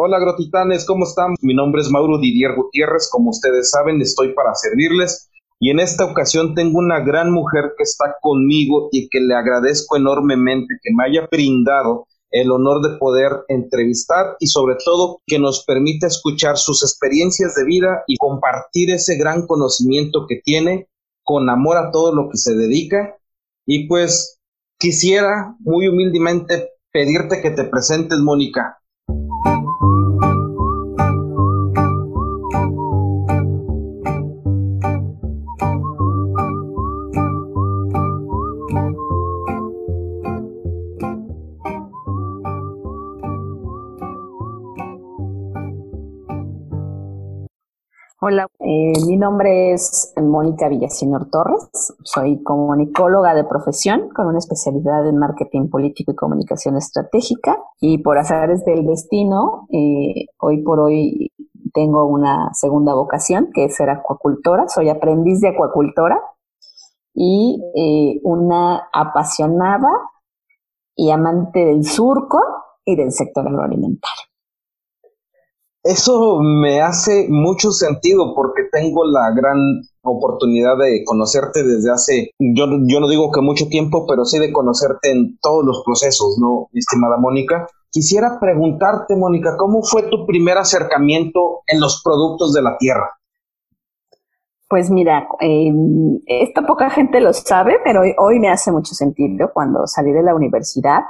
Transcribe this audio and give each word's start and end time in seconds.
Hola 0.00 0.20
Grotitanes, 0.20 0.86
¿cómo 0.86 1.02
están? 1.02 1.34
Mi 1.42 1.54
nombre 1.54 1.82
es 1.82 1.90
Mauro 1.90 2.20
Didier 2.20 2.54
Gutiérrez, 2.54 3.08
como 3.10 3.30
ustedes 3.30 3.72
saben, 3.72 4.00
estoy 4.00 4.32
para 4.32 4.54
servirles 4.54 5.28
y 5.58 5.70
en 5.70 5.80
esta 5.80 6.04
ocasión 6.04 6.54
tengo 6.54 6.78
una 6.78 7.00
gran 7.00 7.32
mujer 7.32 7.72
que 7.76 7.82
está 7.82 8.14
conmigo 8.22 8.90
y 8.92 9.08
que 9.08 9.18
le 9.18 9.34
agradezco 9.34 9.96
enormemente 9.96 10.76
que 10.80 10.94
me 10.94 11.02
haya 11.02 11.26
brindado 11.28 12.06
el 12.30 12.52
honor 12.52 12.80
de 12.80 12.96
poder 12.96 13.44
entrevistar 13.48 14.36
y 14.38 14.46
sobre 14.46 14.76
todo 14.84 15.20
que 15.26 15.40
nos 15.40 15.64
permita 15.64 16.06
escuchar 16.06 16.58
sus 16.58 16.84
experiencias 16.84 17.56
de 17.56 17.64
vida 17.64 18.04
y 18.06 18.18
compartir 18.18 18.92
ese 18.92 19.16
gran 19.16 19.48
conocimiento 19.48 20.26
que 20.28 20.40
tiene 20.44 20.86
con 21.24 21.50
amor 21.50 21.76
a 21.76 21.90
todo 21.90 22.14
lo 22.14 22.30
que 22.30 22.36
se 22.36 22.54
dedica. 22.54 23.16
Y 23.66 23.88
pues 23.88 24.38
quisiera 24.78 25.56
muy 25.58 25.88
humildemente 25.88 26.68
pedirte 26.92 27.42
que 27.42 27.50
te 27.50 27.64
presentes, 27.64 28.20
Mónica. 28.20 28.78
Eh, 48.70 48.92
mi 49.06 49.16
nombre 49.16 49.72
es 49.72 50.12
Mónica 50.20 50.68
Villaseñor 50.68 51.30
Torres. 51.30 51.70
Soy 52.04 52.42
comunicóloga 52.42 53.34
de 53.34 53.44
profesión 53.44 54.10
con 54.10 54.26
una 54.26 54.36
especialidad 54.36 55.08
en 55.08 55.16
marketing 55.16 55.70
político 55.70 56.12
y 56.12 56.14
comunicación 56.14 56.76
estratégica. 56.76 57.56
Y 57.80 58.02
por 58.02 58.18
azares 58.18 58.66
del 58.66 58.84
destino, 58.84 59.66
eh, 59.72 60.26
hoy 60.38 60.62
por 60.62 60.80
hoy 60.80 61.32
tengo 61.72 62.04
una 62.04 62.52
segunda 62.52 62.92
vocación 62.92 63.48
que 63.54 63.64
es 63.64 63.74
ser 63.74 63.88
acuacultora. 63.88 64.68
Soy 64.68 64.90
aprendiz 64.90 65.40
de 65.40 65.48
acuacultora 65.48 66.20
y 67.14 67.62
eh, 67.74 68.20
una 68.22 68.86
apasionada 68.92 69.88
y 70.94 71.10
amante 71.10 71.64
del 71.64 71.84
surco 71.84 72.38
y 72.84 72.96
del 72.96 73.12
sector 73.12 73.48
agroalimentario. 73.48 74.28
Eso 75.88 76.40
me 76.42 76.82
hace 76.82 77.28
mucho 77.30 77.70
sentido 77.70 78.34
porque 78.34 78.64
tengo 78.70 79.06
la 79.06 79.30
gran 79.34 79.56
oportunidad 80.02 80.76
de 80.76 81.02
conocerte 81.02 81.62
desde 81.62 81.90
hace, 81.90 82.30
yo, 82.38 82.66
yo 82.86 83.00
no 83.00 83.08
digo 83.08 83.32
que 83.32 83.40
mucho 83.40 83.68
tiempo, 83.68 84.04
pero 84.06 84.26
sí 84.26 84.38
de 84.38 84.52
conocerte 84.52 85.10
en 85.12 85.38
todos 85.40 85.64
los 85.64 85.82
procesos, 85.86 86.36
¿no, 86.38 86.68
estimada 86.74 87.16
Mónica? 87.16 87.66
Quisiera 87.90 88.38
preguntarte, 88.38 89.16
Mónica, 89.16 89.56
¿cómo 89.56 89.82
fue 89.82 90.02
tu 90.10 90.26
primer 90.26 90.58
acercamiento 90.58 91.62
en 91.66 91.80
los 91.80 92.02
productos 92.04 92.52
de 92.52 92.60
la 92.60 92.76
tierra? 92.76 93.08
Pues 94.68 94.90
mira, 94.90 95.26
eh, 95.40 95.72
esto 96.26 96.66
poca 96.66 96.90
gente 96.90 97.22
lo 97.22 97.32
sabe, 97.32 97.78
pero 97.82 98.02
hoy, 98.02 98.12
hoy 98.18 98.40
me 98.40 98.50
hace 98.50 98.70
mucho 98.70 98.94
sentido. 98.94 99.52
Cuando 99.54 99.86
salí 99.86 100.12
de 100.12 100.22
la 100.22 100.34
universidad, 100.34 101.00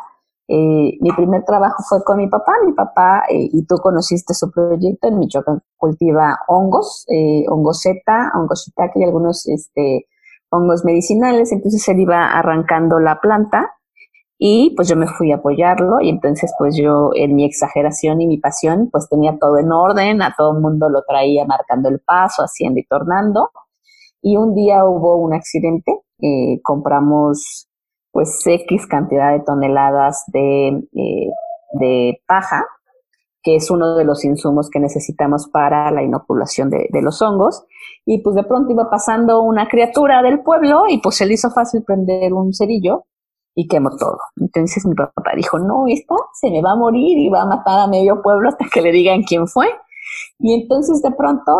eh, 0.48 0.96
mi 1.00 1.12
primer 1.14 1.44
trabajo 1.44 1.82
fue 1.86 2.02
con 2.02 2.16
mi 2.16 2.28
papá. 2.28 2.52
Mi 2.64 2.72
papá, 2.72 3.24
eh, 3.28 3.48
y 3.52 3.66
tú 3.66 3.76
conociste 3.76 4.32
su 4.34 4.50
proyecto, 4.50 5.08
en 5.08 5.18
Michoacán 5.18 5.60
cultiva 5.76 6.38
hongos, 6.48 7.04
eh, 7.08 7.44
hongos 7.48 7.82
zeta, 7.82 8.32
hongos 8.34 8.64
shiitake 8.64 9.00
y 9.00 9.04
algunos 9.04 9.46
este, 9.46 10.06
hongos 10.50 10.84
medicinales. 10.84 11.52
Entonces 11.52 11.86
él 11.88 12.00
iba 12.00 12.26
arrancando 12.26 12.98
la 12.98 13.20
planta 13.20 13.74
y 14.38 14.72
pues 14.76 14.88
yo 14.88 14.96
me 14.96 15.06
fui 15.08 15.32
a 15.32 15.36
apoyarlo 15.36 16.00
y 16.00 16.10
entonces 16.10 16.54
pues 16.58 16.76
yo 16.76 17.10
en 17.14 17.34
mi 17.34 17.44
exageración 17.44 18.20
y 18.20 18.26
mi 18.28 18.38
pasión 18.38 18.88
pues 18.90 19.08
tenía 19.08 19.36
todo 19.38 19.58
en 19.58 19.72
orden, 19.72 20.22
a 20.22 20.34
todo 20.36 20.54
el 20.56 20.62
mundo 20.62 20.88
lo 20.88 21.02
traía 21.02 21.44
marcando 21.44 21.88
el 21.88 22.00
paso, 22.00 22.42
haciendo 22.42 22.80
y 22.80 22.86
tornando. 22.86 23.50
Y 24.22 24.36
un 24.36 24.54
día 24.54 24.84
hubo 24.84 25.16
un 25.16 25.34
accidente, 25.34 25.92
eh, 26.20 26.60
compramos 26.62 27.67
pues 28.18 28.44
X 28.44 28.88
cantidad 28.88 29.30
de 29.30 29.44
toneladas 29.44 30.24
de, 30.26 30.70
eh, 30.70 31.30
de 31.74 32.20
paja, 32.26 32.66
que 33.44 33.54
es 33.54 33.70
uno 33.70 33.94
de 33.94 34.04
los 34.04 34.24
insumos 34.24 34.70
que 34.70 34.80
necesitamos 34.80 35.48
para 35.52 35.92
la 35.92 36.02
inoculación 36.02 36.68
de, 36.68 36.88
de, 36.90 37.00
los 37.00 37.22
hongos. 37.22 37.64
Y 38.04 38.20
pues 38.22 38.34
de 38.34 38.42
pronto 38.42 38.72
iba 38.72 38.90
pasando 38.90 39.42
una 39.42 39.68
criatura 39.68 40.20
del 40.22 40.42
pueblo 40.42 40.86
y 40.88 40.98
pues 40.98 41.14
se 41.14 41.26
le 41.26 41.34
hizo 41.34 41.48
fácil 41.50 41.84
prender 41.84 42.32
un 42.32 42.52
cerillo 42.52 43.04
y 43.54 43.68
quemó 43.68 43.90
todo. 43.96 44.18
Entonces 44.40 44.84
mi 44.84 44.96
papá 44.96 45.30
dijo, 45.36 45.60
no, 45.60 45.84
esta 45.86 46.16
se 46.40 46.50
me 46.50 46.60
va 46.60 46.72
a 46.72 46.76
morir 46.76 47.16
y 47.18 47.28
va 47.28 47.42
a 47.42 47.46
matar 47.46 47.78
a 47.78 47.86
medio 47.86 48.20
pueblo 48.20 48.48
hasta 48.48 48.66
que 48.68 48.82
le 48.82 48.90
digan 48.90 49.22
quién 49.22 49.46
fue. 49.46 49.68
Y 50.40 50.60
entonces 50.60 51.02
de 51.02 51.12
pronto 51.12 51.52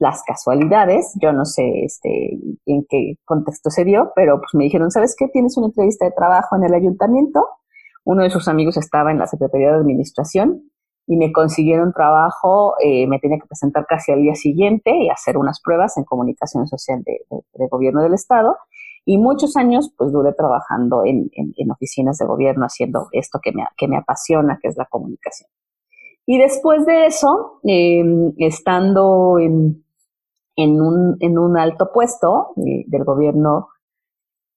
las 0.00 0.22
casualidades, 0.24 1.12
yo 1.20 1.32
no 1.32 1.44
sé 1.44 1.84
este, 1.84 2.38
en 2.64 2.86
qué 2.88 3.16
contexto 3.26 3.70
se 3.70 3.84
dio, 3.84 4.12
pero 4.16 4.38
pues 4.38 4.54
me 4.54 4.64
dijeron, 4.64 4.90
¿sabes 4.90 5.14
qué? 5.16 5.28
Tienes 5.28 5.58
una 5.58 5.66
entrevista 5.66 6.06
de 6.06 6.12
trabajo 6.12 6.56
en 6.56 6.64
el 6.64 6.72
ayuntamiento. 6.72 7.46
Uno 8.04 8.22
de 8.22 8.30
sus 8.30 8.48
amigos 8.48 8.78
estaba 8.78 9.10
en 9.10 9.18
la 9.18 9.26
Secretaría 9.26 9.68
de 9.68 9.76
Administración 9.76 10.70
y 11.06 11.18
me 11.18 11.32
consiguieron 11.32 11.92
trabajo, 11.92 12.76
eh, 12.82 13.06
me 13.08 13.18
tenía 13.18 13.38
que 13.38 13.46
presentar 13.46 13.84
casi 13.86 14.10
al 14.10 14.22
día 14.22 14.34
siguiente 14.34 14.90
y 14.96 15.10
hacer 15.10 15.36
unas 15.36 15.60
pruebas 15.60 15.98
en 15.98 16.04
comunicación 16.04 16.66
social 16.66 17.02
de, 17.04 17.20
gobierno 17.68 18.02
del 18.02 18.14
Estado. 18.14 18.56
Y 19.04 19.18
muchos 19.18 19.56
años 19.56 19.92
pues 19.98 20.12
duré 20.12 20.32
trabajando 20.32 21.02
en, 21.04 21.30
oficinas 21.70 22.16
de 22.16 22.24
gobierno 22.24 22.64
haciendo 22.64 23.08
esto 23.12 23.38
que 23.42 23.52
me, 23.86 23.96
apasiona, 23.98 24.58
que 24.62 24.68
es 24.68 24.78
la 24.78 24.86
comunicación. 24.86 25.50
Y 26.24 26.38
después 26.38 26.86
de 26.86 27.06
eso, 27.06 27.60
eh, 27.64 28.02
estando 28.38 29.38
en, 29.38 29.82
en 30.62 30.80
un, 30.80 31.16
en 31.20 31.38
un 31.38 31.58
alto 31.58 31.90
puesto 31.92 32.52
eh, 32.56 32.84
del 32.86 33.04
gobierno 33.04 33.68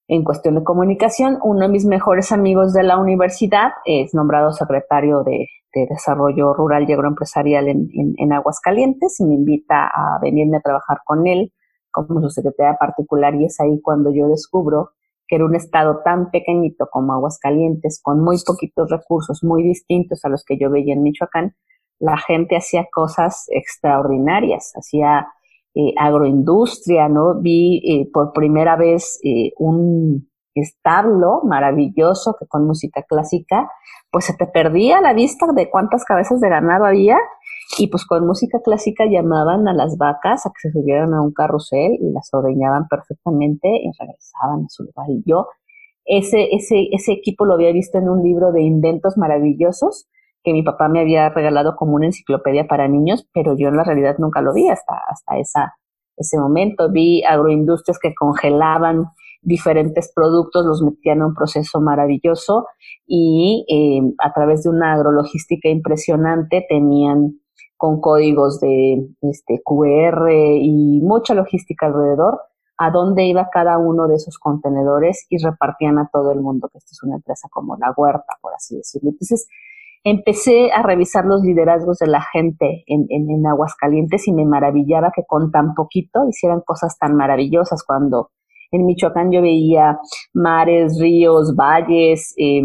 en 0.06 0.22
cuestión 0.22 0.56
de 0.56 0.64
comunicación. 0.64 1.38
Uno 1.42 1.62
de 1.62 1.68
mis 1.68 1.86
mejores 1.86 2.32
amigos 2.32 2.72
de 2.72 2.82
la 2.82 2.98
universidad 2.98 3.72
es 3.84 4.14
nombrado 4.14 4.52
secretario 4.52 5.22
de, 5.22 5.48
de 5.74 5.86
Desarrollo 5.88 6.52
Rural 6.52 6.88
y 6.88 6.92
Agroempresarial 6.92 7.68
en, 7.68 7.88
en, 7.94 8.14
en, 8.18 8.32
Aguascalientes 8.32 9.18
y 9.20 9.24
me 9.24 9.34
invita 9.34 9.86
a 9.86 10.18
venirme 10.20 10.58
a 10.58 10.60
trabajar 10.60 10.98
con 11.04 11.26
él 11.26 11.52
como 11.90 12.20
su 12.20 12.30
secretaria 12.30 12.76
particular 12.78 13.34
y 13.36 13.46
es 13.46 13.60
ahí 13.60 13.80
cuando 13.80 14.12
yo 14.12 14.28
descubro 14.28 14.90
que 15.26 15.36
era 15.36 15.46
un 15.46 15.54
estado 15.54 16.02
tan 16.04 16.30
pequeñito 16.30 16.88
como 16.90 17.14
Aguascalientes, 17.14 18.00
con 18.02 18.22
muy 18.22 18.36
poquitos 18.44 18.90
recursos, 18.90 19.42
muy 19.42 19.62
distintos 19.62 20.22
a 20.24 20.28
los 20.28 20.44
que 20.44 20.58
yo 20.58 20.70
veía 20.70 20.92
en 20.92 21.02
Michoacán, 21.02 21.54
la 21.98 22.18
gente 22.18 22.56
hacía 22.56 22.86
cosas 22.92 23.46
extraordinarias, 23.48 24.72
hacía 24.76 25.28
eh, 25.74 25.92
agroindustria, 25.98 27.08
¿no? 27.08 27.40
Vi 27.40 27.82
eh, 27.84 28.10
por 28.12 28.32
primera 28.32 28.76
vez 28.76 29.18
eh, 29.24 29.52
un 29.58 30.28
establo 30.54 31.40
maravilloso 31.42 32.36
que 32.38 32.46
con 32.46 32.66
música 32.66 33.02
clásica, 33.02 33.68
pues 34.10 34.26
se 34.26 34.34
te 34.34 34.46
perdía 34.46 35.00
la 35.00 35.12
vista 35.12 35.46
de 35.52 35.68
cuántas 35.70 36.04
cabezas 36.04 36.40
de 36.40 36.48
ganado 36.48 36.84
había 36.84 37.18
y 37.78 37.88
pues 37.88 38.06
con 38.06 38.24
música 38.24 38.60
clásica 38.64 39.04
llamaban 39.06 39.66
a 39.66 39.72
las 39.72 39.96
vacas 39.98 40.46
a 40.46 40.50
que 40.50 40.68
se 40.68 40.72
subieran 40.72 41.12
a 41.12 41.22
un 41.22 41.32
carrusel 41.32 41.94
y 42.00 42.12
las 42.12 42.32
ordeñaban 42.32 42.86
perfectamente 42.88 43.68
y 43.68 43.90
regresaban 43.98 44.64
a 44.64 44.68
su 44.68 44.84
lugar. 44.84 45.06
Y 45.10 45.24
yo 45.26 45.48
ese, 46.04 46.54
ese, 46.54 46.88
ese 46.92 47.12
equipo 47.12 47.46
lo 47.46 47.54
había 47.54 47.72
visto 47.72 47.98
en 47.98 48.08
un 48.08 48.22
libro 48.22 48.52
de 48.52 48.62
inventos 48.62 49.16
maravillosos 49.16 50.06
que 50.44 50.52
mi 50.52 50.62
papá 50.62 50.88
me 50.88 51.00
había 51.00 51.30
regalado 51.30 51.74
como 51.74 51.94
una 51.94 52.06
enciclopedia 52.06 52.68
para 52.68 52.86
niños, 52.86 53.26
pero 53.32 53.56
yo 53.56 53.68
en 53.68 53.76
la 53.76 53.84
realidad 53.84 54.16
nunca 54.18 54.42
lo 54.42 54.52
vi 54.52 54.68
hasta, 54.68 55.00
hasta 55.08 55.38
ese 56.16 56.38
momento. 56.38 56.90
Vi 56.92 57.24
agroindustrias 57.24 57.98
que 57.98 58.14
congelaban 58.14 59.06
diferentes 59.40 60.12
productos, 60.14 60.66
los 60.66 60.82
metían 60.82 61.18
en 61.18 61.24
un 61.24 61.34
proceso 61.34 61.80
maravilloso 61.80 62.66
y 63.06 63.64
eh, 63.68 64.14
a 64.18 64.32
través 64.32 64.62
de 64.64 64.70
una 64.70 64.94
agrologística 64.94 65.68
impresionante 65.68 66.64
tenían 66.68 67.40
con 67.76 68.00
códigos 68.00 68.60
de 68.60 69.06
este, 69.22 69.60
QR 69.64 70.30
y 70.30 71.00
mucha 71.02 71.34
logística 71.34 71.86
alrededor 71.86 72.40
a 72.78 72.90
dónde 72.90 73.24
iba 73.24 73.50
cada 73.50 73.78
uno 73.78 74.08
de 74.08 74.16
esos 74.16 74.38
contenedores 74.38 75.26
y 75.28 75.38
repartían 75.38 75.98
a 75.98 76.08
todo 76.12 76.32
el 76.32 76.40
mundo, 76.40 76.68
que 76.70 76.78
esto 76.78 76.90
es 76.92 77.02
una 77.02 77.16
empresa 77.16 77.48
como 77.50 77.76
la 77.76 77.92
huerta, 77.96 78.38
por 78.40 78.52
así 78.54 78.76
decirlo. 78.76 79.10
Entonces, 79.10 79.46
empecé 80.04 80.70
a 80.70 80.82
revisar 80.82 81.24
los 81.24 81.42
liderazgos 81.42 81.98
de 81.98 82.06
la 82.06 82.20
gente 82.20 82.84
en, 82.86 83.06
en, 83.08 83.30
en, 83.30 83.46
Aguascalientes 83.46 84.28
y 84.28 84.32
me 84.32 84.44
maravillaba 84.44 85.10
que 85.14 85.24
con 85.26 85.50
tan 85.50 85.74
poquito 85.74 86.28
hicieran 86.28 86.60
cosas 86.60 86.98
tan 86.98 87.16
maravillosas 87.16 87.82
cuando 87.84 88.30
en 88.70 88.84
Michoacán 88.84 89.32
yo 89.32 89.40
veía 89.40 89.98
mares, 90.34 90.98
ríos, 91.00 91.54
valles, 91.56 92.34
eh, 92.36 92.62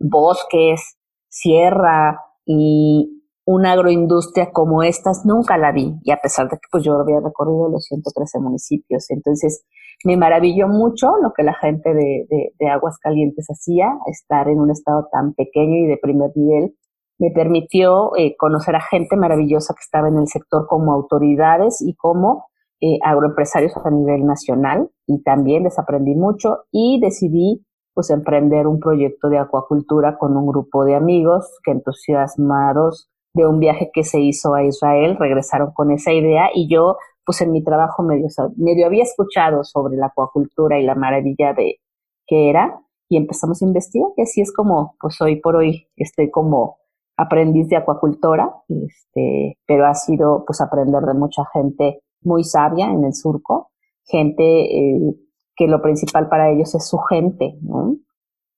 bosques, 0.00 0.98
sierra 1.28 2.18
y 2.44 3.22
una 3.44 3.72
agroindustria 3.72 4.50
como 4.52 4.82
estas 4.82 5.24
nunca 5.24 5.56
la 5.58 5.72
vi 5.72 5.94
y 6.02 6.10
a 6.10 6.16
pesar 6.16 6.48
de 6.48 6.56
que 6.56 6.68
pues 6.70 6.84
yo 6.84 6.94
había 6.94 7.20
recorrido 7.20 7.68
los 7.68 7.84
113 7.84 8.40
municipios. 8.40 9.10
Entonces 9.10 9.64
me 10.04 10.16
maravilló 10.16 10.68
mucho 10.68 11.12
lo 11.22 11.32
que 11.32 11.42
la 11.42 11.54
gente 11.54 11.94
de, 11.94 12.26
de, 12.28 12.52
de 12.58 12.68
Aguascalientes 12.68 13.46
hacía, 13.48 13.88
estar 14.06 14.48
en 14.48 14.58
un 14.60 14.70
estado 14.70 15.08
tan 15.12 15.34
pequeño 15.34 15.76
y 15.76 15.86
de 15.86 15.96
primer 15.96 16.30
nivel. 16.34 16.74
Me 17.18 17.30
permitió 17.30 18.16
eh, 18.16 18.34
conocer 18.36 18.74
a 18.74 18.80
gente 18.80 19.16
maravillosa 19.16 19.74
que 19.74 19.82
estaba 19.84 20.08
en 20.08 20.18
el 20.18 20.26
sector 20.26 20.66
como 20.66 20.92
autoridades 20.92 21.80
y 21.80 21.94
como 21.94 22.46
eh, 22.80 22.98
agroempresarios 23.04 23.76
a 23.76 23.90
nivel 23.90 24.26
nacional 24.26 24.90
y 25.06 25.22
también 25.22 25.62
les 25.62 25.78
aprendí 25.78 26.16
mucho 26.16 26.64
y 26.72 26.98
decidí 27.00 27.64
pues 27.94 28.10
emprender 28.10 28.66
un 28.66 28.80
proyecto 28.80 29.28
de 29.28 29.38
acuacultura 29.38 30.18
con 30.18 30.36
un 30.36 30.48
grupo 30.48 30.84
de 30.84 30.96
amigos 30.96 31.46
que 31.62 31.70
entusiasmados 31.70 33.08
de 33.34 33.46
un 33.46 33.60
viaje 33.60 33.90
que 33.94 34.02
se 34.02 34.20
hizo 34.20 34.54
a 34.54 34.64
Israel 34.64 35.16
regresaron 35.16 35.70
con 35.72 35.92
esa 35.92 36.12
idea 36.12 36.50
y 36.52 36.68
yo 36.68 36.96
pues 37.24 37.40
en 37.40 37.52
mi 37.52 37.62
trabajo 37.62 38.02
medio, 38.02 38.28
medio 38.56 38.86
había 38.86 39.02
escuchado 39.02 39.64
sobre 39.64 39.96
la 39.96 40.06
acuacultura 40.06 40.78
y 40.78 40.84
la 40.84 40.94
maravilla 40.94 41.52
de 41.54 41.80
que 42.26 42.50
era 42.50 42.80
y 43.08 43.16
empezamos 43.16 43.62
a 43.62 43.66
investigar 43.66 44.08
y 44.16 44.22
así 44.22 44.40
es 44.40 44.52
como 44.52 44.96
pues 45.00 45.20
hoy 45.20 45.36
por 45.40 45.56
hoy 45.56 45.88
estoy 45.96 46.30
como 46.30 46.78
aprendiz 47.16 47.68
de 47.68 47.76
acuacultora 47.76 48.50
este 48.68 49.58
pero 49.66 49.86
ha 49.86 49.94
sido 49.94 50.44
pues 50.46 50.60
aprender 50.60 51.02
de 51.02 51.14
mucha 51.14 51.44
gente 51.52 52.02
muy 52.24 52.44
sabia 52.44 52.90
en 52.90 53.04
el 53.04 53.14
surco, 53.14 53.70
gente 54.04 54.44
eh, 54.44 55.14
que 55.56 55.66
lo 55.66 55.82
principal 55.82 56.28
para 56.28 56.50
ellos 56.50 56.74
es 56.74 56.86
su 56.86 56.98
gente, 56.98 57.58
¿no? 57.62 57.96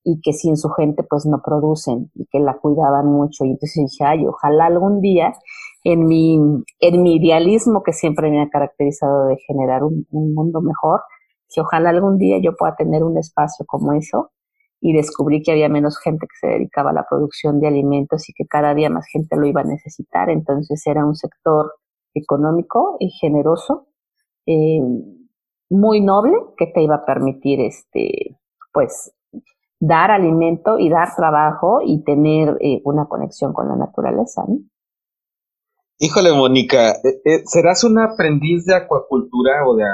Y 0.05 0.21
que 0.21 0.33
sin 0.33 0.57
su 0.57 0.69
gente 0.71 1.03
pues 1.03 1.27
no 1.27 1.41
producen 1.43 2.11
y 2.15 2.27
que 2.27 2.39
la 2.39 2.59
cuidaban 2.59 3.07
mucho. 3.07 3.45
Y 3.45 3.53
entonces 3.53 3.85
dije, 3.91 4.05
ay, 4.05 4.27
ojalá 4.27 4.67
algún 4.67 5.01
día 5.01 5.33
en 5.85 6.07
mi, 6.07 6.39
en 6.81 7.03
mi 7.03 7.17
idealismo 7.17 7.83
que 7.83 7.93
siempre 7.93 8.31
me 8.31 8.43
ha 8.43 8.49
caracterizado 8.49 9.27
de 9.27 9.37
generar 9.47 9.85
un, 9.85 10.07
un 10.11 10.35
mundo 10.35 10.61
mejor, 10.61 11.03
que 11.55 11.61
ojalá 11.61 11.91
algún 11.91 12.19
día 12.19 12.39
yo 12.43 12.57
pueda 12.57 12.75
tener 12.75 13.05
un 13.05 13.19
espacio 13.19 13.65
como 13.67 13.93
eso 13.93 14.33
y 14.81 14.93
descubrí 14.93 15.43
que 15.43 15.53
había 15.53 15.69
menos 15.69 15.99
gente 15.99 16.27
que 16.27 16.37
se 16.39 16.53
dedicaba 16.55 16.91
a 16.91 16.95
la 16.95 17.07
producción 17.09 17.61
de 17.61 17.69
alimentos 17.69 18.29
y 18.29 18.33
que 18.35 18.47
cada 18.47 18.75
día 18.75 18.91
más 18.91 19.07
gente 19.11 19.37
lo 19.37 19.47
iba 19.47 19.63
a 19.63 19.65
necesitar. 19.65 20.29
Entonces 20.31 20.87
era 20.87 21.07
un 21.07 21.15
sector 21.15 21.73
económico 22.15 22.97
y 23.01 23.11
generoso, 23.11 23.89
eh, 24.47 24.81
muy 25.71 26.01
noble, 26.01 26.35
que 26.57 26.67
te 26.67 26.83
iba 26.83 26.97
a 26.97 27.05
permitir, 27.05 27.61
este, 27.61 28.37
pues, 28.73 29.13
dar 29.81 30.11
alimento 30.11 30.79
y 30.79 30.89
dar 30.89 31.15
trabajo 31.17 31.81
y 31.85 32.05
tener 32.05 32.57
eh, 32.61 32.81
una 32.85 33.07
conexión 33.07 33.53
con 33.53 33.69
la 33.69 33.77
naturaleza. 33.77 34.45
Híjole, 35.99 36.33
Mónica, 36.33 36.93
eh, 37.25 37.43
¿serás 37.47 37.85
una 37.85 38.13
aprendiz 38.13 38.67
de 38.67 38.75
acuacultura 38.75 39.65
o 39.65 39.77
de... 39.77 39.85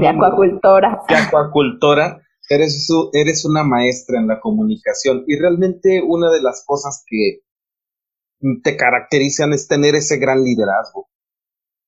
de, 0.00 0.08
acuacultora. 0.08 1.02
De 1.08 1.14
acuacultora. 1.14 2.22
Eres, 2.48 2.88
eres 3.12 3.44
una 3.44 3.62
maestra 3.62 4.18
en 4.18 4.26
la 4.26 4.40
comunicación 4.40 5.22
y 5.28 5.38
realmente 5.38 6.02
una 6.04 6.32
de 6.32 6.42
las 6.42 6.64
cosas 6.66 7.04
que 7.06 7.42
te 8.64 8.76
caracterizan 8.76 9.52
es 9.52 9.68
tener 9.68 9.94
ese 9.94 10.18
gran 10.18 10.42
liderazgo. 10.42 11.08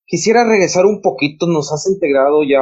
Quisiera 0.07 0.45
regresar 0.45 0.85
un 0.85 1.01
poquito, 1.01 1.47
nos 1.47 1.73
has 1.73 1.89
integrado 1.89 2.43
ya 2.45 2.61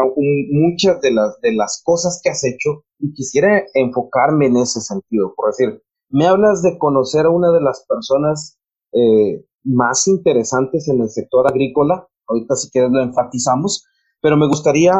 muchas 0.51 1.01
de 1.01 1.11
las, 1.11 1.41
de 1.41 1.53
las 1.53 1.83
cosas 1.85 2.21
que 2.23 2.31
has 2.31 2.45
hecho 2.45 2.85
y 2.99 3.13
quisiera 3.13 3.65
enfocarme 3.75 4.47
en 4.47 4.59
ese 4.59 4.81
sentido. 4.81 5.35
Por 5.37 5.51
decir, 5.51 5.83
me 6.09 6.27
hablas 6.27 6.63
de 6.63 6.79
conocer 6.79 7.27
a 7.27 7.31
una 7.31 7.53
de 7.53 7.61
las 7.61 7.85
personas 7.87 8.59
eh, 8.93 9.45
más 9.65 10.07
interesantes 10.07 10.89
en 10.89 11.01
el 11.01 11.11
sector 11.11 11.47
agrícola, 11.47 12.07
ahorita 12.27 12.57
si 12.57 12.71
quieres 12.71 12.91
lo 12.91 13.03
enfatizamos, 13.03 13.87
pero 14.21 14.37
me 14.37 14.47
gustaría 14.47 14.93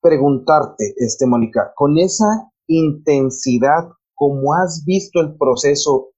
preguntarte, 0.00 0.94
este, 0.96 1.26
Mónica, 1.26 1.72
con 1.76 1.98
esa 1.98 2.50
intensidad, 2.66 3.88
como 4.14 4.54
has 4.54 4.84
visto 4.84 5.20
el 5.20 5.36
proceso 5.36 6.10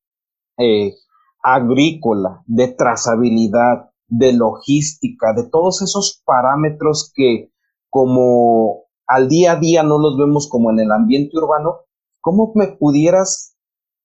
eh, 0.58 0.94
agrícola, 1.42 2.42
de 2.46 2.68
trazabilidad, 2.68 3.90
de 4.08 4.32
logística, 4.32 5.34
de 5.34 5.48
todos 5.48 5.82
esos 5.82 6.22
parámetros 6.24 7.12
que 7.14 7.50
como 7.90 8.84
al 9.06 9.28
día 9.28 9.52
a 9.52 9.56
día 9.56 9.82
no 9.82 9.98
los 9.98 10.16
vemos 10.16 10.48
como 10.48 10.70
en 10.70 10.80
el 10.80 10.92
ambiente 10.92 11.36
urbano, 11.36 11.80
¿cómo 12.20 12.52
me 12.54 12.68
pudieras 12.68 13.56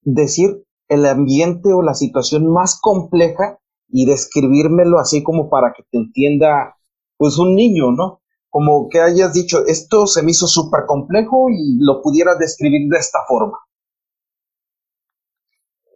decir 0.01 0.65
el 0.89 1.05
ambiente 1.05 1.73
o 1.73 1.81
la 1.81 1.93
situación 1.93 2.51
más 2.51 2.79
compleja 2.81 3.58
y 3.89 4.05
describírmelo 4.05 4.99
así 4.99 5.23
como 5.23 5.49
para 5.49 5.73
que 5.73 5.83
te 5.83 5.97
entienda 5.97 6.77
pues 7.17 7.37
un 7.37 7.55
niño, 7.55 7.91
¿no? 7.91 8.21
Como 8.49 8.87
que 8.89 9.01
hayas 9.01 9.33
dicho, 9.33 9.65
esto 9.67 10.07
se 10.07 10.23
me 10.23 10.31
hizo 10.31 10.47
súper 10.47 10.85
complejo 10.87 11.49
y 11.49 11.77
lo 11.79 12.01
pudieras 12.01 12.39
describir 12.39 12.89
de 12.89 12.97
esta 12.97 13.19
forma. 13.27 13.59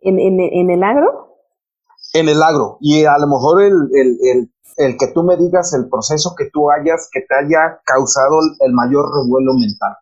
¿En, 0.01 0.19
en, 0.19 0.40
en 0.40 0.69
el 0.69 0.84
agro? 0.84 1.24
en 2.13 2.30
el 2.30 2.42
agro 2.42 2.78
y 2.80 3.06
a 3.06 3.18
lo 3.18 3.28
mejor 3.28 3.63
el, 3.63 3.74
el, 3.94 4.18
el, 4.22 4.51
el, 4.78 4.98
que 4.98 5.07
tú 5.07 5.24
me 5.24 5.36
digas 5.36 5.74
el 5.74 5.90
proceso 5.90 6.36
que 6.38 6.50
tú 6.51 6.69
hayas, 6.72 7.10
que 7.12 7.22
te 7.22 7.36
haya 7.36 7.81
causado 7.86 8.40
el 8.60 8.72
mayor 8.74 9.06
revuelo 9.13 9.54
mental. 9.54 9.95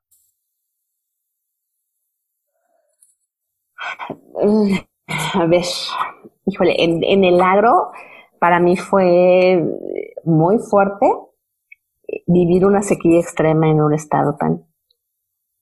A 5.34 5.46
ver, 5.46 5.66
híjole, 6.46 6.76
en, 6.78 7.24
el 7.24 7.42
agro 7.42 7.92
para 8.40 8.60
mí 8.60 8.78
fue 8.78 9.64
muy 10.24 10.60
fuerte 10.60 11.12
vivir 12.28 12.66
una 12.66 12.82
sequía 12.82 13.20
extrema 13.20 13.70
en 13.70 13.82
un 13.82 13.94
estado 13.94 14.36
tan, 14.36 14.66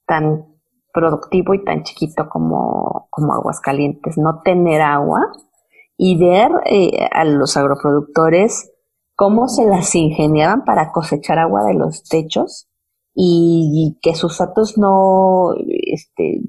tan 0.05 0.45
productivo 0.93 1.53
y 1.53 1.63
tan 1.63 1.83
chiquito 1.83 2.29
como, 2.29 3.07
como 3.09 3.33
Aguascalientes. 3.33 4.17
No 4.17 4.41
tener 4.41 4.81
agua 4.81 5.31
y 5.97 6.17
ver 6.17 6.51
eh, 6.65 7.07
a 7.11 7.25
los 7.25 7.57
agroproductores 7.57 8.71
cómo 9.15 9.49
se 9.49 9.65
las 9.65 9.93
ingeniaban 9.95 10.63
para 10.63 10.93
cosechar 10.93 11.39
agua 11.39 11.63
de 11.65 11.73
los 11.73 12.03
techos 12.03 12.69
y, 13.13 13.97
que 14.01 14.15
sus 14.15 14.37
datos 14.37 14.77
no 14.77 15.53
este, 15.67 16.39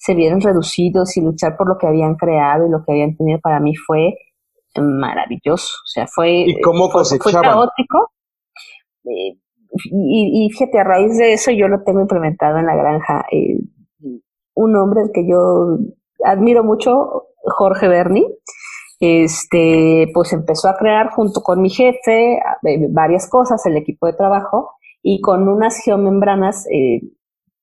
se 0.00 0.14
vieran 0.14 0.40
reducidos 0.40 1.14
y 1.18 1.20
luchar 1.20 1.58
por 1.58 1.68
lo 1.68 1.76
que 1.76 1.86
habían 1.86 2.14
creado 2.14 2.66
y 2.66 2.70
lo 2.70 2.82
que 2.82 2.92
habían 2.92 3.16
tenido 3.16 3.38
para 3.38 3.60
mí 3.60 3.76
fue 3.76 4.14
maravilloso. 4.74 5.76
O 5.84 5.86
sea, 5.86 6.06
fue, 6.06 6.44
¿Y 6.46 6.60
cómo 6.62 6.90
fue, 6.90 7.02
caótico. 7.18 8.10
Eh, 9.04 9.36
y, 9.92 10.46
y, 10.46 10.50
fíjate, 10.50 10.80
a 10.80 10.84
raíz 10.84 11.18
de 11.18 11.34
eso 11.34 11.50
yo 11.50 11.68
lo 11.68 11.82
tengo 11.82 12.00
implementado 12.00 12.58
en 12.58 12.66
la 12.66 12.76
granja. 12.76 13.26
Eh, 13.30 13.60
un 14.54 14.76
hombre 14.76 15.02
que 15.12 15.28
yo 15.28 15.76
admiro 16.24 16.64
mucho, 16.64 17.26
Jorge 17.44 17.86
Berni, 17.86 18.26
este, 19.00 20.10
pues 20.14 20.32
empezó 20.32 20.68
a 20.70 20.76
crear 20.76 21.10
junto 21.10 21.42
con 21.42 21.60
mi 21.60 21.68
jefe 21.68 22.36
eh, 22.36 22.86
varias 22.88 23.28
cosas, 23.28 23.64
el 23.66 23.76
equipo 23.76 24.06
de 24.06 24.14
trabajo, 24.14 24.70
y 25.02 25.20
con 25.20 25.46
unas 25.46 25.76
geomembranas 25.84 26.66
eh, 26.70 27.02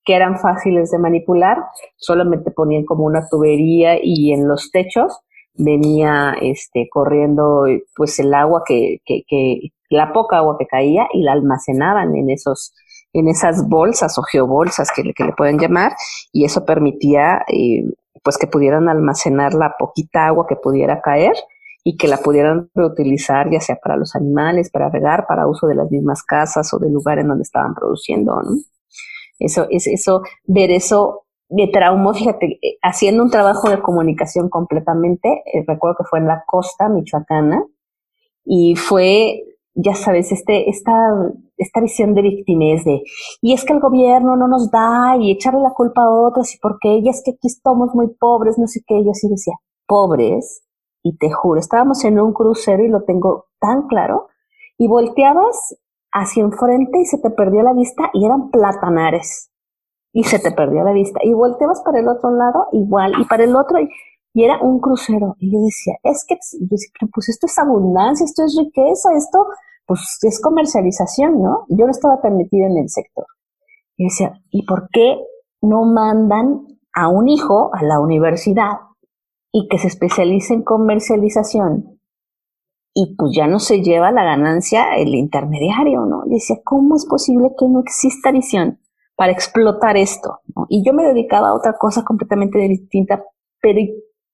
que 0.08 0.16
eran 0.16 0.40
fáciles 0.40 0.90
de 0.90 1.00
manipular, 1.00 1.58
solamente 1.98 2.50
ponían 2.50 2.86
como 2.86 3.04
una 3.04 3.28
tubería 3.30 3.98
y 4.02 4.32
en 4.32 4.48
los 4.48 4.72
techos 4.72 5.20
venía 5.54 6.34
este, 6.42 6.88
corriendo 6.90 7.66
pues 7.94 8.18
el 8.20 8.34
agua 8.34 8.64
que, 8.66 9.02
que, 9.06 9.24
que, 9.28 9.74
la 9.90 10.14
poca 10.14 10.38
agua 10.38 10.56
que 10.58 10.66
caía 10.66 11.08
y 11.12 11.24
la 11.24 11.34
almacenaban 11.34 12.16
en 12.16 12.30
esos 12.30 12.74
en 13.14 13.28
esas 13.28 13.68
bolsas 13.68 14.18
o 14.18 14.22
geobolsas 14.22 14.92
que, 14.92 15.14
que 15.14 15.24
le 15.24 15.34
pueden 15.34 15.60
llamar 15.60 15.94
y 16.32 16.46
eso 16.46 16.66
permitía 16.66 17.44
eh, 17.48 17.84
pues 18.24 18.38
que 18.38 18.48
pudieran 18.48 18.88
almacenar 18.90 19.54
la 19.56 19.76
poquita 19.78 20.28
agua 20.28 20.46
que 20.48 20.56
pudiera 20.56 21.02
caer 21.02 21.36
y 21.84 21.98
que 21.98 22.08
la 22.08 22.18
pudieran 22.18 22.70
reutilizar 22.76 23.50
ya 23.50 23.60
sea 23.60 23.78
para 23.78 23.98
los 23.98 24.16
animales, 24.16 24.70
para 24.70 24.90
regar, 24.90 25.26
para 25.28 25.48
uso 25.48 25.68
de 25.68 25.76
las 25.76 25.90
mismas 25.92 26.24
casas 26.24 26.74
o 26.74 26.80
del 26.80 26.94
lugar 26.94 27.20
en 27.20 27.28
donde 27.28 27.44
estaban 27.44 27.74
produciendo, 27.74 28.42
¿no? 28.42 28.58
Eso, 29.40 29.68
es, 29.70 29.88
eso, 29.88 30.22
ver 30.46 30.72
eso 30.72 31.26
me 31.50 31.68
traumó, 31.68 32.14
fíjate, 32.14 32.60
eh, 32.62 32.78
haciendo 32.82 33.24
un 33.24 33.30
trabajo 33.30 33.70
de 33.70 33.82
comunicación 33.82 34.50
completamente, 34.50 35.44
eh, 35.46 35.64
recuerdo 35.68 35.98
que 36.00 36.10
fue 36.10 36.20
en 36.20 36.28
la 36.28 36.44
costa 36.46 36.90
michoacana, 36.90 37.64
y 38.44 38.76
fue 38.76 39.44
ya 39.78 39.94
sabes, 39.94 40.32
este, 40.32 40.70
esta, 40.70 40.92
esta 41.56 41.82
visión 41.82 42.16
de 42.16 42.24
victimez 42.24 42.84
de, 42.84 43.04
y 43.42 43.54
es 43.54 43.64
que 43.64 43.74
el 43.74 43.80
gobierno 43.80 44.36
no 44.36 44.48
nos 44.48 44.72
da 44.72 45.16
y 45.20 45.32
echarle 45.32 45.62
la 45.62 45.74
culpa 45.74 46.02
a 46.02 46.10
otros 46.10 46.54
y 46.56 46.58
porque 46.60 46.94
ella 46.94 47.12
es 47.12 47.22
que 47.24 47.32
aquí 47.32 47.48
estamos 47.48 47.94
muy 47.94 48.08
pobres, 48.20 48.58
no 48.58 48.66
sé 48.66 48.82
qué, 48.88 49.04
yo 49.04 49.12
así 49.12 49.30
decía, 49.30 49.54
pobres, 49.86 50.64
y 51.04 51.16
te 51.18 51.32
juro, 51.32 51.60
estábamos 51.60 52.04
en 52.06 52.20
un 52.20 52.34
crucero 52.34 52.84
y 52.84 52.90
lo 52.90 53.04
tengo 53.04 53.46
tan 53.60 53.88
claro, 53.88 54.30
y 54.80 54.88
volteabas 54.88 55.78
hacia 56.18 56.44
enfrente 56.44 57.00
y 57.00 57.06
se 57.06 57.20
te 57.20 57.30
perdía 57.30 57.64
la 57.64 57.74
vista 57.74 58.10
y 58.14 58.26
eran 58.26 58.50
platanares, 58.50 59.52
y 60.12 60.24
se 60.24 60.40
te 60.40 60.52
perdía 60.52 60.84
la 60.84 60.94
vista, 60.94 61.20
y 61.24 61.34
volteabas 61.34 61.82
para 61.82 62.00
el 62.00 62.08
otro 62.08 62.32
lado 62.32 62.68
igual, 62.72 63.14
y 63.20 63.26
para 63.26 63.44
el 63.44 63.56
otro, 63.56 63.80
y, 63.80 63.90
era 64.40 64.62
un 64.62 64.80
crucero, 64.80 65.36
y 65.40 65.52
yo 65.52 65.60
decía, 65.62 65.96
es 66.04 66.24
que, 66.28 66.36
pues 67.12 67.30
esto 67.30 67.48
es 67.48 67.58
abundancia, 67.58 68.24
esto 68.24 68.44
es 68.44 68.56
riqueza, 68.56 69.10
esto 69.16 69.48
pues 69.88 70.20
es 70.22 70.40
comercialización, 70.40 71.42
¿no? 71.42 71.66
Yo 71.70 71.86
no 71.86 71.92
estaba 71.92 72.22
tan 72.22 72.38
metida 72.38 72.68
en 72.68 72.78
el 72.78 72.90
sector. 72.90 73.26
Y 73.96 74.04
decía, 74.04 74.34
¿y 74.52 74.64
por 74.66 74.90
qué 74.92 75.18
no 75.62 75.86
mandan 75.86 76.68
a 76.94 77.08
un 77.08 77.30
hijo 77.30 77.72
a 77.74 77.84
la 77.84 78.00
universidad 78.00 78.74
y 79.52 79.68
que 79.70 79.80
se 79.80 79.88
especialice 79.88 80.54
en 80.54 80.64
comercialización 80.64 81.97
y 83.00 83.14
pues 83.16 83.32
ya 83.36 83.46
no 83.46 83.60
se 83.60 83.84
lleva 83.84 84.12
la 84.12 84.24
ganancia 84.24 84.96
el 84.96 85.14
intermediario, 85.14 86.08
¿no? 86.08 86.24
Y 86.26 86.32
decía, 86.32 86.56
¿cómo 86.64 86.96
es 86.96 87.06
posible 87.06 87.52
que 87.56 87.68
no 87.68 87.82
exista 87.82 88.32
visión 88.32 88.80
para 89.16 89.32
explotar 89.32 89.98
esto? 89.98 90.40
Y 90.68 90.84
yo 90.84 90.94
me 90.94 91.04
dedicaba 91.04 91.50
a 91.50 91.54
otra 91.54 91.78
cosa 91.78 92.04
completamente 92.04 92.58
distinta, 92.58 93.24
pero 93.62 93.82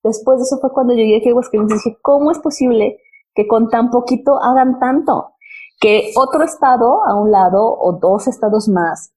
después 0.01 0.38
de 0.38 0.43
eso 0.43 0.60
fue 0.62 0.72
cuando 0.72 0.93
llegué 0.93 1.17
aquí 1.17 1.27
a 1.27 1.32
Aguascalientes 1.32 1.86
y 1.86 1.89
dije, 1.89 2.00
¿cómo 2.01 2.32
es 2.32 2.39
posible 2.39 3.00
que 3.36 3.48
con 3.48 3.67
tan 3.67 3.91
poquito 3.91 4.41
hagan 4.41 4.79
tanto? 4.79 5.34
Que 5.82 6.13
otro 6.15 6.46
estado 6.46 7.05
a 7.05 7.22
un 7.22 7.32
lado 7.32 7.65
o 7.65 8.00
dos 8.00 8.29
estados 8.29 8.70
más 8.70 9.12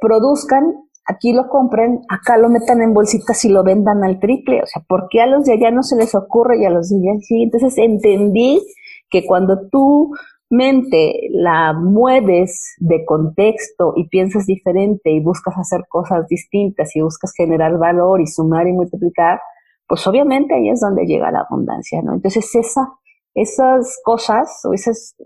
produzcan 0.00 0.88
aquí 1.06 1.32
lo 1.32 1.48
compren, 1.48 2.00
acá 2.08 2.36
lo 2.36 2.48
metan 2.48 2.80
en 2.82 2.94
bolsitas 2.94 3.44
y 3.44 3.48
lo 3.48 3.62
vendan 3.62 4.04
al 4.04 4.18
triple. 4.20 4.62
O 4.62 4.66
sea, 4.66 4.82
¿por 4.86 5.08
qué 5.10 5.20
a 5.20 5.26
los 5.26 5.44
de 5.44 5.54
allá 5.54 5.70
no 5.70 5.82
se 5.82 5.96
les 5.96 6.14
ocurre 6.14 6.58
y 6.58 6.64
a 6.64 6.70
los 6.70 6.90
de 6.90 6.96
allá 6.96 7.20
sí? 7.20 7.42
Entonces 7.42 7.76
entendí 7.78 8.62
que 9.10 9.24
cuando 9.26 9.68
tu 9.68 10.12
mente 10.50 11.28
la 11.30 11.72
mueves 11.72 12.74
de 12.78 13.04
contexto 13.06 13.94
y 13.96 14.08
piensas 14.08 14.46
diferente 14.46 15.10
y 15.10 15.20
buscas 15.20 15.56
hacer 15.56 15.86
cosas 15.88 16.26
distintas 16.28 16.94
y 16.94 17.00
buscas 17.00 17.32
generar 17.34 17.78
valor 17.78 18.20
y 18.20 18.26
sumar 18.26 18.68
y 18.68 18.72
multiplicar, 18.72 19.40
pues 19.88 20.06
obviamente 20.06 20.54
ahí 20.54 20.68
es 20.68 20.80
donde 20.80 21.06
llega 21.06 21.30
la 21.30 21.40
abundancia, 21.40 22.02
¿no? 22.02 22.14
Entonces 22.14 22.54
esa, 22.54 22.92
esas 23.34 23.98
cosas 24.04 24.60
o 24.64 24.74
esas 24.74 25.16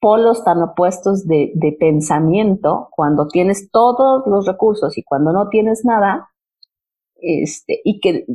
polos 0.00 0.44
tan 0.44 0.62
opuestos 0.62 1.26
de, 1.26 1.76
pensamiento, 1.78 2.88
cuando 2.90 3.28
tienes 3.28 3.70
todos 3.70 4.22
los 4.26 4.46
recursos 4.46 4.96
y 4.98 5.02
cuando 5.02 5.32
no 5.32 5.48
tienes 5.48 5.84
nada, 5.84 6.30
este, 7.16 7.80
y 7.84 8.00
que 8.00 8.26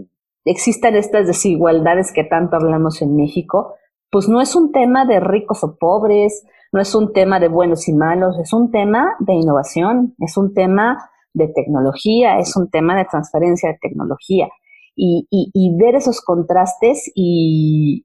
existan 0.45 0.95
estas 0.95 1.27
desigualdades 1.27 2.13
que 2.13 2.23
tanto 2.23 2.55
hablamos 2.55 3.01
en 3.01 3.15
México, 3.15 3.75
pues 4.09 4.29
no 4.29 4.41
es 4.41 4.55
un 4.55 4.71
tema 4.71 5.05
de 5.05 5.19
ricos 5.19 5.63
o 5.63 5.77
pobres, 5.77 6.45
no 6.71 6.81
es 6.81 6.95
un 6.95 7.11
tema 7.11 7.39
de 7.39 7.49
buenos 7.49 7.87
y 7.87 7.93
malos, 7.93 8.37
es 8.39 8.53
un 8.53 8.71
tema 8.71 9.15
de 9.19 9.33
innovación, 9.33 10.15
es 10.19 10.37
un 10.37 10.53
tema 10.53 11.09
de 11.33 11.49
tecnología, 11.49 12.39
es 12.39 12.55
un 12.55 12.69
tema 12.69 12.97
de 12.97 13.05
transferencia 13.05 13.69
de 13.69 13.77
tecnología 13.81 14.47
y, 14.99 15.27
y, 15.29 15.77
ver 15.77 15.95
esos 15.95 16.21
contrastes 16.21 17.11
y, 17.13 18.03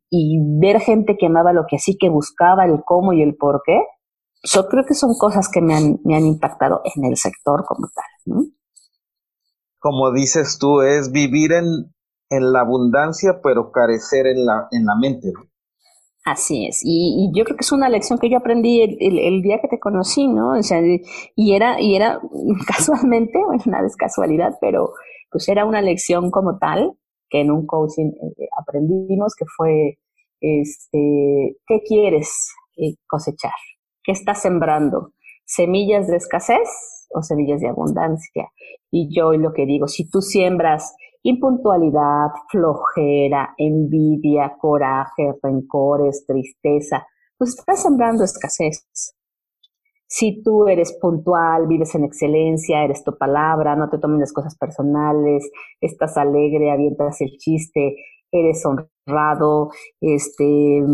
ver 0.61 0.78
gente 0.80 1.16
que 1.18 1.26
amaba 1.26 1.54
lo 1.54 1.64
que 1.66 1.78
sí, 1.78 1.96
que 1.96 2.11
buscaba 2.11 2.66
el 2.66 2.82
cómo 2.84 3.14
y 3.14 3.22
el 3.22 3.34
por 3.34 3.62
qué, 3.64 3.80
yo 4.44 4.68
creo 4.68 4.84
que 4.87 4.94
son 4.94 5.14
cosas 5.18 5.49
que 5.49 5.62
me 5.62 5.75
han, 5.75 6.00
me 6.04 6.16
han 6.16 6.26
impactado 6.26 6.82
en 6.94 7.04
el 7.04 7.16
sector 7.16 7.64
como 7.64 7.88
tal. 7.94 8.46
Como 9.78 10.12
dices 10.12 10.58
tú, 10.58 10.82
es 10.82 11.11
vivir 11.11 11.52
en, 11.52 11.92
en 12.28 12.52
la 12.52 12.61
abundancia, 12.61 13.40
pero 13.42 13.72
carecer 13.72 14.26
en 14.26 14.44
la, 14.44 14.68
en 14.70 14.84
la 14.84 14.94
mente. 14.94 15.32
Así 16.25 16.66
es, 16.66 16.82
y, 16.84 17.32
yo 17.34 17.44
creo 17.44 17.56
que 17.56 17.62
es 17.62 17.72
una 17.72 17.88
lección 17.88 18.18
que 18.18 18.30
yo 18.30 18.37
aprendí 18.37 18.82
el, 18.82 19.18
el, 19.18 19.42
día 19.42 19.61
que 19.61 19.66
te 19.66 19.80
conocí, 19.80 20.28
¿no? 20.28 20.50
O 20.56 20.62
sea, 20.62 20.78
y 21.34 21.52
era, 21.52 21.80
y 21.80 21.96
era 21.96 22.20
casualmente, 22.66 23.38
bueno, 23.44 23.62
nada 23.66 23.87
es 23.87 23.96
casualidad, 23.96 24.56
pero 24.61 24.92
pues 25.33 25.49
era 25.49 25.65
una 25.65 25.81
lección 25.81 26.31
como 26.31 26.59
tal 26.59 26.93
que 27.29 27.41
en 27.41 27.51
un 27.51 27.67
coaching 27.67 28.11
eh, 28.39 28.49
aprendimos 28.61 29.35
que 29.35 29.47
fue, 29.57 29.99
este, 30.41 31.57
¿qué 31.67 31.81
quieres 31.85 32.53
eh, 32.77 32.95
cosechar? 33.09 33.53
¿Qué 34.05 34.12
estás 34.12 34.43
sembrando? 34.43 35.12
¿Semillas 35.47 36.07
de 36.07 36.17
escasez 36.17 36.69
o 37.15 37.23
semillas 37.23 37.61
de 37.61 37.69
abundancia? 37.69 38.53
Y 38.91 39.09
yo 39.15 39.33
lo 39.33 39.55
que 39.55 39.65
digo, 39.65 39.89
si 39.89 40.09
tú 40.11 40.21
siembras 40.21 40.95
impuntualidad, 41.23 42.29
flojera, 42.51 43.55
envidia, 43.57 44.57
coraje, 44.61 45.33
rencores, 45.43 46.27
tristeza, 46.27 47.07
pues 47.39 47.59
estás 47.59 47.83
sembrando 47.83 48.25
escasez. 48.25 48.85
Si 50.14 50.42
tú 50.42 50.69
eres 50.69 50.92
puntual, 51.00 51.66
vives 51.66 51.95
en 51.95 52.04
excelencia, 52.04 52.85
eres 52.85 53.02
tu 53.02 53.16
palabra, 53.16 53.76
no 53.76 53.88
te 53.88 53.97
tomen 53.97 54.21
las 54.21 54.35
cosas 54.35 54.54
personales, 54.59 55.50
estás 55.81 56.19
alegre, 56.19 56.71
avientas 56.71 57.23
el 57.23 57.31
chiste, 57.38 57.97
eres 58.31 58.62
honrado, 58.66 59.71
este, 60.02 60.85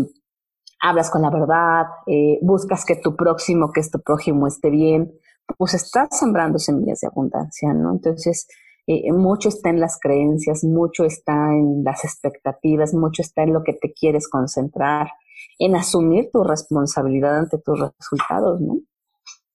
hablas 0.81 1.11
con 1.11 1.23
la 1.23 1.31
verdad, 1.31 1.87
eh, 2.07 2.39
buscas 2.41 2.85
que 2.85 2.95
tu 2.95 3.17
próximo, 3.17 3.73
que 3.73 3.81
es 3.81 3.91
tu 3.91 3.99
prójimo 3.99 4.47
esté 4.47 4.69
bien, 4.69 5.11
pues 5.57 5.73
estás 5.73 6.17
sembrando 6.17 6.57
semillas 6.57 7.01
de 7.01 7.07
abundancia, 7.07 7.73
¿no? 7.73 7.91
Entonces, 7.91 8.47
eh, 8.87 9.11
mucho 9.11 9.49
está 9.49 9.69
en 9.69 9.81
las 9.81 9.99
creencias, 9.99 10.63
mucho 10.63 11.03
está 11.03 11.53
en 11.53 11.83
las 11.83 12.05
expectativas, 12.05 12.93
mucho 12.93 13.21
está 13.21 13.43
en 13.43 13.51
lo 13.51 13.63
que 13.63 13.73
te 13.73 13.91
quieres 13.91 14.29
concentrar, 14.29 15.09
en 15.57 15.75
asumir 15.75 16.29
tu 16.31 16.45
responsabilidad 16.45 17.37
ante 17.37 17.57
tus 17.57 17.77
resultados, 17.81 18.61
¿no? 18.61 18.79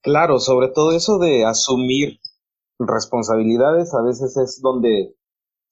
Claro, 0.04 0.38
sobre 0.38 0.68
todo 0.68 0.92
eso 0.92 1.18
de 1.18 1.46
asumir 1.46 2.20
responsabilidades, 2.78 3.94
a 3.94 4.02
veces 4.02 4.36
es 4.36 4.60
donde 4.60 5.14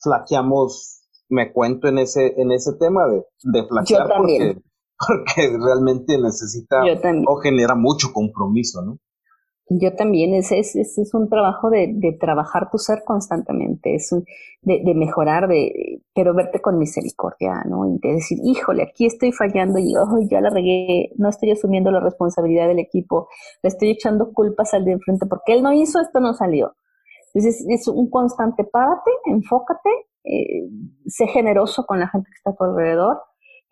flaqueamos, 0.01 1.03
me 1.29 1.53
cuento 1.53 1.87
en 1.89 1.99
ese, 1.99 2.41
en 2.41 2.51
ese 2.51 2.73
tema 2.79 3.07
de, 3.09 3.25
de 3.43 3.69
flaquear 3.69 4.09
porque, 4.17 4.57
porque 4.99 5.59
realmente 5.63 6.19
necesita 6.19 6.83
o 7.27 7.37
genera 7.37 7.75
mucho 7.75 8.09
compromiso, 8.15 8.81
¿no? 8.81 8.99
Yo 9.69 9.95
también, 9.95 10.35
es, 10.35 10.53
es, 10.53 10.77
es 10.77 11.15
un 11.15 11.29
trabajo 11.29 11.71
de, 11.71 11.93
de, 11.95 12.13
trabajar 12.13 12.69
tu 12.71 12.79
ser 12.79 13.05
constantemente, 13.05 13.95
es 13.95 14.13
un, 14.13 14.25
de, 14.61 14.83
de, 14.85 14.95
mejorar, 14.95 15.49
de, 15.49 16.03
pero 16.15 16.35
verte 16.35 16.61
con 16.61 16.79
misericordia, 16.79 17.63
¿no? 17.65 17.87
Y 17.87 17.99
de 17.99 18.15
decir, 18.15 18.39
híjole, 18.43 18.83
aquí 18.83 19.07
estoy 19.07 19.33
fallando 19.33 19.79
y 19.79 19.95
oh, 19.97 20.19
ya 20.29 20.41
la 20.41 20.51
regué, 20.51 21.13
no 21.17 21.29
estoy 21.29 21.53
asumiendo 21.53 21.91
la 21.91 22.01
responsabilidad 22.01 22.69
del 22.69 22.81
equipo, 22.81 23.29
le 23.63 23.69
estoy 23.69 23.91
echando 23.91 24.33
culpas 24.33 24.75
al 24.75 24.85
de 24.85 24.93
enfrente 24.93 25.27
porque 25.27 25.53
él 25.55 25.63
no 25.63 25.73
hizo, 25.73 26.01
esto 26.01 26.21
no 26.21 26.35
salió. 26.35 26.75
Entonces 27.33 27.65
es 27.69 27.89
un 27.89 28.11
constante, 28.11 28.65
párate, 28.65 29.11
enfócate, 29.27 29.91
eh, 30.25 30.69
sé 31.07 31.29
generoso 31.29 31.87
con 31.87 31.99
la 32.01 32.09
gente 32.09 32.29
que 32.29 32.37
está 32.37 32.51
a 32.51 32.55
tu 32.57 32.65
alrededor 32.65 33.23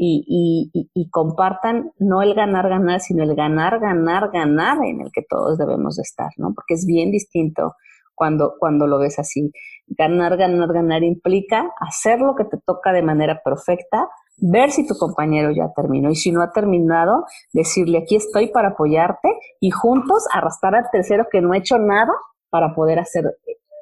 y, 0.03 0.71
y, 0.73 0.91
y, 0.95 1.11
compartan 1.11 1.93
no 1.99 2.23
el 2.23 2.33
ganar, 2.33 2.71
ganar, 2.71 3.01
sino 3.01 3.23
el 3.23 3.37
ganar, 3.37 3.81
ganar, 3.81 4.31
ganar 4.33 4.79
en 4.83 5.03
el 5.03 5.13
que 5.13 5.21
todos 5.29 5.59
debemos 5.59 5.97
de 5.97 6.03
estar, 6.03 6.31
¿no? 6.39 6.55
Porque 6.55 6.73
es 6.73 6.87
bien 6.87 7.11
distinto 7.11 7.75
cuando, 8.15 8.55
cuando 8.59 8.87
lo 8.87 8.99
ves 8.99 9.19
así. 9.19 9.53
Ganar, 9.89 10.39
ganar, 10.39 10.73
ganar 10.73 11.03
implica 11.03 11.71
hacer 11.79 12.19
lo 12.23 12.35
que 12.35 12.47
te 12.47 12.57
toca 12.65 12.93
de 12.95 13.03
manera 13.03 13.43
perfecta, 13.45 14.09
ver 14.39 14.71
si 14.71 14.87
tu 14.87 14.95
compañero 14.95 15.51
ya 15.51 15.71
terminó 15.77 16.09
y 16.11 16.15
si 16.15 16.33
no 16.33 16.41
ha 16.41 16.51
terminado, 16.51 17.27
decirle 17.53 17.99
aquí 17.99 18.17
estoy 18.17 18.49
para 18.49 18.69
apoyarte 18.69 19.29
y 19.61 19.71
juntos 19.71 20.25
arrastrar 20.33 20.77
al 20.77 20.91
tercero 20.91 21.27
que 21.31 21.43
no 21.43 21.53
ha 21.53 21.59
hecho 21.59 21.77
nada 21.77 22.13
para 22.49 22.75
poder 22.75 23.01
hacer 23.01 23.37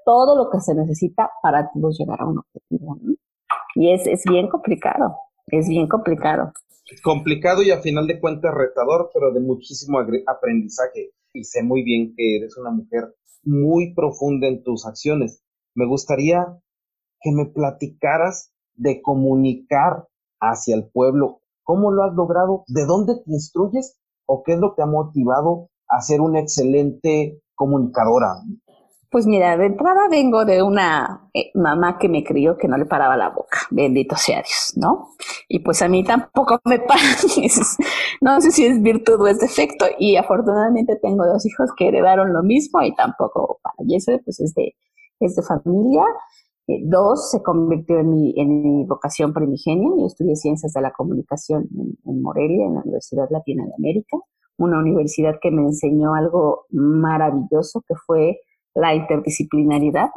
todo 0.04 0.36
lo 0.36 0.50
que 0.50 0.58
se 0.58 0.74
necesita 0.74 1.30
para 1.40 1.70
todos 1.72 1.96
llegar 1.96 2.20
a 2.22 2.26
un 2.26 2.38
objetivo. 2.38 2.98
¿no? 3.00 3.14
Y 3.76 3.92
es, 3.92 4.04
es 4.08 4.24
bien 4.28 4.48
complicado 4.48 5.14
es 5.50 5.68
bien 5.68 5.88
complicado. 5.88 6.52
Complicado 7.02 7.62
y 7.62 7.70
a 7.70 7.80
final 7.80 8.06
de 8.06 8.18
cuentas 8.20 8.54
retador, 8.54 9.10
pero 9.12 9.32
de 9.32 9.40
muchísimo 9.40 9.98
aprendizaje. 10.26 11.10
Y 11.32 11.44
sé 11.44 11.62
muy 11.62 11.82
bien 11.82 12.14
que 12.16 12.36
eres 12.36 12.56
una 12.56 12.70
mujer 12.70 13.14
muy 13.42 13.94
profunda 13.94 14.48
en 14.48 14.62
tus 14.62 14.86
acciones. 14.86 15.42
Me 15.74 15.86
gustaría 15.86 16.46
que 17.20 17.30
me 17.32 17.46
platicaras 17.46 18.52
de 18.74 19.02
comunicar 19.02 20.08
hacia 20.40 20.76
el 20.76 20.88
pueblo. 20.90 21.40
¿Cómo 21.62 21.90
lo 21.90 22.04
has 22.04 22.14
logrado? 22.14 22.64
¿De 22.68 22.86
dónde 22.86 23.16
te 23.16 23.30
instruyes? 23.30 23.98
¿O 24.26 24.42
qué 24.42 24.54
es 24.54 24.58
lo 24.58 24.74
que 24.74 24.82
ha 24.82 24.86
motivado 24.86 25.68
a 25.88 26.00
ser 26.00 26.20
una 26.20 26.40
excelente 26.40 27.42
comunicadora? 27.54 28.36
Pues 29.10 29.26
mira, 29.26 29.56
de 29.56 29.64
entrada 29.64 30.06
vengo 30.10 30.44
de 30.44 30.62
una 30.62 31.30
eh, 31.32 31.50
mamá 31.54 31.98
que 31.98 32.10
me 32.10 32.22
crió 32.24 32.58
que 32.58 32.68
no 32.68 32.76
le 32.76 32.84
paraba 32.84 33.16
la 33.16 33.30
boca, 33.30 33.60
bendito 33.70 34.16
sea 34.16 34.42
Dios, 34.42 34.74
¿no? 34.76 35.14
Y 35.48 35.60
pues 35.60 35.80
a 35.80 35.88
mí 35.88 36.04
tampoco 36.04 36.60
me 36.66 36.78
para, 36.86 37.00
no 38.20 38.40
sé 38.42 38.50
si 38.50 38.66
es 38.66 38.82
virtud 38.82 39.18
o 39.18 39.26
es 39.26 39.40
defecto, 39.40 39.86
y 39.98 40.16
afortunadamente 40.16 40.96
tengo 41.00 41.26
dos 41.26 41.46
hijos 41.46 41.70
que 41.74 41.88
heredaron 41.88 42.34
lo 42.34 42.42
mismo 42.42 42.82
y 42.82 42.94
tampoco 42.94 43.60
para, 43.62 43.74
y 43.86 43.96
eso 43.96 44.12
pues 44.24 44.40
es 44.40 44.54
de, 44.54 44.76
es 45.20 45.36
de 45.36 45.42
familia. 45.42 46.04
Eh, 46.66 46.82
dos, 46.84 47.30
se 47.30 47.42
convirtió 47.42 47.98
en 48.00 48.10
mi, 48.10 48.34
en 48.36 48.62
mi 48.62 48.84
vocación 48.84 49.32
primigenia, 49.32 49.88
yo 49.98 50.06
estudié 50.06 50.36
Ciencias 50.36 50.74
de 50.74 50.82
la 50.82 50.92
Comunicación 50.92 51.66
en, 51.74 51.96
en 52.04 52.20
Morelia, 52.20 52.66
en 52.66 52.74
la 52.74 52.82
Universidad 52.82 53.26
Latina 53.30 53.64
de 53.64 53.72
América, 53.78 54.18
una 54.58 54.78
universidad 54.78 55.36
que 55.40 55.50
me 55.50 55.62
enseñó 55.62 56.14
algo 56.14 56.66
maravilloso 56.70 57.82
que 57.88 57.94
fue 57.94 58.40
la 58.78 58.94
interdisciplinaridad, 58.94 60.10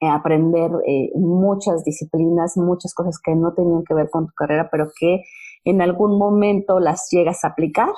eh, 0.00 0.08
aprender 0.08 0.70
eh, 0.86 1.10
muchas 1.14 1.84
disciplinas, 1.84 2.56
muchas 2.56 2.94
cosas 2.94 3.18
que 3.22 3.34
no 3.34 3.54
tenían 3.54 3.84
que 3.84 3.94
ver 3.94 4.08
con 4.10 4.26
tu 4.26 4.32
carrera, 4.34 4.68
pero 4.70 4.88
que 4.98 5.22
en 5.64 5.82
algún 5.82 6.18
momento 6.18 6.78
las 6.78 7.08
llegas 7.10 7.44
a 7.44 7.48
aplicar 7.48 7.90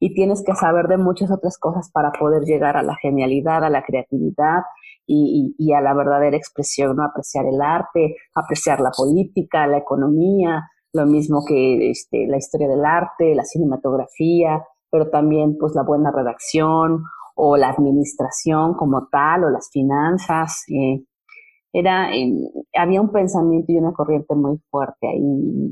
y 0.00 0.14
tienes 0.14 0.42
que 0.44 0.54
saber 0.54 0.86
de 0.86 0.96
muchas 0.96 1.30
otras 1.30 1.58
cosas 1.58 1.90
para 1.92 2.12
poder 2.12 2.44
llegar 2.44 2.76
a 2.76 2.82
la 2.82 2.96
genialidad, 2.96 3.64
a 3.64 3.70
la 3.70 3.82
creatividad 3.82 4.62
y, 5.06 5.72
a 5.72 5.80
la 5.80 5.94
verdadera 5.94 6.36
expresión, 6.36 6.96
¿no? 6.96 7.04
Apreciar 7.04 7.46
el 7.46 7.60
arte, 7.60 8.16
apreciar 8.34 8.80
la 8.80 8.90
política, 8.90 9.66
la 9.66 9.78
economía, 9.78 10.68
lo 10.92 11.06
mismo 11.06 11.44
que 11.46 11.90
este, 11.90 12.26
la 12.28 12.36
historia 12.36 12.68
del 12.68 12.84
arte, 12.84 13.34
la 13.34 13.44
cinematografía, 13.44 14.62
pero 14.90 15.10
también 15.10 15.56
pues 15.58 15.74
la 15.74 15.82
buena 15.82 16.12
redacción 16.12 17.04
o 17.40 17.56
la 17.56 17.70
administración 17.70 18.74
como 18.74 19.08
tal 19.12 19.44
o 19.44 19.50
las 19.50 19.70
finanzas. 19.70 20.64
Eh, 20.68 21.04
era, 21.72 22.12
eh, 22.14 22.32
había 22.76 23.00
un 23.00 23.12
pensamiento 23.12 23.72
y 23.72 23.78
una 23.78 23.92
corriente 23.92 24.34
muy 24.34 24.58
fuerte 24.70 25.06
ahí. 25.06 25.70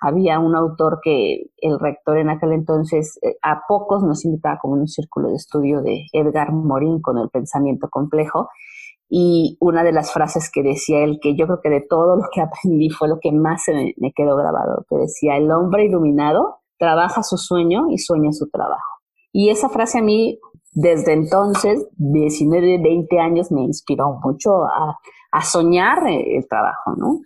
Había 0.00 0.40
un 0.40 0.56
autor 0.56 1.00
que 1.02 1.50
el 1.58 1.78
rector 1.78 2.16
en 2.16 2.30
aquel 2.30 2.52
entonces 2.52 3.18
eh, 3.22 3.36
a 3.42 3.62
pocos 3.68 4.02
nos 4.02 4.24
invitaba 4.24 4.58
como 4.58 4.74
un 4.74 4.88
círculo 4.88 5.28
de 5.28 5.36
estudio 5.36 5.82
de 5.82 6.06
Edgar 6.12 6.52
Morin 6.52 7.02
con 7.02 7.18
el 7.18 7.28
pensamiento 7.28 7.88
complejo 7.90 8.48
y 9.14 9.58
una 9.60 9.84
de 9.84 9.92
las 9.92 10.10
frases 10.10 10.50
que 10.50 10.62
decía 10.62 11.04
él, 11.04 11.18
que 11.20 11.36
yo 11.36 11.46
creo 11.46 11.60
que 11.62 11.68
de 11.68 11.82
todo 11.82 12.16
lo 12.16 12.22
que 12.32 12.40
aprendí 12.40 12.88
fue 12.88 13.08
lo 13.08 13.18
que 13.20 13.32
más 13.32 13.64
se 13.64 13.74
me, 13.74 14.12
quedó 14.14 14.34
grabado, 14.36 14.86
que 14.88 14.96
decía, 14.96 15.36
el 15.36 15.50
hombre 15.50 15.84
iluminado 15.84 16.60
trabaja 16.78 17.22
su 17.22 17.36
sueño 17.36 17.90
y 17.90 17.98
sueña 17.98 18.32
su 18.32 18.48
trabajo. 18.48 18.91
Y 19.32 19.48
esa 19.50 19.68
frase 19.68 19.98
a 19.98 20.02
mí, 20.02 20.38
desde 20.72 21.14
entonces, 21.14 21.86
19, 21.96 22.78
20 22.82 23.18
años, 23.18 23.50
me 23.50 23.62
inspiró 23.62 24.20
mucho 24.22 24.64
a, 24.64 24.98
soñar 25.42 26.06
el 26.08 26.46
trabajo, 26.46 26.94
¿no? 26.96 27.20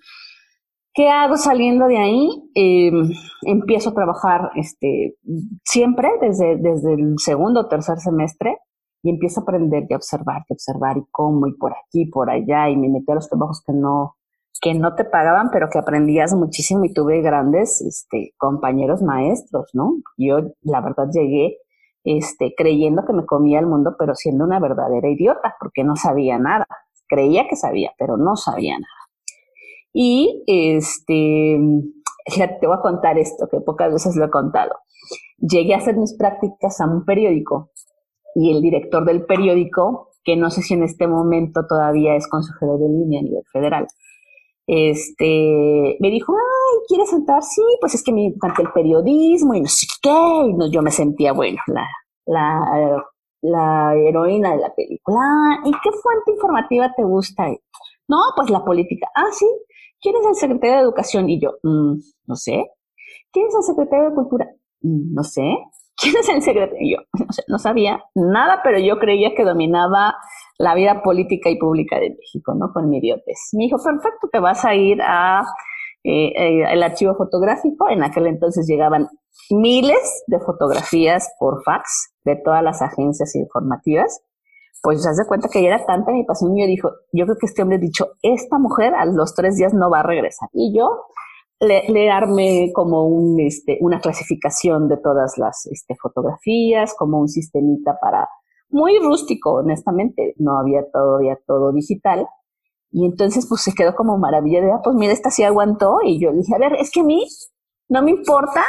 ¿Qué 0.94 1.10
hago 1.10 1.36
saliendo 1.36 1.88
de 1.88 1.98
ahí? 1.98 2.28
Em, 2.54 3.10
empiezo 3.42 3.90
a 3.90 3.94
trabajar 3.94 4.50
este, 4.54 5.16
siempre 5.64 6.08
desde, 6.20 6.56
desde 6.56 6.94
el 6.94 7.18
segundo 7.18 7.60
o 7.60 7.68
tercer 7.68 7.98
semestre 7.98 8.56
y 9.02 9.10
empiezo 9.10 9.40
a 9.40 9.42
aprender 9.42 9.84
y 9.88 9.92
a 9.92 9.96
observar, 9.96 10.44
y 10.48 10.54
observar 10.54 10.96
y 10.96 11.04
cómo 11.10 11.48
y 11.48 11.54
por 11.54 11.72
aquí, 11.72 12.06
por 12.06 12.30
allá 12.30 12.70
y 12.70 12.76
me 12.76 12.88
metí 12.88 13.10
a 13.10 13.16
los 13.16 13.28
trabajos 13.28 13.62
que 13.66 13.72
no, 13.72 14.16
que 14.60 14.74
no 14.74 14.94
te 14.94 15.04
pagaban, 15.04 15.50
pero 15.52 15.68
que 15.68 15.78
aprendías 15.78 16.32
muchísimo 16.34 16.84
y 16.84 16.92
tuve 16.92 17.20
grandes 17.20 17.80
este, 17.82 18.32
compañeros 18.38 19.02
maestros, 19.02 19.68
¿no? 19.74 19.96
Yo, 20.16 20.38
la 20.62 20.80
verdad, 20.80 21.08
llegué 21.12 21.58
este, 22.06 22.54
creyendo 22.56 23.04
que 23.04 23.12
me 23.12 23.26
comía 23.26 23.58
el 23.58 23.66
mundo, 23.66 23.96
pero 23.98 24.14
siendo 24.14 24.44
una 24.44 24.60
verdadera 24.60 25.10
idiota, 25.10 25.56
porque 25.58 25.82
no 25.82 25.96
sabía 25.96 26.38
nada. 26.38 26.66
Creía 27.08 27.48
que 27.48 27.56
sabía, 27.56 27.92
pero 27.98 28.16
no 28.16 28.36
sabía 28.36 28.74
nada. 28.74 28.86
Y 29.92 30.44
este, 30.46 31.58
te 32.60 32.66
voy 32.66 32.76
a 32.76 32.80
contar 32.80 33.18
esto, 33.18 33.48
que 33.50 33.60
pocas 33.60 33.92
veces 33.92 34.14
lo 34.14 34.26
he 34.26 34.30
contado. 34.30 34.70
Llegué 35.38 35.74
a 35.74 35.78
hacer 35.78 35.96
mis 35.96 36.16
prácticas 36.16 36.80
a 36.80 36.86
un 36.86 37.04
periódico 37.04 37.72
y 38.36 38.52
el 38.52 38.62
director 38.62 39.04
del 39.04 39.26
periódico, 39.26 40.12
que 40.22 40.36
no 40.36 40.50
sé 40.50 40.62
si 40.62 40.74
en 40.74 40.84
este 40.84 41.08
momento 41.08 41.66
todavía 41.68 42.14
es 42.14 42.28
consejero 42.28 42.78
de 42.78 42.88
línea 42.88 43.20
a 43.20 43.24
nivel 43.24 43.42
federal, 43.52 43.86
este, 44.68 45.96
me 45.98 46.10
dijo, 46.10 46.34
ay, 46.34 46.55
¿quieres 46.86 47.12
entrar? 47.12 47.42
Sí, 47.42 47.62
pues 47.80 47.94
es 47.94 48.02
que 48.02 48.12
me 48.12 48.26
encanta 48.26 48.62
el 48.62 48.72
periodismo 48.72 49.54
y 49.54 49.60
no 49.60 49.68
sé 49.68 49.86
qué, 50.02 50.10
y 50.10 50.70
yo 50.70 50.82
me 50.82 50.90
sentía, 50.90 51.32
bueno, 51.32 51.58
la, 51.66 51.86
la, 52.26 53.04
la 53.42 53.94
heroína 53.94 54.52
de 54.52 54.58
la 54.58 54.74
película. 54.74 55.20
¿Y 55.64 55.70
qué 55.72 55.90
fuente 55.90 56.32
informativa 56.32 56.92
te 56.96 57.04
gusta? 57.04 57.46
No, 58.08 58.18
pues 58.36 58.50
la 58.50 58.64
política. 58.64 59.08
Ah, 59.14 59.30
sí. 59.32 59.46
¿Quién 60.00 60.16
es 60.16 60.26
el 60.26 60.34
secretario 60.34 60.76
de 60.76 60.82
Educación? 60.82 61.28
Y 61.28 61.40
yo, 61.40 61.52
mm, 61.62 61.94
no 62.26 62.36
sé. 62.36 62.70
¿Quién 63.32 63.46
es 63.48 63.54
el 63.54 63.62
secretario 63.62 64.10
de 64.10 64.14
Cultura? 64.14 64.46
Mm, 64.82 65.14
no 65.14 65.22
sé. 65.22 65.42
¿quién 65.96 66.14
es 66.16 66.28
el 66.28 66.42
secretario? 66.42 66.98
Yo 67.12 67.26
no 67.48 67.58
sabía 67.58 68.04
nada, 68.14 68.60
pero 68.62 68.78
yo 68.78 68.98
creía 68.98 69.34
que 69.34 69.44
dominaba 69.44 70.14
la 70.58 70.74
vida 70.74 71.02
política 71.02 71.50
y 71.50 71.58
pública 71.58 71.98
de 71.98 72.10
México, 72.10 72.54
¿no? 72.54 72.72
Con 72.72 72.88
mi 72.88 72.98
idiotez. 72.98 73.50
Me 73.52 73.64
dijo, 73.64 73.78
perfecto, 73.82 74.28
te 74.30 74.38
vas 74.38 74.64
a 74.64 74.74
ir 74.74 75.00
a 75.02 75.42
eh, 76.08 76.32
eh, 76.36 76.64
el 76.70 76.84
archivo 76.84 77.16
fotográfico. 77.16 77.88
En 77.88 78.04
aquel 78.04 78.28
entonces 78.28 78.68
llegaban 78.68 79.08
miles 79.50 80.22
de 80.28 80.38
fotografías 80.38 81.28
por 81.40 81.64
fax 81.64 82.14
de 82.24 82.36
todas 82.36 82.62
las 82.62 82.80
agencias 82.80 83.34
informativas. 83.34 84.22
Pues 84.82 85.02
se 85.02 85.08
hace 85.08 85.26
cuenta 85.26 85.48
que 85.48 85.62
ya 85.62 85.68
era 85.68 85.84
tanta 85.84 86.12
mi 86.12 86.22
pasión 86.22 86.56
y 86.56 86.60
yo 86.60 86.66
dijo, 86.68 86.90
yo 87.12 87.24
creo 87.24 87.36
que 87.38 87.46
este 87.46 87.62
hombre 87.62 87.78
ha 87.78 87.80
dicho, 87.80 88.12
esta 88.22 88.56
mujer 88.56 88.94
a 88.94 89.04
los 89.04 89.34
tres 89.34 89.56
días 89.56 89.74
no 89.74 89.90
va 89.90 90.00
a 90.00 90.02
regresar. 90.04 90.48
Y 90.52 90.78
yo 90.78 91.06
le, 91.58 92.08
armé 92.08 92.70
como 92.72 93.08
un, 93.08 93.40
este, 93.40 93.78
una 93.80 93.98
clasificación 93.98 94.88
de 94.88 94.98
todas 94.98 95.38
las 95.38 95.66
este, 95.66 95.96
fotografías, 96.00 96.94
como 96.96 97.18
un 97.18 97.28
sistemita 97.28 97.98
para, 98.00 98.28
muy 98.68 98.96
rústico, 99.00 99.54
honestamente, 99.54 100.34
no 100.38 100.56
había 100.56 100.88
todavía 100.92 101.36
todo 101.48 101.72
digital. 101.72 102.28
Y 102.90 103.04
entonces 103.04 103.46
pues 103.48 103.62
se 103.62 103.72
quedó 103.72 103.94
como 103.94 104.18
maravilla 104.18 104.60
de, 104.60 104.72
ah, 104.72 104.80
pues 104.82 104.96
mira, 104.96 105.12
esta 105.12 105.30
sí 105.30 105.42
aguantó. 105.42 105.98
Y 106.04 106.20
yo 106.20 106.32
dije, 106.32 106.54
a 106.54 106.58
ver, 106.58 106.74
es 106.74 106.90
que 106.90 107.00
a 107.00 107.04
mí 107.04 107.26
no 107.88 108.02
me 108.02 108.10
importa 108.10 108.64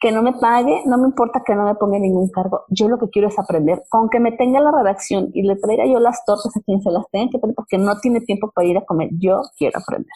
que 0.00 0.12
no 0.12 0.22
me 0.22 0.32
pague, 0.32 0.82
no 0.86 0.96
me 0.96 1.08
importa 1.08 1.42
que 1.44 1.54
no 1.54 1.64
me 1.64 1.74
ponga 1.74 1.98
ningún 1.98 2.30
cargo. 2.30 2.64
Yo 2.70 2.88
lo 2.88 2.98
que 2.98 3.10
quiero 3.10 3.28
es 3.28 3.38
aprender, 3.38 3.82
con 3.90 4.08
que 4.08 4.18
me 4.18 4.32
tenga 4.32 4.58
la 4.60 4.72
redacción 4.72 5.30
y 5.34 5.42
le 5.42 5.56
traiga 5.56 5.84
yo 5.86 6.00
las 6.00 6.24
tortas 6.24 6.56
a 6.56 6.60
quien 6.60 6.80
se 6.80 6.90
las 6.90 7.04
tenga 7.10 7.30
que 7.30 7.38
traer 7.38 7.54
porque 7.54 7.76
no 7.76 7.98
tiene 8.00 8.20
tiempo 8.20 8.50
para 8.54 8.66
ir 8.66 8.78
a 8.78 8.84
comer. 8.84 9.10
Yo 9.18 9.42
quiero 9.58 9.78
aprender. 9.78 10.14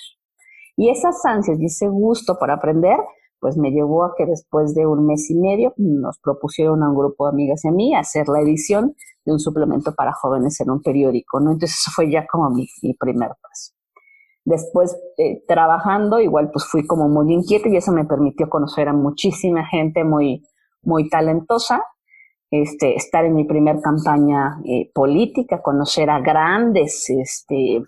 Y 0.76 0.88
esas 0.88 1.24
ansias 1.24 1.60
y 1.60 1.66
ese 1.66 1.88
gusto 1.88 2.36
por 2.38 2.50
aprender, 2.50 2.96
pues 3.44 3.58
me 3.58 3.72
llevó 3.72 4.06
a 4.06 4.14
que 4.16 4.24
después 4.24 4.74
de 4.74 4.86
un 4.86 5.04
mes 5.04 5.28
y 5.28 5.34
medio 5.34 5.74
nos 5.76 6.18
propusieron 6.18 6.82
a 6.82 6.88
un 6.88 6.96
grupo 6.96 7.26
de 7.26 7.32
amigas 7.32 7.62
y 7.62 7.68
a 7.68 7.72
mí 7.72 7.94
hacer 7.94 8.26
la 8.26 8.40
edición 8.40 8.94
de 9.22 9.32
un 9.32 9.38
suplemento 9.38 9.94
para 9.94 10.14
jóvenes 10.14 10.58
en 10.62 10.70
un 10.70 10.80
periódico, 10.80 11.40
¿no? 11.40 11.52
Entonces 11.52 11.78
eso 11.78 11.90
fue 11.94 12.10
ya 12.10 12.26
como 12.26 12.48
mi, 12.48 12.66
primer 12.98 13.28
paso. 13.42 13.74
Después, 14.46 14.98
eh, 15.18 15.44
trabajando, 15.46 16.20
igual 16.20 16.50
pues 16.50 16.64
fui 16.64 16.86
como 16.86 17.06
muy 17.10 17.34
inquieta 17.34 17.68
y 17.68 17.76
eso 17.76 17.92
me 17.92 18.06
permitió 18.06 18.48
conocer 18.48 18.88
a 18.88 18.94
muchísima 18.94 19.66
gente 19.66 20.04
muy, 20.04 20.42
muy 20.80 21.10
talentosa, 21.10 21.84
este, 22.50 22.96
estar 22.96 23.26
en 23.26 23.34
mi 23.34 23.44
primer 23.44 23.82
campaña 23.82 24.58
eh, 24.64 24.90
política, 24.94 25.60
conocer 25.60 26.08
a 26.08 26.20
grandes 26.20 27.10
este, 27.10 27.82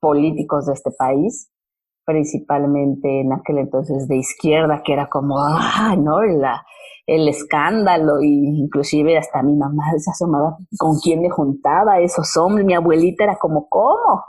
políticos 0.00 0.64
de 0.64 0.72
este 0.72 0.90
país, 0.90 1.51
principalmente 2.04 3.20
en 3.20 3.32
aquel 3.32 3.58
entonces 3.58 4.08
de 4.08 4.16
izquierda, 4.16 4.82
que 4.84 4.92
era 4.92 5.08
como, 5.08 5.38
ah, 5.38 5.94
¿no? 5.98 6.22
La, 6.22 6.64
el 7.06 7.28
escándalo, 7.28 8.20
y 8.22 8.60
inclusive 8.60 9.18
hasta 9.18 9.42
mi 9.42 9.56
mamá 9.56 9.84
se 9.98 10.10
asomaba 10.10 10.56
con 10.78 10.98
quién 10.98 11.20
me 11.20 11.30
juntaba 11.30 12.00
esos 12.00 12.36
hombres, 12.36 12.66
mi 12.66 12.74
abuelita 12.74 13.24
era 13.24 13.36
como, 13.36 13.68
¿cómo? 13.68 14.24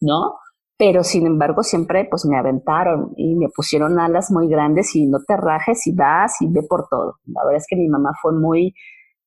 ¿No? 0.00 0.36
Pero 0.76 1.02
sin 1.02 1.26
embargo 1.26 1.62
siempre 1.64 2.06
pues 2.08 2.24
me 2.24 2.38
aventaron 2.38 3.12
y 3.16 3.34
me 3.34 3.48
pusieron 3.54 3.98
alas 3.98 4.30
muy 4.30 4.48
grandes 4.48 4.94
y 4.94 5.06
no 5.06 5.18
te 5.26 5.36
rajes 5.36 5.86
y 5.88 5.94
vas 5.94 6.40
y 6.40 6.46
ve 6.48 6.62
por 6.68 6.86
todo. 6.88 7.16
La 7.26 7.42
verdad 7.44 7.56
es 7.56 7.66
que 7.68 7.76
mi 7.76 7.88
mamá 7.88 8.12
fue 8.22 8.32
muy, 8.32 8.74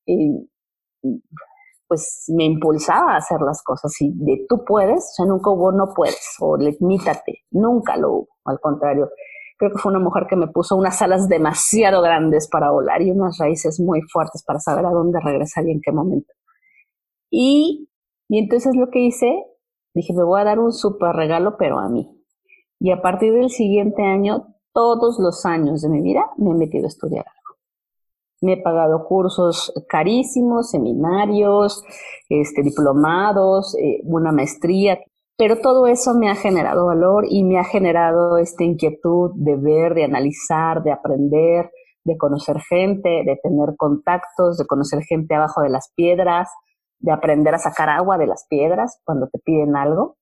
eh, 0.07 0.47
pues 1.91 2.23
me 2.29 2.45
impulsaba 2.45 3.15
a 3.15 3.17
hacer 3.17 3.41
las 3.41 3.61
cosas 3.63 3.93
y 3.99 4.13
de 4.13 4.45
tú 4.47 4.63
puedes, 4.63 4.99
o 4.99 5.13
sea, 5.13 5.25
nunca 5.25 5.49
hubo 5.49 5.73
no 5.73 5.93
puedes 5.93 6.37
o 6.39 6.55
limítate, 6.55 7.39
nunca 7.51 7.97
lo 7.97 8.11
hubo, 8.11 8.27
al 8.45 8.61
contrario. 8.61 9.09
Creo 9.57 9.73
que 9.73 9.77
fue 9.77 9.91
una 9.91 9.99
mujer 9.99 10.25
que 10.29 10.37
me 10.37 10.47
puso 10.47 10.77
unas 10.77 11.01
alas 11.01 11.27
demasiado 11.27 12.01
grandes 12.01 12.47
para 12.47 12.71
volar 12.71 13.01
y 13.01 13.11
unas 13.11 13.37
raíces 13.39 13.81
muy 13.81 13.99
fuertes 14.03 14.41
para 14.41 14.59
saber 14.59 14.85
a 14.85 14.91
dónde 14.91 15.19
regresar 15.19 15.67
y 15.67 15.71
en 15.71 15.81
qué 15.81 15.91
momento. 15.91 16.31
Y, 17.29 17.89
y 18.29 18.39
entonces 18.39 18.73
lo 18.77 18.89
que 18.89 18.99
hice, 18.99 19.43
dije, 19.93 20.13
me 20.13 20.23
voy 20.23 20.39
a 20.39 20.45
dar 20.45 20.59
un 20.59 20.71
súper 20.71 21.13
regalo, 21.13 21.57
pero 21.57 21.77
a 21.79 21.89
mí. 21.89 22.09
Y 22.79 22.91
a 22.91 23.01
partir 23.01 23.33
del 23.33 23.49
siguiente 23.49 24.01
año, 24.01 24.55
todos 24.71 25.19
los 25.19 25.45
años 25.45 25.81
de 25.81 25.89
mi 25.89 25.99
vida, 26.01 26.31
me 26.37 26.51
he 26.51 26.53
metido 26.53 26.85
a 26.85 26.87
estudiar 26.87 27.25
me 28.41 28.53
he 28.53 28.57
pagado 28.61 29.05
cursos 29.05 29.71
carísimos, 29.87 30.71
seminarios, 30.71 31.83
este, 32.29 32.63
diplomados, 32.63 33.75
eh, 33.77 34.01
una 34.03 34.31
maestría, 34.31 34.99
pero 35.37 35.59
todo 35.59 35.87
eso 35.87 36.13
me 36.13 36.29
ha 36.29 36.35
generado 36.35 36.87
valor 36.87 37.25
y 37.29 37.43
me 37.43 37.59
ha 37.59 37.63
generado 37.63 38.37
esta 38.37 38.63
inquietud 38.63 39.31
de 39.35 39.55
ver, 39.55 39.93
de 39.93 40.03
analizar, 40.03 40.83
de 40.83 40.91
aprender, 40.91 41.71
de 42.03 42.17
conocer 42.17 42.59
gente, 42.61 43.23
de 43.25 43.39
tener 43.41 43.75
contactos, 43.77 44.57
de 44.57 44.65
conocer 44.65 45.03
gente 45.03 45.35
abajo 45.35 45.61
de 45.61 45.69
las 45.69 45.91
piedras, 45.95 46.49
de 46.99 47.11
aprender 47.11 47.53
a 47.55 47.59
sacar 47.59 47.89
agua 47.89 48.17
de 48.17 48.27
las 48.27 48.45
piedras 48.49 48.99
cuando 49.03 49.27
te 49.27 49.39
piden 49.39 49.75
algo. 49.75 50.17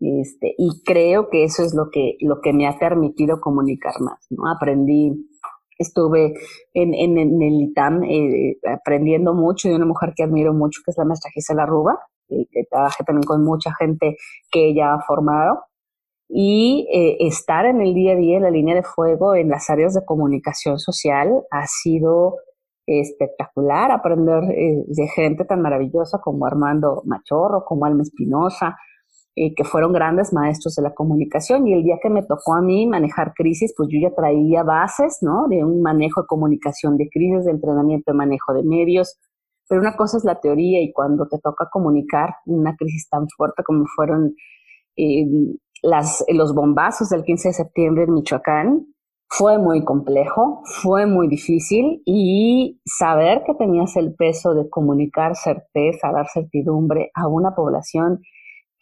Este, 0.00 0.54
y 0.58 0.82
creo 0.84 1.30
que 1.30 1.44
eso 1.44 1.62
es 1.62 1.74
lo 1.74 1.90
que, 1.90 2.16
lo 2.20 2.40
que 2.40 2.52
me 2.52 2.66
ha 2.66 2.78
permitido 2.78 3.40
comunicar 3.40 4.00
más, 4.00 4.26
¿no? 4.30 4.50
Aprendí 4.50 5.12
estuve 5.78 6.34
en, 6.74 6.94
en, 6.94 7.18
el 7.18 7.62
ITAM 7.62 8.04
eh, 8.04 8.56
aprendiendo 8.66 9.34
mucho 9.34 9.68
de 9.68 9.76
una 9.76 9.86
mujer 9.86 10.12
que 10.16 10.24
admiro 10.24 10.52
mucho, 10.52 10.80
que 10.84 10.90
es 10.90 10.98
la 10.98 11.04
maestra 11.04 11.30
Gisela 11.32 11.66
Ruba, 11.66 11.98
que 12.28 12.64
trabajé 12.70 13.04
también 13.04 13.24
con 13.24 13.44
mucha 13.44 13.74
gente 13.78 14.16
que 14.50 14.68
ella 14.68 14.94
ha 14.94 15.00
formado, 15.00 15.64
y 16.34 16.88
eh, 16.90 17.26
estar 17.26 17.66
en 17.66 17.82
el 17.82 17.92
día 17.92 18.12
a 18.12 18.16
día 18.16 18.38
en 18.38 18.44
la 18.44 18.50
línea 18.50 18.74
de 18.74 18.82
fuego 18.82 19.34
en 19.34 19.50
las 19.50 19.68
áreas 19.68 19.92
de 19.92 20.04
comunicación 20.04 20.78
social 20.78 21.42
ha 21.50 21.66
sido 21.66 22.36
espectacular. 22.86 23.90
Aprender 23.90 24.44
eh, 24.50 24.82
de 24.86 25.08
gente 25.08 25.44
tan 25.44 25.60
maravillosa 25.60 26.20
como 26.22 26.46
Armando 26.46 27.02
Machorro, 27.04 27.64
como 27.66 27.84
Alma 27.84 28.02
Espinosa, 28.02 28.76
eh, 29.34 29.54
que 29.54 29.64
fueron 29.64 29.92
grandes 29.92 30.32
maestros 30.32 30.74
de 30.74 30.82
la 30.82 30.92
comunicación. 30.92 31.66
Y 31.66 31.72
el 31.72 31.82
día 31.82 31.96
que 32.02 32.10
me 32.10 32.22
tocó 32.22 32.54
a 32.54 32.60
mí 32.60 32.86
manejar 32.86 33.32
crisis, 33.34 33.72
pues 33.76 33.88
yo 33.90 33.98
ya 34.00 34.14
traía 34.14 34.62
bases, 34.62 35.18
¿no? 35.22 35.48
De 35.48 35.64
un 35.64 35.80
manejo 35.80 36.22
de 36.22 36.26
comunicación 36.26 36.98
de 36.98 37.08
crisis, 37.08 37.46
de 37.46 37.52
entrenamiento 37.52 38.12
de 38.12 38.18
manejo 38.18 38.52
de 38.52 38.62
medios. 38.62 39.18
Pero 39.68 39.80
una 39.80 39.96
cosa 39.96 40.18
es 40.18 40.24
la 40.24 40.40
teoría 40.40 40.82
y 40.82 40.92
cuando 40.92 41.28
te 41.28 41.38
toca 41.38 41.68
comunicar 41.70 42.34
una 42.44 42.76
crisis 42.76 43.08
tan 43.08 43.26
fuerte 43.34 43.62
como 43.64 43.86
fueron 43.96 44.34
eh, 44.96 45.24
los 45.82 46.54
bombazos 46.54 47.08
del 47.08 47.24
15 47.24 47.48
de 47.48 47.54
septiembre 47.54 48.04
en 48.04 48.14
Michoacán, 48.14 48.86
fue 49.34 49.56
muy 49.56 49.82
complejo, 49.82 50.60
fue 50.82 51.06
muy 51.06 51.26
difícil 51.26 52.02
y 52.04 52.82
saber 52.84 53.42
que 53.46 53.54
tenías 53.54 53.96
el 53.96 54.14
peso 54.14 54.52
de 54.52 54.68
comunicar 54.68 55.36
certeza, 55.36 56.12
dar 56.12 56.26
certidumbre 56.28 57.10
a 57.14 57.28
una 57.28 57.54
población 57.54 58.20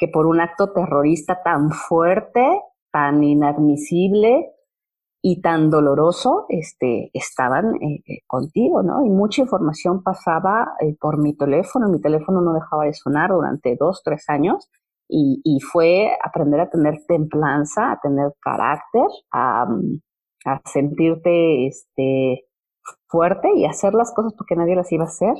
que 0.01 0.09
por 0.09 0.27
un 0.27 0.41
acto 0.41 0.73
terrorista 0.73 1.43
tan 1.45 1.71
fuerte, 1.71 2.43
tan 2.91 3.23
inadmisible 3.23 4.51
y 5.23 5.43
tan 5.43 5.69
doloroso, 5.69 6.47
este, 6.49 7.11
estaban 7.13 7.75
eh, 7.77 8.03
eh, 8.07 8.21
contigo, 8.27 8.83
¿no? 8.83 9.05
Y 9.05 9.11
mucha 9.11 9.43
información 9.43 10.03
pasaba 10.03 10.73
eh, 10.81 10.97
por 10.99 11.19
mi 11.19 11.37
teléfono, 11.37 11.91
mi 11.91 12.01
teléfono 12.01 12.41
no 12.41 12.55
dejaba 12.55 12.87
de 12.87 12.95
sonar 12.95 13.31
durante 13.31 13.77
dos, 13.79 14.01
tres 14.03 14.25
años, 14.29 14.71
y, 15.13 15.59
fue 15.61 16.17
aprender 16.25 16.61
a 16.61 16.71
tener 16.71 17.05
templanza, 17.09 17.91
a 17.91 18.01
tener 18.01 18.33
carácter, 18.41 19.07
a, 19.33 19.67
mm, 19.67 20.01
sentirte 20.65 21.67
este, 21.67 22.47
fuerte 23.09 23.49
y 23.57 23.65
hacer 23.67 23.93
las 23.95 24.15
cosas 24.15 24.35
porque 24.39 24.55
nadie 24.55 24.77
las 24.77 24.91
iba 24.93 25.05
a 25.05 25.09
hacer 25.09 25.35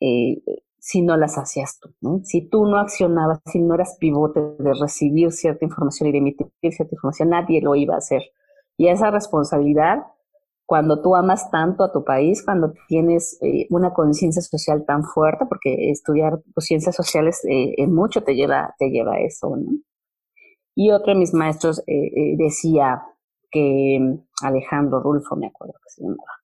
eh, 0.00 0.40
si 0.80 1.02
no 1.02 1.16
las 1.16 1.38
hacías 1.38 1.78
tú. 1.80 1.90
¿no? 2.00 2.20
Si 2.24 2.48
tú 2.48 2.66
no 2.66 2.78
accionabas, 2.78 3.40
si 3.46 3.60
no 3.60 3.74
eras 3.74 3.96
pivote 3.98 4.40
de 4.58 4.74
recibir 4.74 5.32
cierta 5.32 5.64
información 5.64 6.08
y 6.08 6.12
de 6.12 6.18
emitir 6.18 6.46
cierta 6.60 6.94
información, 6.94 7.30
nadie 7.30 7.60
lo 7.60 7.74
iba 7.74 7.94
a 7.94 7.98
hacer. 7.98 8.22
Y 8.76 8.88
esa 8.88 9.10
responsabilidad, 9.10 9.98
cuando 10.66 11.02
tú 11.02 11.14
amas 11.14 11.50
tanto 11.50 11.84
a 11.84 11.92
tu 11.92 12.04
país, 12.04 12.44
cuando 12.44 12.72
tienes 12.88 13.38
eh, 13.42 13.66
una 13.70 13.92
conciencia 13.92 14.42
social 14.42 14.84
tan 14.86 15.04
fuerte, 15.04 15.44
porque 15.46 15.90
estudiar 15.90 16.40
pues, 16.54 16.66
ciencias 16.66 16.96
sociales 16.96 17.44
eh, 17.44 17.74
en 17.76 17.94
mucho 17.94 18.22
te 18.22 18.34
lleva, 18.34 18.74
te 18.78 18.90
lleva 18.90 19.20
eso. 19.20 19.54
¿no? 19.56 19.70
Y 20.74 20.92
otro 20.92 21.12
de 21.12 21.18
mis 21.18 21.34
maestros 21.34 21.82
decía, 22.38 23.02
que 23.50 24.18
Alejandro 24.42 25.00
Rulfo, 25.00 25.36
me 25.36 25.48
acuerdo 25.48 25.74
que 25.82 25.90
se 25.90 26.02
llamaba. 26.02 26.40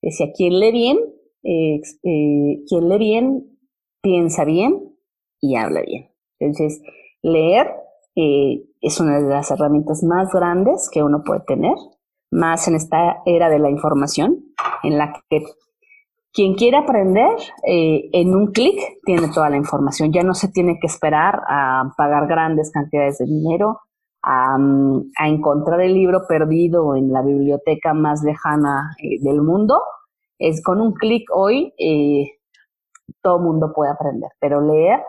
Decía, 0.00 0.32
quien 0.34 0.60
lee 0.60 0.72
bien, 0.72 0.98
eh, 1.42 1.80
eh, 2.04 2.62
quien 2.68 2.88
lee 2.88 2.98
bien, 2.98 3.57
piensa 4.00 4.44
bien 4.44 4.96
y 5.40 5.56
habla 5.56 5.82
bien. 5.82 6.10
Entonces, 6.38 6.82
leer 7.22 7.72
eh, 8.16 8.64
es 8.80 9.00
una 9.00 9.20
de 9.20 9.28
las 9.28 9.50
herramientas 9.50 10.02
más 10.02 10.32
grandes 10.32 10.88
que 10.92 11.02
uno 11.02 11.22
puede 11.24 11.40
tener, 11.40 11.74
más 12.30 12.68
en 12.68 12.74
esta 12.74 13.22
era 13.26 13.48
de 13.48 13.58
la 13.58 13.70
información, 13.70 14.44
en 14.82 14.98
la 14.98 15.12
que 15.28 15.44
quien 16.32 16.54
quiere 16.54 16.76
aprender, 16.76 17.36
en 17.64 18.34
un 18.34 18.52
clic 18.52 18.78
tiene 19.04 19.28
toda 19.32 19.50
la 19.50 19.56
información. 19.56 20.12
Ya 20.12 20.22
no 20.22 20.34
se 20.34 20.48
tiene 20.48 20.78
que 20.78 20.86
esperar 20.86 21.40
a 21.48 21.90
pagar 21.96 22.28
grandes 22.28 22.70
cantidades 22.70 23.18
de 23.18 23.24
dinero 23.24 23.80
a, 24.22 25.26
encontrar 25.26 25.80
el 25.80 25.94
libro 25.94 26.26
perdido 26.28 26.96
en 26.96 27.12
la 27.12 27.22
biblioteca 27.22 27.94
más 27.94 28.22
lejana 28.22 28.94
eh, 29.02 29.18
del 29.20 29.42
mundo, 29.42 29.80
es 30.38 30.62
con 30.62 30.80
un 30.80 30.92
clic 30.92 31.28
hoy 31.32 31.72
eh, 31.78 32.37
todo 33.28 33.40
mundo 33.40 33.72
puede 33.74 33.90
aprender, 33.90 34.30
pero 34.40 34.62
leer 34.62 35.02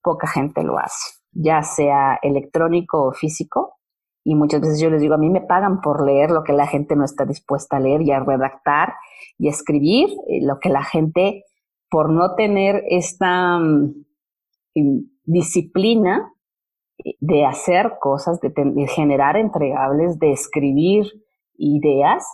poca 0.00 0.28
gente 0.28 0.62
lo 0.62 0.78
hace, 0.78 1.18
ya 1.32 1.62
sea 1.62 2.16
electrónico 2.22 3.08
o 3.08 3.12
físico. 3.12 3.74
Y 4.24 4.36
muchas 4.36 4.60
veces 4.60 4.80
yo 4.80 4.90
les 4.90 5.00
digo, 5.00 5.14
a 5.14 5.18
mí 5.18 5.28
me 5.28 5.40
pagan 5.40 5.80
por 5.80 6.04
leer 6.04 6.30
lo 6.30 6.44
que 6.44 6.52
la 6.52 6.66
gente 6.66 6.94
no 6.94 7.04
está 7.04 7.24
dispuesta 7.24 7.78
a 7.78 7.80
leer 7.80 8.02
y 8.02 8.12
a 8.12 8.20
redactar 8.20 8.94
y 9.38 9.48
a 9.48 9.50
escribir, 9.50 10.08
eh, 10.28 10.40
lo 10.42 10.60
que 10.60 10.68
la 10.68 10.84
gente, 10.84 11.44
por 11.90 12.10
no 12.10 12.34
tener 12.36 12.84
esta 12.88 13.58
mm, 13.58 14.04
disciplina, 15.24 16.32
de 17.20 17.44
hacer 17.44 17.94
cosas, 18.00 18.40
de, 18.40 18.52
generar 18.88 19.36
entregables, 19.36 20.18
de 20.18 20.32
escribir 20.32 21.06
ideas, 21.56 22.26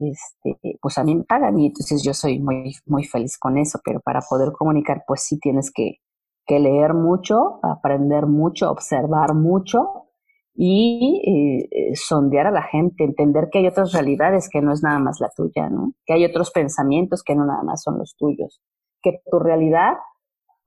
este, 0.00 0.78
pues 0.80 0.98
a 0.98 1.04
mí 1.04 1.14
me 1.14 1.24
pagan 1.24 1.58
y 1.58 1.66
entonces 1.66 2.02
yo 2.02 2.14
soy 2.14 2.38
muy, 2.38 2.74
muy 2.86 3.04
feliz 3.04 3.38
con 3.38 3.58
eso, 3.58 3.80
pero 3.84 4.00
para 4.00 4.20
poder 4.20 4.52
comunicar, 4.52 5.04
pues 5.06 5.22
sí 5.24 5.38
tienes 5.38 5.70
que, 5.72 5.98
que 6.46 6.58
leer 6.58 6.94
mucho, 6.94 7.60
aprender 7.62 8.26
mucho, 8.26 8.70
observar 8.70 9.34
mucho 9.34 10.08
y 10.54 11.68
eh, 11.70 11.94
sondear 11.94 12.48
a 12.48 12.50
la 12.50 12.62
gente, 12.62 13.04
entender 13.04 13.48
que 13.50 13.58
hay 13.58 13.68
otras 13.68 13.92
realidades 13.92 14.48
que 14.50 14.60
no 14.60 14.72
es 14.72 14.82
nada 14.82 14.98
más 14.98 15.20
la 15.20 15.30
tuya, 15.36 15.68
¿no? 15.68 15.92
Que 16.04 16.14
hay 16.14 16.24
otros 16.24 16.50
pensamientos 16.50 17.22
que 17.22 17.36
no 17.36 17.44
nada 17.44 17.62
más 17.62 17.82
son 17.82 17.98
los 17.98 18.16
tuyos, 18.16 18.60
que 19.02 19.20
tu 19.30 19.38
realidad 19.38 19.94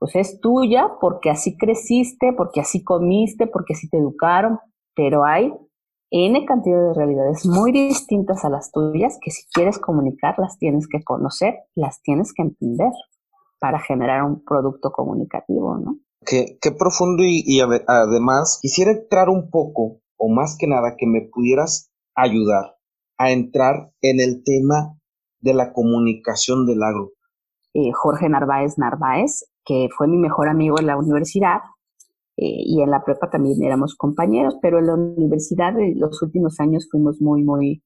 pues 0.01 0.15
es 0.15 0.39
tuya 0.41 0.87
porque 0.99 1.29
así 1.29 1.55
creciste, 1.57 2.33
porque 2.33 2.61
así 2.61 2.83
comiste, 2.83 3.45
porque 3.45 3.73
así 3.73 3.87
te 3.87 3.97
educaron, 3.97 4.57
pero 4.95 5.25
hay 5.25 5.53
N 6.11 6.45
cantidad 6.45 6.89
de 6.89 6.93
realidades 6.93 7.45
muy 7.45 7.71
distintas 7.71 8.43
a 8.43 8.49
las 8.49 8.71
tuyas 8.71 9.17
que 9.21 9.31
si 9.31 9.45
quieres 9.53 9.79
comunicar 9.79 10.35
las 10.37 10.57
tienes 10.57 10.87
que 10.87 11.01
conocer, 11.03 11.55
las 11.73 12.01
tienes 12.01 12.33
que 12.33 12.43
entender 12.43 12.91
para 13.59 13.79
generar 13.79 14.23
un 14.23 14.43
producto 14.43 14.91
comunicativo, 14.91 15.77
¿no? 15.77 15.97
Qué, 16.25 16.57
qué 16.61 16.71
profundo 16.71 17.23
y, 17.23 17.41
y 17.45 17.61
además 17.61 18.59
quisiera 18.61 18.91
entrar 18.91 19.29
un 19.29 19.49
poco, 19.49 20.01
o 20.17 20.29
más 20.29 20.57
que 20.59 20.67
nada, 20.67 20.95
que 20.97 21.07
me 21.07 21.21
pudieras 21.21 21.89
ayudar 22.13 22.75
a 23.17 23.31
entrar 23.31 23.91
en 24.01 24.19
el 24.19 24.43
tema 24.43 24.97
de 25.39 25.53
la 25.53 25.71
comunicación 25.71 26.65
del 26.65 26.83
agro. 26.83 27.11
Eh, 27.73 27.91
Jorge 27.93 28.27
Narváez 28.27 28.77
Narváez 28.77 29.45
que 29.65 29.89
fue 29.95 30.07
mi 30.07 30.17
mejor 30.17 30.49
amigo 30.49 30.79
en 30.79 30.87
la 30.87 30.97
universidad, 30.97 31.59
eh, 32.41 32.63
y 32.65 32.81
en 32.81 32.89
la 32.89 33.03
prepa 33.03 33.29
también 33.29 33.61
éramos 33.61 33.93
compañeros, 33.95 34.57
pero 34.63 34.79
en 34.79 34.87
la 34.87 34.95
universidad 34.95 35.79
en 35.79 35.99
los 35.99 36.19
últimos 36.23 36.59
años 36.59 36.87
fuimos 36.89 37.21
muy, 37.21 37.43
muy, 37.43 37.83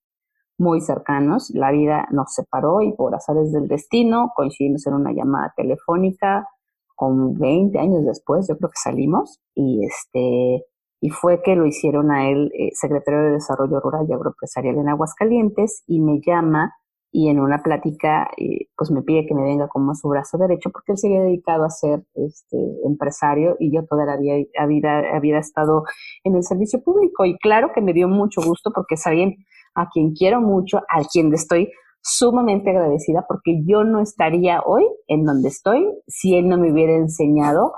muy 0.58 0.80
cercanos. 0.80 1.52
La 1.54 1.72
vida 1.72 2.08
nos 2.12 2.34
separó 2.34 2.82
y 2.82 2.94
por 2.94 3.14
azares 3.14 3.52
del 3.52 3.68
destino 3.68 4.32
coincidimos 4.34 4.88
en 4.88 4.94
una 4.94 5.12
llamada 5.12 5.54
telefónica 5.58 6.48
con 6.96 7.38
20 7.38 7.78
años 7.78 8.06
después, 8.06 8.48
yo 8.48 8.58
creo 8.58 8.70
que 8.70 8.80
salimos, 8.82 9.42
y 9.54 9.86
este, 9.86 10.64
y 11.02 11.10
fue 11.10 11.42
que 11.44 11.58
lo 11.58 11.66
hicieron 11.66 12.10
a 12.10 12.30
él 12.30 12.50
eh, 12.58 12.70
secretario 12.72 13.24
de 13.24 13.32
Desarrollo 13.32 13.82
Rural 13.82 14.06
y 14.08 14.14
Agroempresarial 14.14 14.78
en 14.78 14.88
Aguascalientes, 14.88 15.84
y 15.86 16.00
me 16.00 16.22
llama 16.26 16.74
y 17.18 17.30
en 17.30 17.40
una 17.40 17.64
plática 17.64 18.30
eh, 18.36 18.68
pues 18.76 18.92
me 18.92 19.02
pide 19.02 19.26
que 19.26 19.34
me 19.34 19.44
venga 19.44 19.70
como 19.70 19.96
su 19.96 20.10
brazo 20.10 20.38
derecho 20.38 20.70
porque 20.70 20.92
él 20.92 20.98
se 20.98 21.08
había 21.08 21.22
dedicado 21.22 21.64
a 21.64 21.70
ser 21.70 22.04
este 22.14 22.58
empresario 22.84 23.56
y 23.58 23.74
yo 23.74 23.86
toda 23.86 24.06
la 24.06 24.18
vida 24.18 24.34
había, 24.60 25.16
había 25.16 25.40
estado 25.40 25.86
en 26.26 26.36
el 26.36 26.44
servicio 26.44 26.84
público 26.84 27.24
y 27.24 27.38
claro 27.38 27.72
que 27.74 27.80
me 27.80 27.94
dio 27.94 28.10
mucho 28.10 28.42
gusto 28.42 28.72
porque 28.76 28.98
sabían 28.98 29.34
a 29.76 29.88
quien 29.88 30.12
quiero 30.12 30.42
mucho, 30.42 30.80
a 30.90 31.06
quien 31.10 31.34
estoy 31.34 31.72
sumamente 32.02 32.72
agradecida 32.72 33.24
porque 33.26 33.62
yo 33.66 33.86
no 33.86 34.02
estaría 34.02 34.60
hoy 34.66 34.84
en 35.08 35.24
donde 35.24 35.48
estoy 35.48 35.88
si 36.08 36.36
él 36.36 36.50
no 36.50 36.58
me 36.58 36.70
hubiera 36.70 36.96
enseñado 36.96 37.76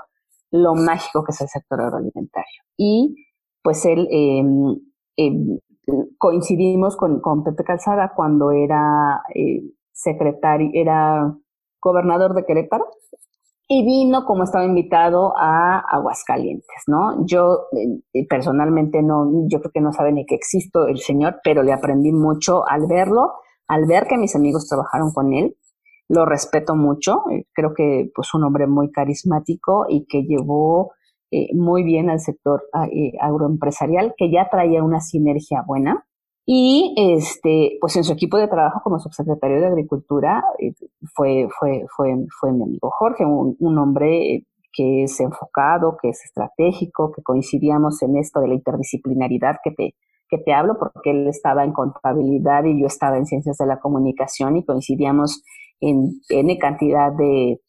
lo 0.50 0.74
mágico 0.74 1.22
que 1.22 1.30
es 1.30 1.40
el 1.42 1.48
sector 1.48 1.80
agroalimentario. 1.80 2.62
Y 2.76 3.14
pues 3.62 3.84
él 3.84 4.08
eh, 4.10 4.42
coincidimos 6.18 6.96
con, 6.96 7.20
con, 7.20 7.44
Pepe 7.44 7.64
Calzada 7.64 8.12
cuando 8.14 8.50
era 8.50 9.22
eh, 9.34 9.62
secretario, 9.92 10.70
era 10.74 11.34
gobernador 11.80 12.34
de 12.34 12.44
Querétaro 12.44 12.86
y 13.70 13.84
vino 13.84 14.24
como 14.24 14.44
estaba 14.44 14.64
invitado 14.64 15.34
a 15.36 15.78
Aguascalientes, 15.78 16.84
¿no? 16.86 17.26
Yo 17.26 17.66
eh, 18.14 18.26
personalmente 18.26 19.02
no, 19.02 19.46
yo 19.46 19.60
creo 19.60 19.72
que 19.72 19.82
no 19.82 19.92
sabe 19.92 20.10
ni 20.12 20.24
que 20.24 20.34
existo 20.34 20.86
el 20.86 20.98
señor, 20.98 21.40
pero 21.44 21.62
le 21.62 21.74
aprendí 21.74 22.10
mucho 22.10 22.66
al 22.66 22.86
verlo, 22.86 23.34
al 23.66 23.84
ver 23.84 24.06
que 24.06 24.16
mis 24.16 24.34
amigos 24.34 24.66
trabajaron 24.68 25.12
con 25.12 25.34
él. 25.34 25.56
Lo 26.08 26.24
respeto 26.24 26.74
mucho, 26.74 27.24
eh, 27.30 27.44
creo 27.52 27.74
que 27.74 28.10
pues 28.14 28.32
un 28.32 28.44
hombre 28.44 28.66
muy 28.66 28.90
carismático 28.90 29.84
y 29.86 30.06
que 30.06 30.22
llevó 30.22 30.92
eh, 31.30 31.54
muy 31.54 31.82
bien 31.82 32.08
al 32.08 32.20
sector 32.20 32.64
ah, 32.72 32.86
eh, 32.86 33.12
agroempresarial, 33.20 34.14
que 34.16 34.30
ya 34.30 34.48
traía 34.50 34.82
una 34.82 35.00
sinergia 35.00 35.62
buena. 35.66 36.04
Y 36.46 36.94
este, 36.96 37.76
pues 37.78 37.96
en 37.96 38.04
su 38.04 38.14
equipo 38.14 38.38
de 38.38 38.48
trabajo 38.48 38.80
como 38.82 38.98
subsecretario 38.98 39.60
de 39.60 39.66
Agricultura 39.66 40.42
eh, 40.58 40.72
fue, 41.14 41.46
fue, 41.58 41.84
fue, 41.94 42.14
fue 42.40 42.52
mi 42.52 42.62
amigo 42.62 42.90
Jorge, 42.90 43.26
un, 43.26 43.78
hombre 43.78 44.46
que 44.72 45.02
es 45.02 45.20
enfocado, 45.20 45.98
que 46.00 46.08
es 46.08 46.24
estratégico, 46.24 47.12
que 47.12 47.22
coincidíamos 47.22 48.00
en 48.02 48.16
esto 48.16 48.40
de 48.40 48.48
la 48.48 48.54
interdisciplinaridad 48.54 49.56
que 49.62 49.72
te, 49.72 49.94
que 50.30 50.38
te 50.38 50.54
hablo 50.54 50.78
porque 50.78 51.10
él 51.10 51.28
estaba 51.28 51.64
en 51.64 51.72
contabilidad 51.72 52.64
y 52.64 52.80
yo 52.80 52.86
estaba 52.86 53.18
en 53.18 53.26
ciencias 53.26 53.58
de 53.58 53.66
la 53.66 53.78
comunicación 53.78 54.56
y 54.56 54.64
coincidíamos 54.64 55.42
en 55.80 56.12
N 56.30 56.56
cantidad 56.56 57.12
de, 57.12 57.60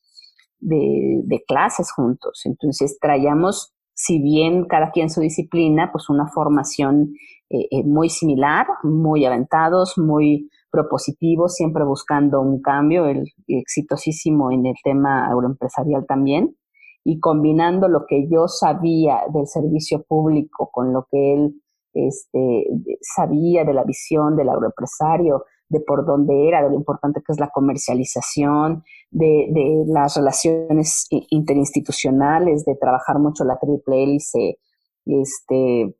de, 0.59 1.43
clases 1.47 1.91
juntos. 1.91 2.41
Entonces 2.45 2.97
traíamos, 2.99 3.73
si 3.93 4.21
bien 4.21 4.65
cada 4.65 4.91
quien 4.91 5.09
su 5.09 5.21
disciplina, 5.21 5.91
pues 5.91 6.09
una 6.09 6.27
formación 6.27 7.13
eh, 7.49 7.67
eh, 7.71 7.83
muy 7.83 8.09
similar, 8.09 8.67
muy 8.83 9.25
aventados, 9.25 9.97
muy 9.97 10.49
propositivos, 10.71 11.55
siempre 11.55 11.83
buscando 11.83 12.41
un 12.41 12.61
cambio, 12.61 13.05
el 13.07 13.23
exitosísimo 13.47 14.51
en 14.51 14.67
el 14.67 14.75
tema 14.83 15.27
agroempresarial 15.27 16.05
también, 16.05 16.55
y 17.03 17.19
combinando 17.19 17.87
lo 17.87 18.05
que 18.07 18.27
yo 18.29 18.47
sabía 18.47 19.21
del 19.33 19.47
servicio 19.47 20.03
público 20.03 20.69
con 20.71 20.93
lo 20.93 21.07
que 21.09 21.33
él 21.33 21.61
este, 21.93 22.67
sabía 23.01 23.63
de 23.63 23.73
la 23.73 23.83
visión 23.83 24.35
del 24.35 24.49
agroempresario, 24.49 25.45
de 25.69 25.79
por 25.81 26.05
dónde 26.05 26.47
era, 26.47 26.63
de 26.63 26.69
lo 26.69 26.75
importante 26.75 27.21
que 27.25 27.31
es 27.31 27.39
la 27.39 27.49
comercialización, 27.49 28.83
de, 29.11 29.47
de 29.51 29.83
las 29.87 30.15
relaciones 30.15 31.07
interinstitucionales, 31.09 32.65
de 32.65 32.75
trabajar 32.75 33.19
mucho 33.19 33.43
la 33.43 33.57
triple 33.57 34.03
hélice, 34.03 34.59
este, 35.05 35.95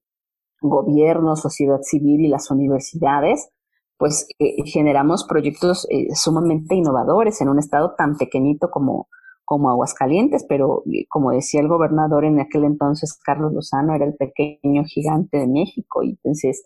gobierno, 0.62 1.36
sociedad 1.36 1.80
civil 1.82 2.22
y 2.22 2.28
las 2.28 2.52
universidades, 2.52 3.50
pues 3.98 4.28
eh, 4.40 4.64
generamos 4.66 5.26
proyectos 5.26 5.88
eh, 5.90 6.08
sumamente 6.14 6.76
innovadores 6.76 7.42
en 7.42 7.50
un 7.50 7.60
estado 7.60 7.96
tan 7.98 8.18
pequeñito 8.18 8.70
como, 8.72 9.08
como 9.44 9.70
Aguascalientes, 9.70 10.46
pero 10.48 10.84
eh, 10.86 11.06
como 11.10 11.32
decía 11.32 11.62
el 11.62 11.68
gobernador 11.68 12.24
en 12.26 12.40
aquel 12.40 12.64
entonces, 12.64 13.18
Carlos 13.22 13.54
Lozano, 13.54 13.96
era 13.96 14.06
el 14.06 14.16
pequeño 14.16 14.84
gigante 14.86 15.38
de 15.38 15.48
México 15.48 16.04
y 16.04 16.12
entonces 16.12 16.64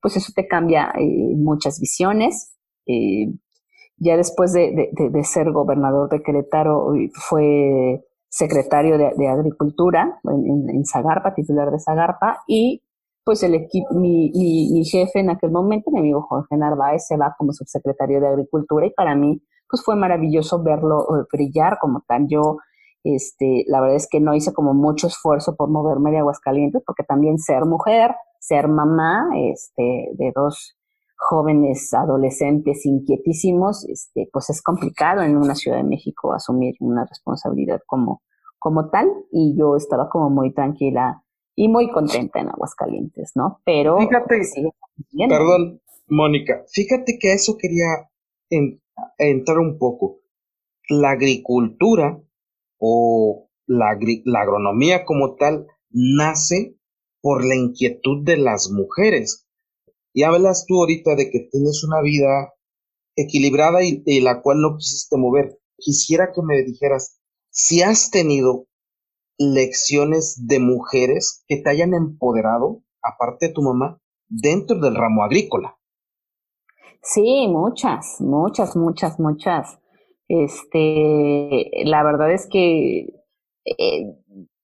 pues 0.00 0.16
eso 0.18 0.32
te 0.34 0.46
cambia 0.46 0.92
eh, 0.98 1.34
muchas 1.36 1.80
visiones. 1.80 2.50
Ya 3.96 4.16
después 4.16 4.52
de, 4.52 4.90
ser 5.22 5.52
gobernador 5.52 6.08
de 6.08 6.22
Querétaro, 6.22 6.92
fue 7.28 8.04
secretario 8.28 8.98
de, 8.98 9.28
Agricultura 9.28 10.20
en, 10.24 10.84
Zagarpa, 10.84 11.34
titular 11.34 11.70
de 11.70 11.78
Zagarpa, 11.78 12.42
y 12.48 12.82
pues 13.24 13.42
el 13.42 13.54
equipo, 13.54 13.94
mi, 13.94 14.30
mi, 14.34 14.84
jefe 14.84 15.20
en 15.20 15.30
aquel 15.30 15.50
momento, 15.50 15.90
mi 15.90 16.00
amigo 16.00 16.22
Jorge 16.22 16.56
Narváez, 16.56 17.06
se 17.06 17.16
va 17.16 17.34
como 17.38 17.52
subsecretario 17.52 18.20
de 18.20 18.28
Agricultura 18.28 18.86
y 18.86 18.90
para 18.90 19.14
mí 19.14 19.40
pues 19.68 19.82
fue 19.82 19.96
maravilloso 19.96 20.62
verlo 20.62 21.02
eh, 21.02 21.24
brillar 21.32 21.78
como 21.80 22.02
tal. 22.06 22.26
Yo, 22.28 22.58
este, 23.02 23.64
la 23.66 23.80
verdad 23.80 23.96
es 23.96 24.08
que 24.10 24.20
no 24.20 24.34
hice 24.34 24.52
como 24.52 24.74
mucho 24.74 25.06
esfuerzo 25.06 25.56
por 25.56 25.70
moverme 25.70 26.10
de 26.10 26.18
Aguascalientes 26.18 26.82
porque 26.84 27.02
también 27.02 27.38
ser 27.38 27.64
mujer, 27.64 28.14
ser 28.40 28.68
mamá 28.68 29.28
este, 29.36 30.10
de 30.12 30.32
dos 30.34 30.76
jóvenes 31.24 31.92
adolescentes 31.94 32.84
inquietísimos, 32.84 33.88
este, 33.88 34.28
pues 34.32 34.50
es 34.50 34.62
complicado 34.62 35.22
en 35.22 35.36
una 35.36 35.54
Ciudad 35.54 35.78
de 35.78 35.84
México 35.84 36.34
asumir 36.34 36.74
una 36.80 37.06
responsabilidad 37.06 37.80
como, 37.86 38.22
como 38.58 38.90
tal 38.90 39.08
y 39.32 39.56
yo 39.58 39.76
estaba 39.76 40.08
como 40.10 40.28
muy 40.28 40.52
tranquila 40.52 41.22
y 41.56 41.68
muy 41.68 41.90
contenta 41.90 42.40
en 42.40 42.48
Aguascalientes, 42.48 43.32
¿no? 43.36 43.60
Pero 43.64 43.98
fíjate, 43.98 44.40
perdón, 45.28 45.80
Mónica, 46.08 46.64
fíjate 46.70 47.18
que 47.18 47.32
eso 47.32 47.56
quería 47.58 48.10
entrar 49.18 49.58
un 49.58 49.78
poco. 49.78 50.20
La 50.90 51.10
agricultura 51.10 52.20
o 52.78 53.48
la, 53.66 53.98
la 54.24 54.40
agronomía 54.40 55.04
como 55.04 55.36
tal 55.36 55.66
nace 55.90 56.76
por 57.22 57.46
la 57.46 57.54
inquietud 57.54 58.24
de 58.24 58.36
las 58.36 58.70
mujeres. 58.70 59.48
Y 60.14 60.22
hablas 60.22 60.64
tú 60.66 60.78
ahorita 60.78 61.16
de 61.16 61.28
que 61.30 61.48
tienes 61.50 61.84
una 61.84 62.00
vida 62.00 62.54
equilibrada 63.16 63.82
y 63.82 64.00
de 64.02 64.20
la 64.20 64.40
cual 64.40 64.60
no 64.60 64.76
quisiste 64.76 65.16
mover. 65.16 65.58
Quisiera 65.76 66.30
que 66.32 66.40
me 66.40 66.62
dijeras 66.62 67.20
si 67.50 67.82
has 67.82 68.10
tenido 68.10 68.66
lecciones 69.38 70.46
de 70.46 70.60
mujeres 70.60 71.44
que 71.48 71.56
te 71.56 71.68
hayan 71.68 71.94
empoderado, 71.94 72.82
aparte 73.02 73.48
de 73.48 73.54
tu 73.54 73.62
mamá, 73.62 74.00
dentro 74.28 74.78
del 74.78 74.94
ramo 74.94 75.24
agrícola. 75.24 75.76
Sí, 77.02 77.48
muchas, 77.48 78.20
muchas, 78.20 78.76
muchas, 78.76 79.18
muchas. 79.18 79.78
Este, 80.28 81.70
la 81.84 82.04
verdad 82.04 82.32
es 82.32 82.46
que 82.46 83.08
eh, 83.64 84.16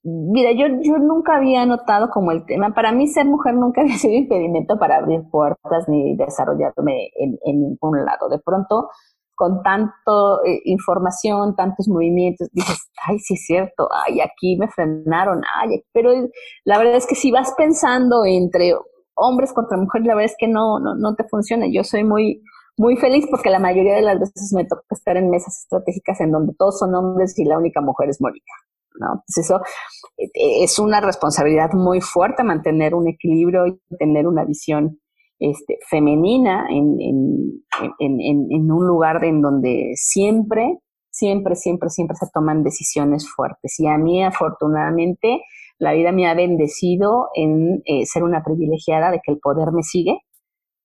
Mira, 0.03 0.53
yo, 0.53 0.67
yo 0.81 0.99
nunca 0.99 1.37
había 1.37 1.67
notado 1.67 2.09
como 2.09 2.33
el 2.33 2.47
tema, 2.47 2.73
para 2.75 2.91
mí 2.91 3.07
ser 3.07 3.27
mujer 3.27 3.55
nunca 3.55 3.81
había 3.83 3.99
sido 3.99 4.15
impedimento 4.15 4.79
para 4.79 4.97
abrir 4.97 5.23
puertas 5.31 5.89
ni 5.89 6.17
desarrollarme 6.17 7.11
en, 7.17 7.39
ningún 7.45 8.05
lado. 8.05 8.29
De 8.31 8.39
pronto, 8.39 8.89
con 9.35 9.63
tanto 9.63 10.43
eh, 10.45 10.61
información, 10.65 11.55
tantos 11.55 11.89
movimientos, 11.89 12.49
dices, 12.53 12.91
ay, 13.07 13.19
sí 13.19 13.35
es 13.35 13.45
cierto, 13.47 13.89
ay, 13.93 14.21
aquí 14.21 14.57
me 14.57 14.69
frenaron, 14.69 15.43
ay, 15.57 15.83
pero 15.93 16.13
la 16.65 16.79
verdad 16.79 16.97
es 16.97 17.07
que 17.07 17.15
si 17.15 17.31
vas 17.31 17.53
pensando 17.57 18.25
entre 18.25 18.75
hombres 19.15 19.53
contra 19.53 19.77
mujeres, 19.77 20.07
la 20.07 20.15
verdad 20.15 20.31
es 20.33 20.37
que 20.39 20.49
no, 20.49 20.81
no, 20.81 20.95
no 20.95 21.15
te 21.15 21.25
funciona. 21.25 21.67
Yo 21.71 21.85
soy 21.85 22.05
muy, 22.05 22.43
muy 22.79 22.97
feliz 22.97 23.27
porque 23.31 23.51
la 23.51 23.59
mayoría 23.59 23.95
de 23.97 24.03
las 24.03 24.19
veces 24.19 24.53
me 24.55 24.65
toca 24.65 24.83
estar 24.91 25.17
en 25.19 25.31
mesas 25.31 25.59
estratégicas 25.63 26.21
en 26.21 26.33
donde 26.33 26.55
todos 26.59 26.79
son 26.79 26.95
hombres 26.95 27.39
y 27.39 27.45
la 27.45 27.59
única 27.59 27.83
mujer 27.83 28.09
es 28.09 28.21
Mónica. 28.21 28.53
¿No? 28.99 29.23
eso 29.27 29.61
eh, 30.19 30.29
es 30.63 30.79
una 30.79 31.01
responsabilidad 31.01 31.73
muy 31.73 32.01
fuerte 32.01 32.43
mantener 32.43 32.95
un 32.95 33.09
equilibrio 33.09 33.67
y 33.67 33.81
tener 33.99 34.27
una 34.27 34.45
visión 34.45 34.99
este, 35.39 35.79
femenina 35.89 36.67
en, 36.69 36.97
en, 37.01 38.21
en, 38.21 38.71
un 38.71 38.87
lugar 38.87 39.25
en 39.25 39.41
donde 39.41 39.93
siempre, 39.95 40.81
siempre, 41.11 41.55
siempre, 41.55 41.89
siempre 41.89 42.17
se 42.17 42.27
toman 42.33 42.63
decisiones 42.63 43.27
fuertes. 43.27 43.81
Y 43.81 43.87
a 43.87 43.97
mí, 43.97 44.23
afortunadamente, 44.23 45.41
la 45.79 45.95
vida 45.95 46.13
me 46.13 46.29
ha 46.29 46.35
bendecido 46.35 47.29
en 47.35 47.81
eh, 47.87 48.05
ser 48.05 48.23
una 48.23 48.45
privilegiada 48.45 49.11
de 49.11 49.21
que 49.25 49.33
el 49.33 49.39
poder 49.39 49.73
me 49.73 49.83
sigue 49.83 50.21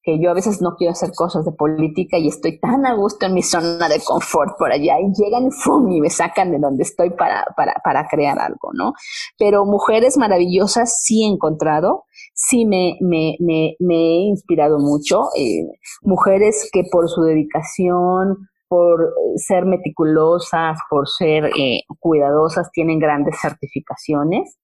que 0.06 0.20
yo 0.20 0.30
a 0.30 0.36
veces 0.36 0.62
no 0.62 0.76
quiero 0.78 0.92
hacer 0.92 1.10
cosas 1.16 1.44
de 1.46 1.52
política 1.52 2.20
y 2.20 2.28
estoy 2.28 2.60
tan 2.60 2.86
a 2.86 2.94
gusto 2.94 3.26
en 3.26 3.34
mi 3.34 3.42
zona 3.42 3.90
de 3.90 4.00
confort 4.06 4.56
por 4.58 4.72
allá 4.72 5.00
y 5.00 5.12
llegan 5.20 5.50
y 5.92 6.00
me 6.00 6.12
sacan 6.12 6.52
de 6.52 6.60
donde 6.60 6.84
estoy 6.84 7.10
para, 7.10 7.44
para, 7.58 7.74
para 7.84 8.08
crear 8.08 8.38
algo, 8.38 8.70
¿no? 8.74 8.94
Pero 9.40 9.66
mujeres 9.66 10.16
maravillosas 10.18 11.02
sí 11.02 11.24
he 11.24 11.28
encontrado, 11.28 12.04
sí 12.36 12.66
me, 12.66 12.98
me, 13.02 13.36
me, 13.40 13.76
me 13.80 13.96
he 13.96 14.22
inspirado 14.28 14.78
mucho, 14.78 15.24
eh, 15.36 15.66
mujeres 16.04 16.70
que 16.72 16.84
por 16.92 17.10
su 17.10 17.24
dedicación, 17.24 18.48
por 18.68 19.12
ser 19.38 19.66
meticulosas, 19.66 20.78
por 20.88 21.08
ser 21.08 21.46
eh, 21.58 21.82
cuidadosas, 22.00 22.70
tienen 22.72 23.00
grandes 23.00 23.40
certificaciones 23.42 24.60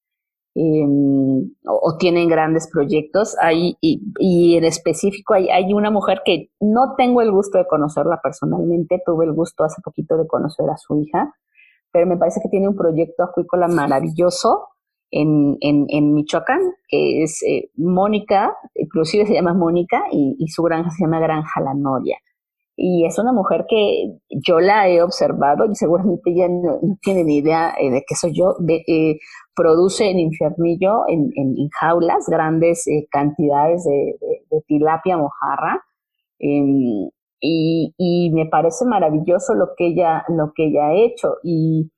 Em, 0.54 1.50
o, 1.66 1.98
tienen 1.98 2.28
grandes 2.28 2.70
proyectos. 2.70 3.38
Hay, 3.42 3.78
y, 3.80 4.56
en 4.58 4.66
específico 4.66 5.34
hay, 5.34 5.50
hay, 5.50 5.74
una 5.74 5.92
mujer 5.92 6.22
que 6.26 6.50
no 6.60 6.96
tengo 6.98 7.22
el 7.22 7.32
gusto 7.32 7.58
de 7.58 7.68
conocerla 7.68 8.20
personalmente, 8.22 9.02
tuve 9.06 9.26
el 9.26 9.34
gusto 9.34 9.64
hace 9.64 9.82
poquito 9.82 10.18
de 10.18 10.28
conocer 10.28 10.70
a 10.70 10.78
su 10.78 11.00
hija, 11.00 11.34
pero 11.92 12.06
me 12.06 12.18
parece 12.18 12.42
que 12.42 12.50
tiene 12.50 12.68
un 12.68 12.76
proyecto 12.76 13.24
acuícola 13.24 13.68
maravilloso 13.70 14.68
en, 15.10 15.58
en, 15.62 15.86
en 15.90 16.14
Michoacán, 16.14 16.60
que 16.88 17.24
es 17.24 17.42
eh, 17.44 17.70
Mónica, 17.76 18.56
inclusive 18.76 19.26
se 19.26 19.34
llama 19.34 19.54
Mónica, 19.54 20.04
y, 20.12 20.36
y, 20.38 20.48
su 20.50 20.64
granja 20.64 20.90
se 20.90 21.04
llama 21.04 21.20
Granja 21.20 21.62
La 21.62 21.74
Noria. 21.74 22.18
Y 22.76 23.06
es 23.06 23.20
una 23.20 23.34
mujer 23.34 23.66
que 23.70 24.18
yo 24.30 24.60
la 24.60 24.88
he 24.88 25.02
observado 25.02 25.66
y 25.66 25.76
seguramente 25.76 26.32
ella 26.32 26.48
no, 26.50 26.80
tiene 27.02 27.24
ni 27.24 27.38
idea 27.38 27.74
eh, 27.80 27.92
de 27.92 28.04
qué 28.08 28.16
soy 28.16 28.34
yo. 28.34 28.56
De, 28.60 28.84
eh, 28.88 29.20
produce 29.54 30.10
en 30.10 30.20
Infernillo, 30.20 31.04
en, 31.08 31.30
en, 31.36 31.70
jaulas, 31.80 32.26
grandes 32.28 32.88
eh, 32.88 33.08
cantidades 33.12 33.84
de, 33.84 34.62
tilapia 34.68 35.18
mojarra. 35.18 35.84
Em, 36.40 37.10
y, 37.40 37.94
y, 37.98 38.32
me 38.32 38.46
parece 38.46 38.86
maravilloso 38.86 39.54
lo 39.54 39.70
que 39.78 39.88
ella, 39.88 40.24
lo 40.30 40.54
que 40.56 40.68
ella 40.68 40.88
ha 40.88 40.94
hecho. 40.94 41.36
Y 41.44 41.92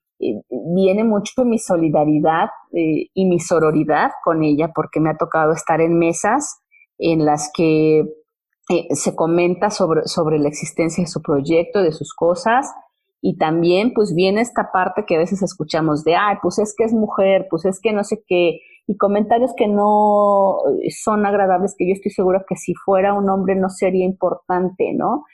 viene 0.74 1.04
mucho 1.04 1.44
mi 1.44 1.58
solidaridad 1.58 2.48
y 2.72 3.26
mi 3.26 3.38
sororidad 3.40 4.10
con 4.24 4.42
ella, 4.42 4.72
porque 4.74 5.00
me 5.00 5.10
ha 5.10 5.16
tocado 5.16 5.52
estar 5.52 5.80
en 5.80 5.98
mesas 5.98 6.60
en 6.98 7.24
las 7.24 7.50
que 7.54 8.04
eh, 8.68 8.86
se 8.94 9.14
comenta 9.14 9.70
sobre, 9.70 10.06
sobre 10.06 10.38
la 10.38 10.48
existencia 10.48 11.02
de 11.02 11.08
su 11.08 11.22
proyecto, 11.22 11.82
de 11.82 11.92
sus 11.92 12.14
cosas, 12.14 12.72
y 13.20 13.38
también 13.38 13.92
pues 13.94 14.14
viene 14.14 14.40
esta 14.40 14.70
parte 14.72 15.04
que 15.06 15.16
a 15.16 15.18
veces 15.18 15.42
escuchamos 15.42 16.04
de, 16.04 16.14
ay, 16.14 16.36
pues 16.42 16.58
es 16.58 16.74
que 16.76 16.84
es 16.84 16.92
mujer, 16.92 17.46
pues 17.50 17.64
es 17.64 17.80
que 17.80 17.92
no 17.92 18.04
sé 18.04 18.22
qué, 18.26 18.60
y 18.86 18.96
comentarios 18.98 19.52
que 19.56 19.66
no 19.66 20.58
son 21.02 21.24
agradables, 21.24 21.74
que 21.76 21.88
yo 21.88 21.94
estoy 21.94 22.10
segura 22.10 22.44
que 22.46 22.56
si 22.56 22.74
fuera 22.74 23.14
un 23.14 23.30
hombre 23.30 23.54
no 23.56 23.70
sería 23.70 24.04
importante, 24.04 24.92
¿no? 24.94 25.24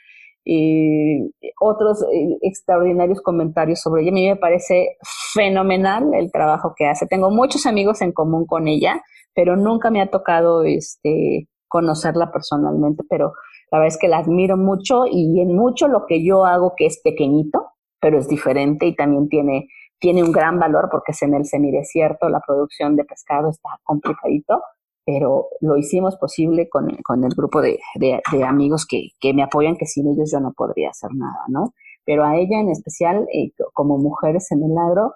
otros 1.59 2.01
eh, 2.01 2.37
extraordinarios 2.41 3.21
comentarios 3.21 3.79
sobre 3.79 4.01
ella. 4.01 4.11
A 4.11 4.13
mí 4.13 4.27
me 4.27 4.35
parece 4.35 4.97
fenomenal 5.33 6.13
el 6.15 6.31
trabajo 6.31 6.73
que 6.75 6.87
hace. 6.87 7.05
Tengo 7.05 7.29
muchos 7.29 7.65
amigos 7.65 8.01
en 8.01 8.11
común 8.11 8.45
con 8.47 8.67
ella, 8.67 9.03
pero 9.35 9.55
nunca 9.55 9.91
me 9.91 10.01
ha 10.01 10.09
tocado 10.09 10.63
este 10.63 11.47
conocerla 11.71 12.33
personalmente, 12.33 13.03
pero 13.09 13.31
la 13.71 13.79
verdad 13.79 13.95
es 13.95 13.97
que 13.97 14.09
la 14.09 14.17
admiro 14.17 14.57
mucho 14.57 15.05
y 15.09 15.39
en 15.39 15.55
mucho 15.55 15.87
lo 15.87 16.05
que 16.05 16.21
yo 16.21 16.45
hago 16.45 16.73
que 16.75 16.85
es 16.85 16.99
pequeñito, 17.01 17.69
pero 18.01 18.19
es 18.19 18.27
diferente 18.27 18.85
y 18.87 18.93
también 18.93 19.29
tiene, 19.29 19.69
tiene 19.97 20.21
un 20.21 20.33
gran 20.33 20.59
valor 20.59 20.89
porque 20.91 21.13
es 21.13 21.21
en 21.21 21.33
el 21.33 21.45
semidesierto, 21.45 22.27
la 22.27 22.41
producción 22.45 22.97
de 22.97 23.05
pescado 23.05 23.49
está 23.49 23.69
complicadito, 23.83 24.61
pero 25.05 25.47
lo 25.61 25.77
hicimos 25.77 26.17
posible 26.17 26.67
con, 26.67 26.89
con 27.05 27.23
el 27.23 27.33
grupo 27.33 27.61
de, 27.61 27.79
de, 27.95 28.21
amigos 28.43 28.85
que, 28.85 29.11
que, 29.21 29.33
me 29.33 29.41
apoyan, 29.41 29.77
que 29.77 29.85
sin 29.85 30.11
ellos 30.11 30.29
yo 30.29 30.41
no 30.41 30.51
podría 30.51 30.89
hacer 30.89 31.11
nada, 31.13 31.45
¿no? 31.47 31.73
Pero 32.03 32.25
a 32.25 32.35
ella 32.35 32.59
en 32.59 32.69
especial, 32.69 33.25
eh, 33.33 33.53
como 33.71 33.97
mujeres 33.97 34.51
en 34.51 34.61
el 34.63 34.77
agro, 34.77 35.13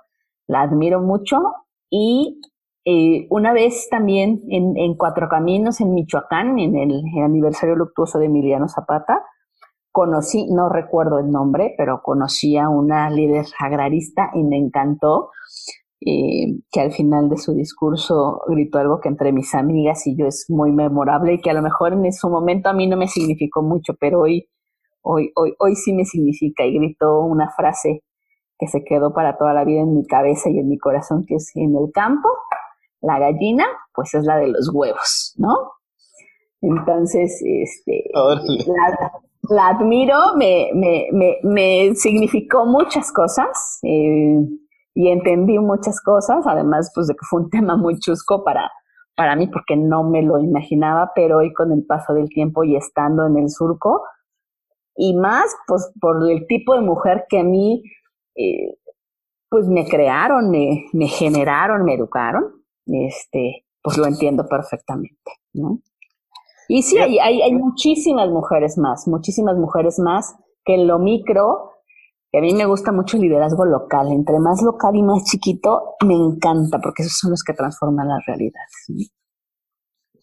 la 0.47 0.61
admiro 0.61 1.01
mucho 1.01 1.37
y 1.89 2.39
eh, 2.87 3.25
una 3.31 3.51
vez 3.51 3.87
también 3.89 4.43
en, 4.47 4.77
en, 4.77 4.95
Cuatro 4.95 5.27
Caminos, 5.27 5.81
en 5.81 5.95
Michoacán, 5.95 6.59
en 6.59 6.75
el, 6.75 7.01
aniversario 7.23 7.75
luctuoso 7.75 8.19
de 8.19 8.27
Emiliano 8.27 8.67
Zapata, 8.67 9.23
conocí, 9.91 10.45
no 10.51 10.69
recuerdo 10.69 11.17
el 11.17 11.31
nombre, 11.31 11.73
pero 11.79 12.01
conocí 12.03 12.57
a 12.57 12.69
una 12.69 13.09
líder 13.09 13.47
agrarista 13.59 14.29
y 14.35 14.43
me 14.43 14.57
encantó, 14.57 15.31
eh, 15.99 16.59
que 16.71 16.79
al 16.79 16.91
final 16.91 17.27
de 17.27 17.37
su 17.37 17.55
discurso 17.55 18.41
gritó 18.47 18.77
algo 18.77 18.99
que 18.99 19.09
entre 19.09 19.31
mis 19.31 19.55
amigas 19.55 20.05
y 20.05 20.15
yo 20.15 20.27
es 20.27 20.45
muy 20.49 20.71
memorable 20.71 21.33
y 21.33 21.41
que 21.41 21.49
a 21.49 21.53
lo 21.53 21.63
mejor 21.63 21.93
en 21.93 22.13
su 22.13 22.29
momento 22.29 22.69
a 22.69 22.73
mí 22.73 22.85
no 22.85 22.97
me 22.97 23.07
significó 23.07 23.63
mucho, 23.63 23.93
pero 23.99 24.21
hoy, 24.21 24.47
hoy, 25.01 25.31
hoy, 25.35 25.55
hoy 25.57 25.75
sí 25.75 25.91
me 25.91 26.05
significa 26.05 26.63
y 26.65 26.77
gritó 26.77 27.21
una 27.21 27.49
frase 27.49 28.03
que 28.59 28.67
se 28.67 28.83
quedó 28.83 29.11
para 29.11 29.37
toda 29.37 29.53
la 29.53 29.65
vida 29.65 29.81
en 29.81 29.95
mi 29.95 30.05
cabeza 30.05 30.51
y 30.51 30.59
en 30.59 30.69
mi 30.69 30.77
corazón, 30.77 31.25
que 31.27 31.35
es 31.35 31.51
en 31.55 31.75
el 31.75 31.91
campo 31.91 32.29
la 33.01 33.19
gallina, 33.19 33.65
pues 33.93 34.13
es 34.13 34.23
la 34.25 34.37
de 34.37 34.47
los 34.47 34.69
huevos, 34.73 35.33
¿no? 35.37 35.55
Entonces, 36.61 37.41
este, 37.43 38.09
la, 39.49 39.67
admiro, 39.67 40.35
me, 40.35 40.69
me, 40.73 41.07
me, 41.11 41.37
me, 41.43 41.95
significó 41.95 42.65
muchas 42.65 43.11
cosas 43.11 43.79
eh, 43.83 44.39
y 44.95 45.09
entendí 45.09 45.59
muchas 45.59 46.01
cosas, 46.01 46.45
además, 46.47 46.91
pues 46.95 47.07
de 47.07 47.13
que 47.13 47.25
fue 47.29 47.41
un 47.41 47.49
tema 47.51 47.75
muy 47.75 47.99
chusco 47.99 48.43
para, 48.43 48.71
para 49.15 49.35
mí 49.35 49.47
porque 49.47 49.75
no 49.75 50.03
me 50.03 50.23
lo 50.23 50.39
imaginaba, 50.39 51.11
pero 51.13 51.37
hoy 51.37 51.53
con 51.53 51.71
el 51.71 51.85
paso 51.85 52.13
del 52.13 52.29
tiempo 52.29 52.63
y 52.63 52.75
estando 52.75 53.25
en 53.27 53.37
el 53.37 53.49
surco, 53.49 54.01
y 54.97 55.13
más, 55.15 55.53
pues 55.67 55.91
por 55.99 56.29
el 56.29 56.47
tipo 56.47 56.73
de 56.73 56.81
mujer 56.81 57.25
que 57.29 57.39
a 57.39 57.43
mí, 57.43 57.83
eh, 58.35 58.77
pues 59.49 59.67
me 59.67 59.85
crearon, 59.87 60.49
me, 60.49 60.85
me 60.93 61.07
generaron, 61.07 61.83
me 61.83 61.93
educaron, 61.93 62.54
este, 62.85 63.65
pues 63.81 63.97
lo 63.97 64.05
entiendo 64.05 64.47
perfectamente, 64.47 65.31
¿no? 65.53 65.79
Y 66.67 66.81
sí, 66.81 66.97
hay, 66.97 67.19
hay, 67.19 67.41
hay, 67.41 67.53
muchísimas 67.53 68.29
mujeres 68.29 68.77
más, 68.77 69.07
muchísimas 69.07 69.55
mujeres 69.55 69.99
más 69.99 70.35
que 70.65 70.73
en 70.73 70.87
lo 70.87 70.97
micro, 70.97 71.73
que 72.31 72.39
a 72.39 72.41
mí 72.41 72.53
me 72.53 72.65
gusta 72.65 72.91
mucho 72.91 73.17
el 73.17 73.23
liderazgo 73.23 73.65
local, 73.65 74.11
entre 74.11 74.39
más 74.39 74.63
local 74.63 74.95
y 74.95 75.03
más 75.03 75.23
chiquito, 75.25 75.95
me 76.03 76.15
encanta, 76.15 76.79
porque 76.81 77.03
esos 77.03 77.19
son 77.19 77.31
los 77.31 77.43
que 77.43 77.53
transforman 77.53 78.07
las 78.07 78.25
realidades. 78.25 79.11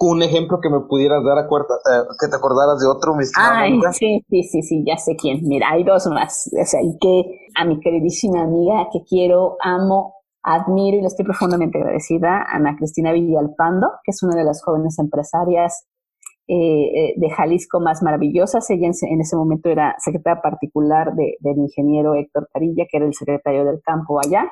Un 0.01 0.23
ejemplo 0.25 0.59
que 0.61 0.69
me 0.69 0.81
pudieras 0.81 1.23
dar, 1.25 1.39
a 1.39 1.47
cuarta, 1.47 1.75
eh, 1.75 2.03
que 2.19 2.27
te 2.27 2.35
acordaras 2.35 2.81
de 2.81 2.89
otro, 2.89 3.15
mi 3.15 3.23
Ay, 3.37 3.81
sí, 3.93 4.25
sí, 4.29 4.43
sí, 4.43 4.63
sí, 4.63 4.85
ya 4.85 4.97
sé 4.97 5.15
quién. 5.15 5.47
Mira, 5.47 5.71
hay 5.71 5.85
dos 5.85 6.09
más. 6.09 6.51
O 6.61 6.67
sea, 6.67 6.83
y 6.83 6.99
que 6.99 7.47
a 7.55 7.65
mi 7.65 7.79
queridísima 7.79 8.43
amiga 8.43 8.89
que 8.93 9.05
quiero, 9.09 9.57
amo, 9.63 10.17
admiro 10.43 10.99
y 10.99 11.01
le 11.01 11.07
estoy 11.07 11.25
profundamente 11.25 11.79
agradecida 11.79 12.39
a 12.39 12.57
Ana 12.57 12.77
Cristina 12.77 13.13
Villalpando, 13.13 13.89
que 14.05 14.11
es 14.11 14.23
una 14.23 14.35
de 14.37 14.45
las 14.45 14.63
jóvenes 14.63 14.99
empresarias 14.99 15.87
eh, 16.49 16.55
eh, 16.57 17.15
de 17.17 17.31
Jalisco 17.31 17.81
más 17.81 18.03
maravillosas. 18.03 18.69
Ella 18.71 18.89
en, 18.89 19.21
ese 19.21 19.37
momento 19.37 19.69
era 19.69 19.95
secretaria 19.99 20.43
particular 20.43 21.15
del 21.15 21.59
ingeniero 21.59 22.15
Héctor 22.15 22.49
Carilla, 22.53 22.85
que 22.91 22.97
era 22.97 23.07
el 23.07 23.15
secretario 23.15 23.65
del 23.65 23.81
campo 23.83 24.19
allá. 24.19 24.51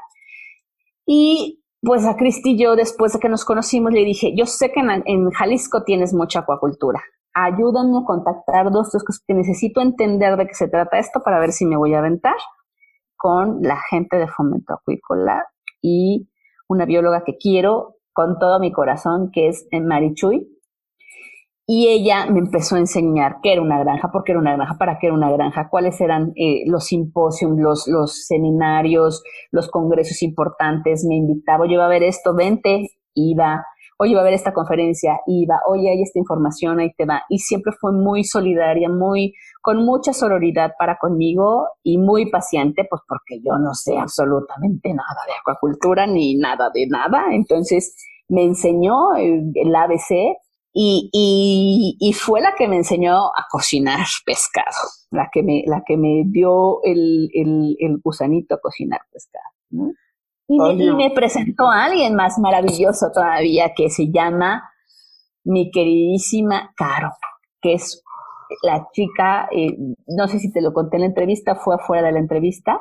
Y 1.05 1.62
pues 1.83 2.07
a 2.07 2.16
Cristi 2.16 2.57
yo, 2.57 2.76
después 2.76 3.12
de 3.12 3.18
que 3.18 3.29
nos 3.29 3.44
conocimos, 3.44 3.92
le 3.92 4.05
dije, 4.05 4.35
yo 4.37 4.46
sé 4.46 4.70
que 4.70 4.81
en, 4.81 5.03
en 5.07 5.31
Jalisco 5.31 5.83
tienes 5.83 6.14
mucha 6.14 6.40
acuacultura. 6.40 7.03
Ayúdame 7.33 7.98
a 7.98 8.05
contactar 8.05 8.70
dos, 8.70 8.92
dos 8.92 9.03
cosas 9.03 9.22
que 9.26 9.35
necesito 9.35 9.81
entender 9.81 10.37
de 10.37 10.46
qué 10.46 10.55
se 10.55 10.68
trata 10.68 10.98
esto 10.98 11.20
para 11.24 11.40
ver 11.40 11.53
si 11.53 11.64
me 11.64 11.76
voy 11.76 11.94
a 11.94 11.98
aventar 11.98 12.37
con 13.16 13.62
la 13.62 13.79
gente 13.90 14.16
de 14.16 14.29
Fomento 14.29 14.74
Acuícola 14.74 15.44
y 15.80 16.28
una 16.68 16.86
bióloga 16.86 17.24
que 17.24 17.36
quiero 17.36 17.96
con 18.12 18.38
todo 18.38 18.60
mi 18.60 18.72
corazón, 18.72 19.30
que 19.32 19.48
es 19.48 19.66
Marichuy. 19.72 20.48
Y 21.66 21.86
ella 21.86 22.26
me 22.26 22.40
empezó 22.40 22.74
a 22.74 22.80
enseñar 22.80 23.36
qué 23.42 23.52
era 23.52 23.62
una 23.62 23.78
granja, 23.78 24.10
por 24.10 24.24
qué 24.24 24.32
era 24.32 24.40
una 24.40 24.56
granja, 24.56 24.76
para 24.76 24.98
qué 24.98 25.06
era 25.06 25.14
una 25.14 25.30
granja, 25.30 25.68
cuáles 25.70 26.00
eran 26.00 26.32
eh, 26.34 26.64
los 26.66 26.86
simposios, 26.86 27.52
los, 27.56 27.86
los 27.86 28.26
seminarios, 28.26 29.22
los 29.52 29.70
congresos 29.70 30.20
importantes. 30.22 31.04
Me 31.08 31.14
invitaba, 31.14 31.66
yo 31.66 31.74
iba 31.74 31.86
a 31.86 31.88
ver 31.88 32.02
esto, 32.02 32.34
vente, 32.34 32.88
iba, 33.14 33.64
oye, 34.00 34.14
va 34.14 34.20
a 34.20 34.22
haber 34.22 34.32
esta 34.32 34.54
conferencia, 34.54 35.20
iba, 35.26 35.60
oye, 35.68 35.90
hay 35.90 36.00
esta 36.00 36.18
información, 36.18 36.80
ahí 36.80 36.90
te 36.96 37.04
va. 37.04 37.22
Y 37.28 37.38
siempre 37.38 37.70
fue 37.78 37.92
muy 37.92 38.24
solidaria, 38.24 38.88
muy, 38.88 39.34
con 39.60 39.84
mucha 39.84 40.14
sororidad 40.14 40.72
para 40.78 40.96
conmigo 40.96 41.68
y 41.82 41.98
muy 41.98 42.30
paciente, 42.30 42.86
pues 42.88 43.02
porque 43.06 43.42
yo 43.44 43.58
no 43.58 43.74
sé 43.74 43.98
absolutamente 43.98 44.88
nada 44.88 45.20
de 45.26 45.34
acuacultura 45.38 46.06
ni 46.06 46.34
nada 46.34 46.70
de 46.72 46.86
nada. 46.86 47.26
Entonces 47.32 47.94
me 48.26 48.42
enseñó 48.42 49.16
el, 49.16 49.52
ABC 49.76 50.34
y, 50.72 51.98
y, 52.00 52.12
fue 52.14 52.40
la 52.40 52.54
que 52.56 52.68
me 52.68 52.76
enseñó 52.76 53.26
a 53.26 53.46
cocinar 53.50 54.06
pescado, 54.24 54.88
la 55.10 55.28
que 55.30 55.42
me, 55.42 55.62
la 55.66 55.82
que 55.84 55.98
me 55.98 56.22
dio 56.24 56.82
el, 56.84 57.28
el, 57.34 57.76
el 57.78 57.98
gusanito 58.02 58.54
a 58.54 58.60
cocinar 58.60 59.00
pescado. 59.12 59.92
Y, 60.52 60.90
me 60.94 61.12
presentó 61.12 61.70
a 61.70 61.84
alguien 61.84 62.16
más 62.16 62.36
maravilloso 62.40 63.12
todavía 63.14 63.72
que 63.76 63.88
se 63.88 64.10
llama 64.10 64.68
mi 65.44 65.70
queridísima 65.70 66.72
Caro, 66.76 67.12
que 67.62 67.74
es 67.74 68.02
la 68.62 68.88
chica, 68.92 69.48
eh, 69.52 69.76
no 70.08 70.26
sé 70.26 70.40
si 70.40 70.52
te 70.52 70.60
lo 70.60 70.72
conté 70.72 70.96
en 70.96 71.02
la 71.02 71.06
entrevista, 71.06 71.54
fue 71.54 71.76
afuera 71.76 72.08
de 72.08 72.14
la 72.14 72.18
entrevista, 72.18 72.80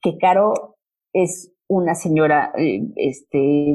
que 0.00 0.16
Caro 0.16 0.78
es 1.12 1.52
una 1.68 1.94
señora 1.94 2.50
eh, 2.56 2.80
este, 2.96 3.74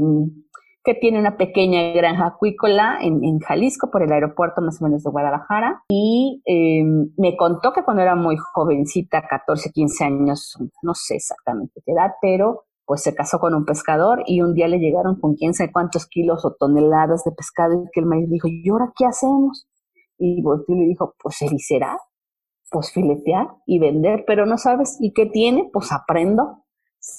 que 0.84 0.96
tiene 0.96 1.20
una 1.20 1.38
pequeña 1.38 1.92
granja 1.92 2.26
acuícola 2.26 2.98
en, 3.02 3.24
en, 3.24 3.38
Jalisco, 3.40 3.92
por 3.92 4.02
el 4.02 4.12
aeropuerto 4.12 4.62
más 4.62 4.82
o 4.82 4.86
menos 4.86 5.04
de 5.04 5.12
Guadalajara, 5.12 5.84
y 5.90 6.42
em, 6.46 7.12
me 7.18 7.38
contó 7.38 7.72
que 7.72 7.84
cuando 7.84 8.02
era 8.02 8.16
muy 8.16 8.36
jovencita, 8.36 9.28
14, 9.28 9.72
15 9.72 10.04
años, 10.04 10.58
no 10.82 10.96
sé 10.96 11.18
exactamente 11.18 11.82
qué 11.86 11.92
edad, 11.92 12.14
pero 12.20 12.64
pues 12.86 13.02
se 13.02 13.16
casó 13.16 13.40
con 13.40 13.54
un 13.56 13.66
pescador 13.66 14.24
y 14.26 14.42
un 14.42 14.54
día 14.54 14.68
le 14.68 14.78
llegaron 14.78 15.20
con 15.20 15.36
quién 15.36 15.54
sabe 15.54 15.72
cuántos 15.72 16.08
kilos 16.08 16.46
o 16.46 16.56
toneladas 16.58 17.24
de 17.24 17.32
pescado 17.32 17.74
y 17.74 17.90
que 17.92 18.00
el 18.00 18.06
maíz 18.06 18.30
dijo, 18.30 18.48
¿y 18.48 18.70
ahora 18.70 18.94
qué 18.96 19.06
hacemos? 19.06 19.68
Y 20.18 20.42
volteó 20.42 20.76
y 20.76 20.80
le 20.80 20.86
dijo, 20.86 21.16
pues 21.22 21.42
eviscerar, 21.42 21.98
pues 22.70 22.92
filetear 22.92 23.48
y 23.66 23.80
vender, 23.80 24.24
pero 24.28 24.46
no 24.46 24.58
sabes, 24.58 24.98
¿y 25.00 25.14
qué 25.14 25.26
tiene? 25.26 25.70
Pues 25.74 25.92
aprendo. 25.92 26.64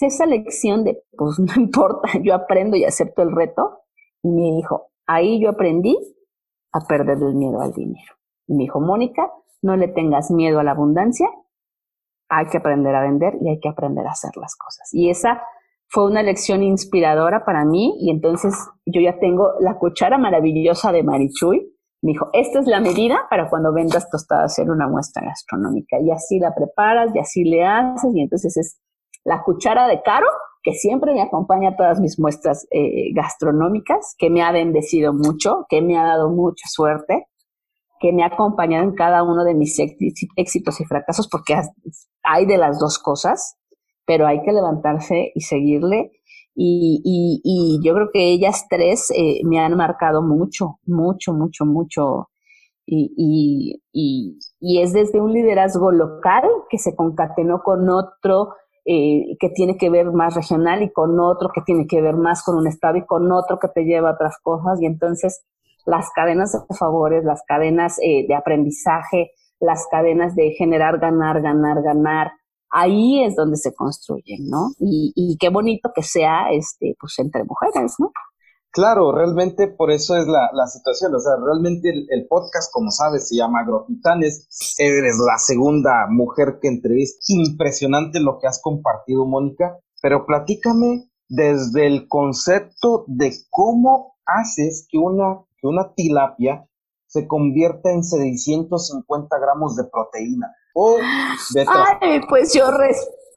Esa 0.01 0.27
lección 0.27 0.85
de, 0.85 1.03
pues 1.17 1.39
no 1.39 1.53
importa, 1.57 2.09
yo 2.23 2.35
aprendo 2.35 2.77
y 2.77 2.85
acepto 2.85 3.23
el 3.23 3.35
reto. 3.35 3.81
Y 4.23 4.31
me 4.31 4.57
dijo, 4.57 4.91
ahí 5.07 5.41
yo 5.41 5.51
aprendí 5.51 5.97
a 6.73 6.81
perder 6.81 7.19
el 7.19 7.35
miedo 7.35 7.61
al 7.61 7.73
dinero. 7.73 8.15
Y 8.47 8.55
me 8.55 8.65
dijo, 8.65 8.81
Mónica, 8.81 9.31
no 9.63 9.77
le 9.77 9.89
tengas 9.89 10.31
miedo 10.31 10.61
a 10.61 10.65
la 10.65 10.73
abundancia, 10.73 11.29
hay 12.29 12.47
que 12.47 12.59
aprender 12.59 12.95
a 12.95 13.03
vender 13.03 13.35
y 13.41 13.49
hay 13.49 13.61
que 13.61 13.69
aprender 13.69 14.07
a 14.07 14.11
hacer 14.11 14.37
las 14.37 14.57
cosas. 14.57 14.89
Y 14.93 15.11
esa 15.11 15.43
fue 15.89 16.07
una 16.07 16.23
lección 16.23 16.63
inspiradora 16.63 17.45
para 17.45 17.65
mí 17.65 17.97
y 18.01 18.11
entonces 18.11 18.55
yo 18.85 19.01
ya 19.01 19.19
tengo 19.19 19.53
la 19.61 19.79
cuchara 19.79 20.19
maravillosa 20.19 20.93
de 20.93 21.03
Marichuy. 21.03 21.73
Me 22.03 22.13
dijo, 22.13 22.29
esta 22.33 22.61
es 22.61 22.67
la 22.67 22.81
medida 22.81 23.27
para 23.31 23.49
cuando 23.49 23.73
vendas 23.73 24.09
tostadas 24.11 24.59
en 24.59 24.71
una 24.71 24.89
muestra 24.89 25.25
gastronómica. 25.25 25.99
Y 26.01 26.11
así 26.11 26.39
la 26.39 26.55
preparas 26.55 27.15
y 27.15 27.19
así 27.19 27.45
le 27.45 27.65
haces 27.65 28.15
y 28.15 28.23
entonces 28.23 28.57
es 28.57 28.81
la 29.25 29.43
cuchara 29.43 29.89
de 29.89 30.03
Caro 30.03 30.27
que 30.63 30.75
siempre 30.75 31.15
me 31.15 31.23
acompaña 31.23 31.71
a 31.71 31.77
todas 31.77 32.01
mis 32.01 32.19
muestras 32.19 32.67
eh, 32.71 33.13
gastronómicas, 33.15 34.17
que 34.19 34.31
me 34.31 34.43
ha 34.43 34.51
bendecido 34.51 35.13
mucho, 35.13 35.65
que 35.69 35.81
me 35.81 35.97
ha 35.97 36.03
dado 36.03 36.29
mucha 36.29 36.67
suerte 36.69 37.29
que 38.01 38.13
me 38.13 38.23
ha 38.23 38.27
acompañado 38.27 38.85
en 38.85 38.95
cada 38.95 39.23
uno 39.23 39.45
de 39.45 39.55
mis 39.55 39.79
éxitos 39.79 40.81
y 40.81 40.85
fracasos, 40.85 41.29
porque 41.29 41.57
hay 42.23 42.47
de 42.47 42.59
las 42.59 42.79
dos 42.79 42.99
cosas, 42.99 43.57
pero 44.07 44.27
hay 44.27 44.43
que 44.43 44.53
levantarse 44.53 45.33
y 45.35 45.41
seguirle. 45.41 46.13
Y, 46.55 47.03
y, 47.05 47.81
yo 47.87 47.95
creo 47.95 48.09
que 48.13 48.33
ellas 48.33 48.67
tres 48.71 49.11
eh, 49.15 49.41
me 49.45 49.59
han 49.59 49.77
marcado 49.77 50.23
mucho, 50.23 50.79
mucho, 50.87 51.35
mucho, 51.35 51.67
mucho. 51.67 52.31
Y, 52.87 53.83
y, 53.93 54.81
es 54.81 54.93
desde 54.93 55.21
un 55.21 55.33
liderazgo 55.33 55.91
local 55.91 56.45
que 56.71 56.79
se 56.79 56.95
concatenó 56.95 57.63
con 57.63 57.91
otro 57.91 58.55
eh, 58.85 59.37
que 59.41 59.49
tiene 59.51 59.77
que 59.77 59.91
ver 59.91 60.13
más 60.13 60.35
regional 60.35 60.83
y 60.83 60.93
con 60.93 61.19
otro 61.19 61.51
que 61.53 61.61
tiene 61.63 61.87
que 61.87 62.01
ver 62.01 62.15
más 62.17 62.43
con 62.45 62.57
un 62.57 62.69
estado 62.69 62.97
y 62.97 63.05
con 63.05 63.31
otro 63.33 63.59
que 63.59 63.69
te 63.69 63.85
lleva 63.85 64.11
a 64.11 64.15
otras 64.15 64.39
cosas. 64.41 64.81
Y 64.81 64.87
entonces 64.87 65.45
las 65.87 66.11
cadenas 66.15 66.53
de 66.53 66.77
favores, 66.77 67.25
las 67.25 67.43
cadenas 67.47 67.99
eh, 68.03 68.27
de 68.27 68.35
aprendizaje, 68.35 69.33
las 69.61 69.87
cadenas 69.91 70.35
de 70.35 70.51
generar, 70.53 70.99
ganar, 70.99 71.41
ganar, 71.43 71.83
ganar. 71.83 72.33
Ahí 72.71 73.25
es 73.25 73.37
donde 73.37 73.57
se 73.57 73.75
construyen, 73.75 74.49
¿no? 74.49 74.71
Y, 74.79 75.13
y 75.15 75.37
qué 75.39 75.49
bonito 75.49 75.91
que 75.95 76.03
sea, 76.03 76.51
este, 76.53 76.97
pues 77.01 77.19
entre 77.19 77.45
mujeres, 77.45 77.95
¿no? 77.99 78.13
Claro, 78.77 79.11
realmente 79.11 79.69
por 79.69 79.91
eso 79.91 80.19
es 80.19 80.27
la, 80.27 80.51
la 80.53 80.67
situación. 80.67 81.15
O 81.15 81.19
sea, 81.19 81.33
realmente 81.43 81.89
el, 81.89 82.27
podcast, 82.29 82.71
como 82.71 82.91
sabes, 82.91 83.27
se 83.27 83.37
llama 83.37 83.61
Agrotitanes. 83.61 84.47
Eres 84.77 85.17
la 85.17 85.39
segunda 85.39 86.07
mujer 86.11 86.59
que 86.61 86.69
entrevistas. 86.69 87.25
Impresionante 87.31 88.21
lo 88.21 88.39
que 88.39 88.49
has 88.49 88.61
compartido, 88.61 89.25
Mónica. 89.25 89.79
Pero 90.03 90.27
platícame 90.27 91.09
desde 91.27 91.87
el 91.87 92.07
concepto 92.07 93.05
de 93.07 93.33
cómo 93.49 94.19
haces 94.27 94.87
que 94.91 94.99
una, 94.99 95.41
que 95.59 95.67
una 95.67 95.95
tilapia 95.95 96.69
se 97.07 97.27
convierta 97.27 97.91
en 97.93 98.05
650 98.05 99.39
gramos 99.39 99.75
de 99.77 99.85
proteína. 99.85 100.55
Ay, 102.01 102.21
pues 102.29 102.53
yo 102.55 102.67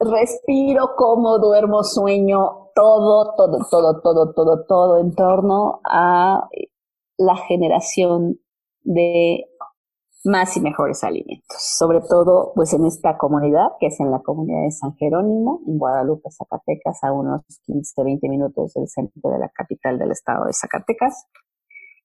respiro, 0.00 0.90
como 0.96 1.38
duermo, 1.38 1.82
sueño, 1.82 2.70
todo, 2.74 3.34
todo, 3.36 3.58
todo, 3.70 4.00
todo, 4.00 4.32
todo, 4.34 4.64
todo 4.66 4.98
en 4.98 5.14
torno 5.14 5.80
a 5.84 6.48
la 7.16 7.36
generación 7.36 8.38
de 8.82 9.46
más 10.24 10.56
y 10.56 10.60
mejores 10.60 11.02
alimentos, 11.02 11.56
sobre 11.78 12.00
todo 12.02 12.52
pues 12.54 12.74
en 12.74 12.84
esta 12.84 13.16
comunidad, 13.16 13.68
que 13.78 13.86
es 13.86 14.00
en 14.00 14.10
la 14.10 14.20
comunidad 14.20 14.64
de 14.64 14.70
San 14.70 14.94
Jerónimo, 14.96 15.60
en 15.66 15.78
Guadalupe, 15.78 16.30
Zacatecas, 16.30 17.02
a 17.02 17.12
unos 17.12 17.42
15, 17.64 18.04
20 18.04 18.28
minutos 18.28 18.74
del 18.74 18.88
centro 18.88 19.30
de 19.30 19.38
la 19.38 19.48
capital 19.48 19.98
del 19.98 20.10
estado 20.10 20.44
de 20.44 20.52
Zacatecas. 20.52 21.26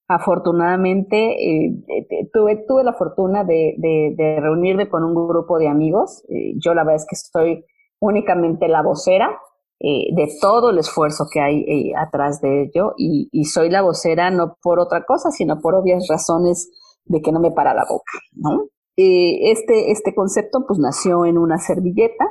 Afortunadamente, 0.07 1.17
eh, 1.17 1.83
eh, 1.87 2.29
tuve, 2.31 2.63
tuve 2.67 2.83
la 2.83 2.93
fortuna 2.93 3.43
de, 3.43 3.75
de, 3.77 4.39
reunirme 4.39 4.87
con 4.87 5.03
un 5.03 5.15
grupo 5.15 5.57
de 5.57 5.67
amigos. 5.67 6.23
Eh, 6.29 6.53
yo 6.57 6.73
la 6.73 6.83
verdad 6.83 7.01
es 7.01 7.07
que 7.09 7.15
estoy 7.15 7.65
únicamente 7.99 8.67
la 8.67 8.81
vocera 8.81 9.39
de 9.77 10.29
todo 10.41 10.71
el 10.71 10.79
esfuerzo 10.79 11.25
que 11.31 11.41
hay 11.41 11.91
atrás 11.93 12.39
de 12.41 12.63
ello 12.63 12.93
y, 12.97 13.29
y 13.31 13.43
soy 13.43 13.69
la 13.69 13.81
vocera 13.81 14.31
no 14.31 14.57
por 14.63 14.79
otra 14.79 15.03
cosa, 15.05 15.31
sino 15.31 15.59
por 15.59 15.75
obvias 15.75 16.07
razones 16.09 16.71
de 17.03 17.21
que 17.21 17.31
no 17.31 17.39
me 17.39 17.51
para 17.51 17.73
la 17.73 17.85
boca, 17.87 18.13
¿no? 18.33 18.69
Eh, 18.97 19.51
este, 19.51 19.91
este 19.91 20.15
concepto 20.15 20.65
pues 20.67 20.79
nació 20.79 21.25
en 21.25 21.37
una 21.37 21.57
servilleta. 21.57 22.25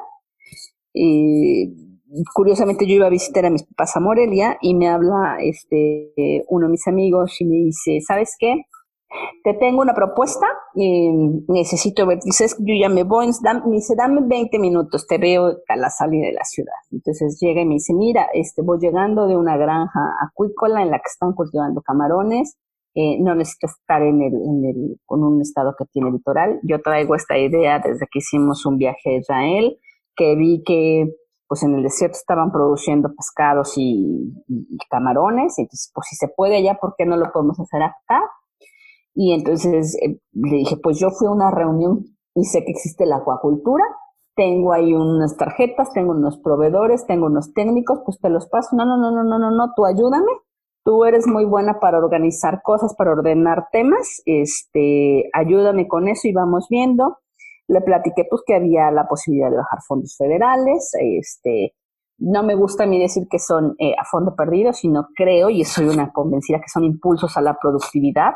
Curiosamente 2.35 2.87
yo 2.87 2.95
iba 2.95 3.07
a 3.07 3.11
visitar 3.11 3.45
a 3.47 3.51
mis 3.51 3.65
papás 3.65 3.97
a 3.97 4.01
Morelia 4.01 4.57
y 4.61 4.75
me 4.75 4.89
habla 4.89 5.39
este, 5.41 6.12
uno 6.49 6.67
de 6.67 6.73
mis 6.73 6.87
amigos 6.87 7.41
y 7.41 7.47
me 7.47 7.57
dice, 7.57 8.01
¿sabes 8.07 8.37
qué? 8.39 8.62
Te 9.45 9.55
tengo 9.55 9.81
una 9.81 9.95
propuesta, 9.95 10.47
eh, 10.75 11.12
necesito 11.49 12.05
ver, 12.07 12.19
dices, 12.25 12.57
yo 12.59 12.75
ya 12.79 12.89
me 12.89 13.05
voy, 13.05 13.29
me 13.67 13.77
dice, 13.77 13.95
dame 13.97 14.21
20 14.25 14.59
minutos, 14.59 15.07
te 15.07 15.19
veo 15.19 15.59
a 15.69 15.77
la 15.77 15.89
salida 15.89 16.27
de 16.27 16.33
la 16.33 16.45
ciudad. 16.45 16.75
Entonces 16.91 17.39
llega 17.41 17.62
y 17.62 17.67
me 17.67 17.75
dice, 17.75 17.95
mira, 17.95 18.27
este, 18.35 18.62
voy 18.62 18.79
llegando 18.81 19.29
de 19.29 19.37
una 19.37 19.57
granja 19.57 20.01
acuícola 20.21 20.83
en 20.83 20.91
la 20.91 20.99
que 20.99 21.09
están 21.09 21.33
cultivando 21.33 21.81
camarones, 21.83 22.57
eh, 22.97 23.19
no 23.21 23.35
necesito 23.35 23.67
estar 23.67 24.03
en 24.03 24.23
el, 24.23 24.35
en 24.35 24.65
el, 24.65 25.01
con 25.05 25.25
un 25.25 25.41
estado 25.41 25.75
que 25.77 25.85
tiene 25.87 26.12
litoral. 26.12 26.61
Yo 26.62 26.81
traigo 26.81 27.17
esta 27.17 27.37
idea 27.37 27.81
desde 27.81 28.07
que 28.11 28.21
hicimos 28.21 28.65
un 28.67 28.79
viaje 28.79 29.11
a 29.11 29.19
Israel, 29.19 29.79
que 30.15 30.37
vi 30.37 30.62
que 30.65 31.12
pues 31.49 31.62
en 31.62 31.74
el 31.74 31.82
desierto 31.82 32.16
estaban 32.16 32.53
produciendo 32.53 33.14
pescados 33.14 33.74
y, 33.76 34.32
camarones, 34.90 35.59
entonces 35.59 35.90
pues 35.95 36.07
si 36.09 36.16
se 36.16 36.28
puede 36.28 36.57
allá, 36.57 36.78
¿por 36.80 36.95
qué 36.97 37.07
no 37.07 37.16
lo 37.16 37.30
podemos 37.32 37.59
hacer 37.61 37.82
acá? 37.82 38.22
Y 39.14 39.32
entonces 39.32 39.97
eh, 40.03 40.18
le 40.32 40.57
dije, 40.57 40.76
pues 40.82 40.99
yo 40.99 41.11
fui 41.11 41.26
a 41.26 41.30
una 41.30 41.51
reunión 41.51 42.05
y 42.34 42.45
sé 42.45 42.64
que 42.64 42.72
existe 42.72 43.07
la 43.07 43.16
acuacultura, 43.16 43.84
tengo 44.34 44.72
ahí 44.72 44.92
unas 44.95 45.36
tarjetas, 45.36 45.92
tengo 45.92 46.12
unos 46.12 46.38
proveedores, 46.38 47.07
tengo 47.07 47.26
unos 47.26 47.53
técnicos, 47.55 48.01
pues 48.05 48.18
te 48.18 48.28
los 48.28 48.49
paso. 48.49 48.74
No, 48.74 48.84
no, 48.84 48.97
no, 48.97 49.12
no, 49.12 49.22
no, 49.22 49.38
no, 49.38 49.51
no, 49.53 49.72
tú 49.76 49.86
ayúdame 49.86 50.32
tú 50.84 51.05
eres 51.05 51.26
muy 51.26 51.45
buena 51.45 51.80
para 51.80 51.99
organizar 51.99 52.62
cosas, 52.62 52.95
para 52.95 53.12
ordenar 53.12 53.68
temas, 53.72 54.22
este, 54.26 55.30
ayúdame 55.32 55.88
con 55.88 56.09
eso 56.09 56.28
y 56.28 56.32
vamos 56.32 56.66
viendo. 56.68 57.18
Le 57.69 57.81
platiqué 57.81 58.27
pues 58.29 58.43
que 58.47 58.55
había 58.55 58.91
la 58.91 59.07
posibilidad 59.09 59.51
de 59.51 59.57
bajar 59.57 59.81
fondos 59.87 60.17
federales, 60.17 60.91
este, 61.01 61.75
no 62.19 62.43
me 62.43 62.55
gusta 62.55 62.85
a 62.85 62.87
mí 62.87 63.01
decir 63.01 63.27
que 63.31 63.39
son 63.39 63.75
eh, 63.79 63.95
a 63.99 64.05
fondo 64.05 64.35
perdido, 64.37 64.73
sino 64.73 65.09
creo 65.17 65.51
y 65.51 65.65
soy 65.65 65.89
una 65.89 66.12
convencida 66.12 66.61
que 66.61 66.69
son 66.69 66.85
impulsos 66.85 67.37
a 67.37 67.41
la 67.41 67.59
productividad 67.61 68.33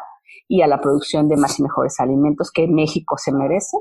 y 0.48 0.62
a 0.62 0.66
la 0.66 0.80
producción 0.80 1.28
de 1.28 1.36
más 1.36 1.58
y 1.58 1.62
mejores 1.62 2.00
alimentos 2.00 2.50
que 2.50 2.66
México 2.66 3.16
se 3.18 3.32
merece. 3.32 3.76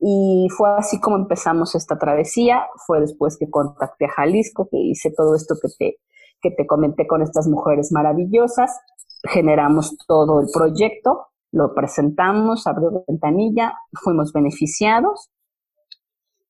Y 0.00 0.48
fue 0.56 0.70
así 0.76 1.00
como 1.00 1.16
empezamos 1.16 1.74
esta 1.74 1.98
travesía, 1.98 2.66
fue 2.86 3.00
después 3.00 3.36
que 3.38 3.50
contacté 3.50 4.06
a 4.06 4.10
Jalisco, 4.10 4.68
que 4.70 4.78
hice 4.78 5.12
todo 5.16 5.34
esto 5.34 5.56
que 5.60 5.68
te 5.76 5.98
que 6.40 6.50
te 6.50 6.66
comenté 6.66 7.06
con 7.06 7.22
estas 7.22 7.48
mujeres 7.48 7.92
maravillosas. 7.92 8.78
Generamos 9.24 9.96
todo 10.06 10.40
el 10.40 10.46
proyecto, 10.52 11.26
lo 11.52 11.74
presentamos, 11.74 12.66
abrió 12.66 13.04
ventanilla, 13.06 13.74
fuimos 13.92 14.32
beneficiados. 14.32 15.30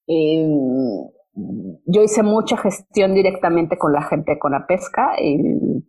Eh, 0.07 0.49
yo 1.87 2.03
hice 2.03 2.23
mucha 2.23 2.57
gestión 2.57 3.15
directamente 3.15 3.79
con 3.79 3.93
la 3.93 4.03
gente 4.03 4.33
de 4.33 4.39
Conapesca 4.39 5.13
y, 5.21 5.85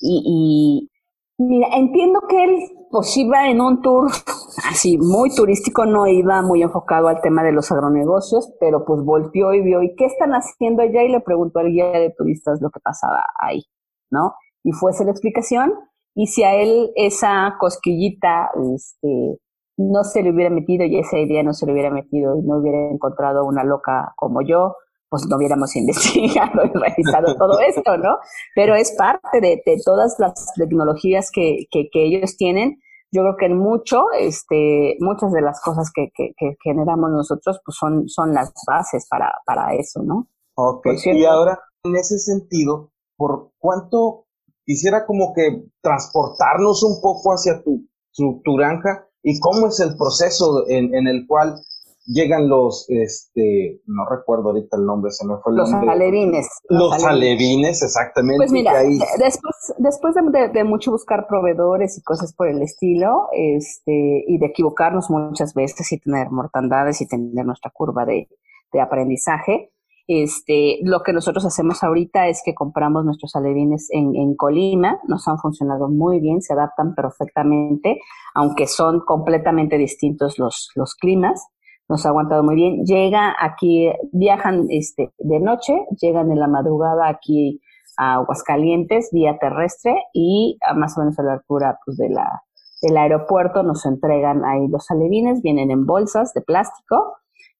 y, 0.00 0.90
Mira, 1.38 1.68
entiendo 1.74 2.22
que 2.26 2.44
él 2.44 2.56
pues 2.90 3.14
iba 3.18 3.48
en 3.50 3.60
un 3.60 3.82
tour 3.82 4.10
así 4.70 4.96
muy 4.96 5.34
turístico, 5.34 5.84
no 5.84 6.06
iba 6.06 6.40
muy 6.40 6.62
enfocado 6.62 7.08
al 7.08 7.20
tema 7.20 7.42
de 7.42 7.52
los 7.52 7.70
agronegocios, 7.70 8.50
pero 8.58 8.86
pues 8.86 9.02
volteó 9.02 9.52
y 9.52 9.60
vio, 9.60 9.82
¿y 9.82 9.94
qué 9.96 10.06
están 10.06 10.32
haciendo 10.32 10.82
allá? 10.82 11.02
Y 11.02 11.10
le 11.10 11.20
preguntó 11.20 11.58
al 11.58 11.68
guía 11.68 11.90
de 11.90 12.14
turistas 12.16 12.62
lo 12.62 12.70
que 12.70 12.80
pasaba 12.80 13.26
ahí, 13.38 13.64
¿no? 14.10 14.34
Y 14.64 14.72
fue 14.72 14.92
esa 14.92 15.04
la 15.04 15.10
explicación. 15.10 15.74
Y 16.18 16.28
si 16.28 16.42
a 16.42 16.54
él 16.54 16.92
esa 16.96 17.56
cosquillita, 17.60 18.48
este, 18.74 19.38
no 19.76 20.02
se 20.02 20.22
le 20.22 20.32
hubiera 20.32 20.48
metido 20.48 20.86
y 20.86 20.98
esa 20.98 21.18
idea 21.18 21.42
no 21.42 21.52
se 21.52 21.66
le 21.66 21.72
hubiera 21.72 21.90
metido 21.90 22.38
y 22.38 22.42
no 22.42 22.56
hubiera 22.56 22.90
encontrado 22.90 23.44
una 23.44 23.64
loca 23.64 24.14
como 24.16 24.40
yo, 24.40 24.76
pues 25.10 25.26
no 25.28 25.36
hubiéramos 25.36 25.76
investigado 25.76 26.64
y 26.64 26.78
realizado 26.78 27.36
todo 27.36 27.60
esto, 27.68 27.98
¿no? 27.98 28.16
Pero 28.54 28.74
es 28.74 28.92
parte 28.96 29.42
de, 29.42 29.62
todas 29.84 30.16
las 30.18 30.54
tecnologías 30.56 31.30
que, 31.30 31.66
que, 31.70 31.88
ellos 31.92 32.38
tienen. 32.38 32.80
Yo 33.12 33.20
creo 33.22 33.36
que 33.36 33.46
en 33.46 33.58
mucho, 33.58 34.06
este, 34.18 34.96
muchas 35.00 35.32
de 35.32 35.42
las 35.42 35.60
cosas 35.60 35.92
que, 35.94 36.08
que, 36.16 36.56
generamos 36.64 37.10
nosotros, 37.10 37.60
pues 37.62 37.76
son, 37.76 38.08
son 38.08 38.32
las 38.32 38.54
bases 38.66 39.06
para, 39.08 39.34
para 39.44 39.74
eso, 39.74 40.02
¿no? 40.02 40.28
Ok, 40.56 40.86
y 41.04 41.24
ahora, 41.26 41.60
en 41.84 41.94
ese 41.94 42.18
sentido, 42.18 42.90
¿por 43.18 43.50
cuánto 43.58 44.25
quisiera 44.66 45.06
como 45.06 45.32
que 45.32 45.64
transportarnos 45.80 46.82
un 46.82 47.00
poco 47.00 47.30
hacia 47.32 47.62
tu, 47.62 47.86
tu, 48.12 48.42
tu 48.44 48.56
granja 48.56 49.06
y 49.22 49.40
cómo 49.40 49.68
es 49.68 49.80
el 49.80 49.96
proceso 49.96 50.68
en, 50.68 50.94
en 50.94 51.06
el 51.06 51.26
cual 51.26 51.62
llegan 52.06 52.48
los, 52.48 52.86
este, 52.88 53.80
no 53.86 54.04
recuerdo 54.08 54.50
ahorita 54.50 54.76
el 54.76 54.86
nombre, 54.86 55.10
se 55.10 55.26
me 55.26 55.36
fue 55.38 55.52
el 55.52 55.58
los 55.58 55.70
nombre. 55.70 55.90
Alevines, 55.90 56.48
los, 56.68 57.04
alevines. 57.04 57.82
exactamente. 57.82 58.38
Pues 58.38 58.52
mira, 58.52 58.74
después, 59.18 59.74
después 59.78 60.14
de, 60.52 60.64
mucho 60.64 60.92
buscar 60.92 61.26
proveedores 61.26 61.98
y 61.98 62.02
cosas 62.02 62.32
por 62.32 62.48
el 62.48 62.62
estilo, 62.62 63.28
este, 63.32 64.24
y 64.26 64.38
de 64.38 64.46
equivocarnos 64.46 65.10
muchas 65.10 65.54
veces 65.54 65.90
y 65.92 65.98
tener 65.98 66.30
mortandades 66.30 67.00
y 67.00 67.08
tener 67.08 67.44
nuestra 67.44 67.70
curva 67.72 68.04
de, 68.04 68.28
de 68.72 68.80
aprendizaje, 68.80 69.72
este, 70.06 70.78
lo 70.82 71.02
que 71.02 71.12
nosotros 71.12 71.44
hacemos 71.44 71.82
ahorita 71.82 72.28
es 72.28 72.42
que 72.44 72.54
compramos 72.54 73.04
nuestros 73.04 73.34
alevines 73.34 73.88
en, 73.90 74.14
en, 74.14 74.36
Colima, 74.36 74.98
nos 75.08 75.26
han 75.26 75.38
funcionado 75.38 75.88
muy 75.88 76.20
bien, 76.20 76.42
se 76.42 76.52
adaptan 76.52 76.94
perfectamente, 76.94 77.98
aunque 78.34 78.66
son 78.66 79.00
completamente 79.00 79.78
distintos 79.78 80.38
los, 80.38 80.70
los 80.74 80.94
climas 80.94 81.48
nos 81.88 82.04
ha 82.04 82.08
aguantado 82.08 82.42
muy 82.42 82.54
bien. 82.54 82.84
Llega 82.84 83.34
aquí, 83.40 83.90
viajan 84.12 84.66
este, 84.70 85.12
de 85.18 85.40
noche, 85.40 85.72
llegan 86.00 86.30
en 86.30 86.40
la 86.40 86.48
madrugada 86.48 87.08
aquí 87.08 87.60
a 87.96 88.14
Aguascalientes 88.14 89.10
vía 89.12 89.38
terrestre 89.38 89.94
y 90.12 90.58
a 90.66 90.74
más 90.74 90.96
o 90.96 91.00
menos 91.00 91.18
a 91.18 91.22
la 91.22 91.34
altura 91.34 91.78
pues, 91.84 91.96
de 91.96 92.10
la, 92.10 92.42
del 92.82 92.96
aeropuerto 92.96 93.62
nos 93.62 93.86
entregan 93.86 94.44
ahí 94.44 94.68
los 94.68 94.90
alevines, 94.90 95.42
vienen 95.42 95.70
en 95.70 95.86
bolsas 95.86 96.32
de 96.34 96.42
plástico 96.42 97.16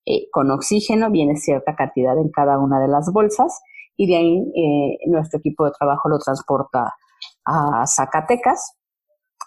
eh, 0.08 0.30
con 0.30 0.52
oxígeno, 0.52 1.10
viene 1.10 1.34
cierta 1.34 1.74
cantidad 1.74 2.16
en 2.16 2.30
cada 2.30 2.60
una 2.60 2.78
de 2.78 2.86
las 2.86 3.12
bolsas 3.12 3.60
y 3.96 4.06
de 4.06 4.16
ahí 4.16 4.52
eh, 4.54 4.98
nuestro 5.08 5.40
equipo 5.40 5.64
de 5.64 5.72
trabajo 5.76 6.08
lo 6.08 6.20
transporta 6.20 6.94
a 7.44 7.84
Zacatecas. 7.88 8.76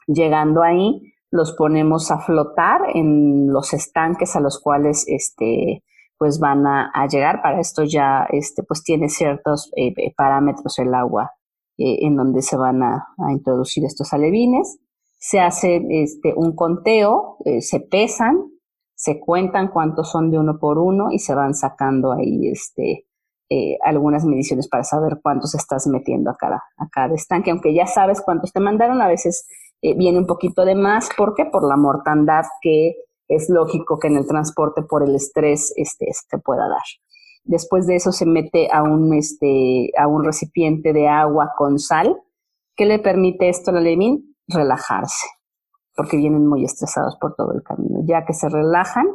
Llegando 0.06 0.62
ahí, 0.62 1.14
los 1.32 1.54
ponemos 1.54 2.12
a 2.12 2.20
flotar 2.20 2.82
en 2.94 3.54
los 3.54 3.74
estanques 3.74 4.36
a 4.36 4.42
los 4.42 4.60
cuales 4.60 5.06
este 5.08 5.86
pues 6.18 6.40
van 6.42 6.68
a, 6.68 6.92
llegar. 7.10 7.42
Para 7.42 7.62
esto 7.62 7.84
ya 7.86 8.28
este 8.30 8.62
pues 8.64 8.84
tiene 8.84 9.08
ciertos 9.08 9.72
eh, 9.78 9.94
parámetros 10.18 10.78
el 10.80 10.94
agua 10.94 11.32
en 11.78 12.18
donde 12.18 12.42
se 12.42 12.58
van 12.58 12.84
a, 12.84 13.08
introducir 13.32 13.86
estos 13.86 14.12
alevines. 14.12 14.80
se 15.18 15.40
hace 15.40 15.82
este, 15.90 16.34
un 16.36 16.54
conteo, 16.54 17.38
se 17.62 17.80
pesan, 17.80 18.50
se 19.00 19.18
cuentan 19.18 19.70
cuántos 19.70 20.12
son 20.12 20.30
de 20.30 20.38
uno 20.38 20.60
por 20.60 20.78
uno 20.78 21.10
y 21.10 21.20
se 21.20 21.34
van 21.34 21.54
sacando 21.54 22.12
ahí 22.12 22.50
este, 22.50 23.08
eh, 23.50 23.78
algunas 23.82 24.26
mediciones 24.26 24.68
para 24.68 24.84
saber 24.84 25.20
cuántos 25.24 25.56
estás 25.56 25.88
metiendo 25.88 26.30
a 26.30 26.36
cada, 26.36 26.62
a 26.76 26.90
cada 26.92 27.16
estanque, 27.16 27.50
aunque 27.50 27.74
ya 27.74 27.88
sabes 27.88 28.20
cuántos 28.20 28.52
te 28.52 28.60
mandaron, 28.60 29.02
a 29.02 29.08
veces 29.08 29.48
eh, 29.82 29.96
viene 29.96 30.20
un 30.20 30.26
poquito 30.26 30.66
de 30.66 30.76
más, 30.76 31.08
¿por 31.16 31.34
qué? 31.34 31.46
Por 31.46 31.66
la 31.66 31.78
mortandad 31.78 32.44
que 32.62 32.96
es 33.30 33.50
lógico 33.50 34.00
que 34.00 34.08
en 34.08 34.18
el 34.18 34.28
transporte 34.28 34.82
por 34.82 35.02
el 35.02 35.16
estrés 35.16 35.72
este, 35.78 36.08
se 36.12 36.38
pueda 36.40 36.68
dar. 36.68 36.84
Después 37.46 37.88
de 37.88 37.96
eso 37.96 38.12
se 38.12 38.26
mete 38.26 38.68
a 38.70 38.84
un, 38.84 39.14
este, 39.14 39.92
a 39.98 40.08
un 40.08 40.26
recipiente 40.26 40.92
de 40.92 41.08
agua 41.08 41.54
con 41.58 41.80
sal. 41.80 42.18
que 42.76 42.86
le 42.86 43.00
permite 43.00 43.48
esto 43.48 43.72
a 43.72 43.76
la 43.76 43.80
Levin? 43.80 44.36
Relajarse, 44.46 45.26
porque 46.00 46.16
vienen 46.16 46.48
muy 46.48 46.64
estresados 46.64 47.18
por 47.20 47.36
todo 47.36 47.52
el 47.52 47.62
camino. 47.62 48.00
Ya 48.06 48.24
que 48.26 48.32
se 48.32 48.48
relajan, 48.48 49.06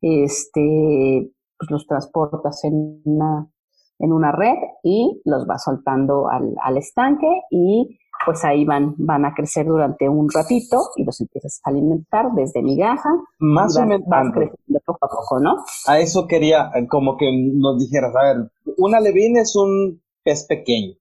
este, 0.00 1.28
pues 1.58 1.70
los 1.72 1.88
transportas 1.88 2.62
en 2.62 3.02
una 3.04 3.50
en 3.98 4.12
una 4.12 4.30
red 4.30 4.54
y 4.84 5.20
los 5.24 5.44
va 5.44 5.58
soltando 5.58 6.30
al, 6.30 6.54
al 6.62 6.76
estanque 6.78 7.26
y 7.50 7.98
pues 8.24 8.44
ahí 8.44 8.64
van, 8.64 8.94
van 8.96 9.24
a 9.24 9.34
crecer 9.34 9.66
durante 9.66 10.08
un 10.08 10.28
ratito 10.30 10.78
y 10.94 11.04
los 11.04 11.20
empiezas 11.20 11.60
a 11.64 11.70
alimentar 11.70 12.26
desde 12.36 12.62
migaja. 12.62 13.10
Más 13.40 13.76
o 13.76 13.84
menos. 13.84 14.06
Van 14.08 14.30
creciendo 14.30 14.80
poco 14.86 15.06
a 15.06 15.08
poco, 15.08 15.40
¿no? 15.40 15.64
A 15.88 15.98
eso 15.98 16.28
quería 16.28 16.70
eh, 16.76 16.86
como 16.86 17.16
que 17.16 17.26
nos 17.54 17.76
dijeras, 17.76 18.14
a 18.14 18.22
ver, 18.22 18.50
una 18.78 19.00
levina 19.00 19.40
es 19.40 19.56
un 19.56 20.00
pez 20.22 20.46
pequeño. 20.46 20.94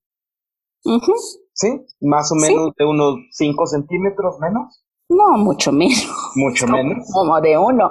¿Sí? 1.54 1.86
Más 2.02 2.32
o 2.32 2.36
menos 2.36 2.72
de 2.76 2.86
unos 2.86 3.18
5 3.32 3.68
centímetros 3.68 4.40
menos. 4.40 4.84
No, 5.10 5.38
mucho 5.38 5.72
menos. 5.72 6.08
Mucho 6.36 6.68
menos. 6.68 7.10
Como 7.12 7.42
de 7.42 7.58
uno. 7.58 7.90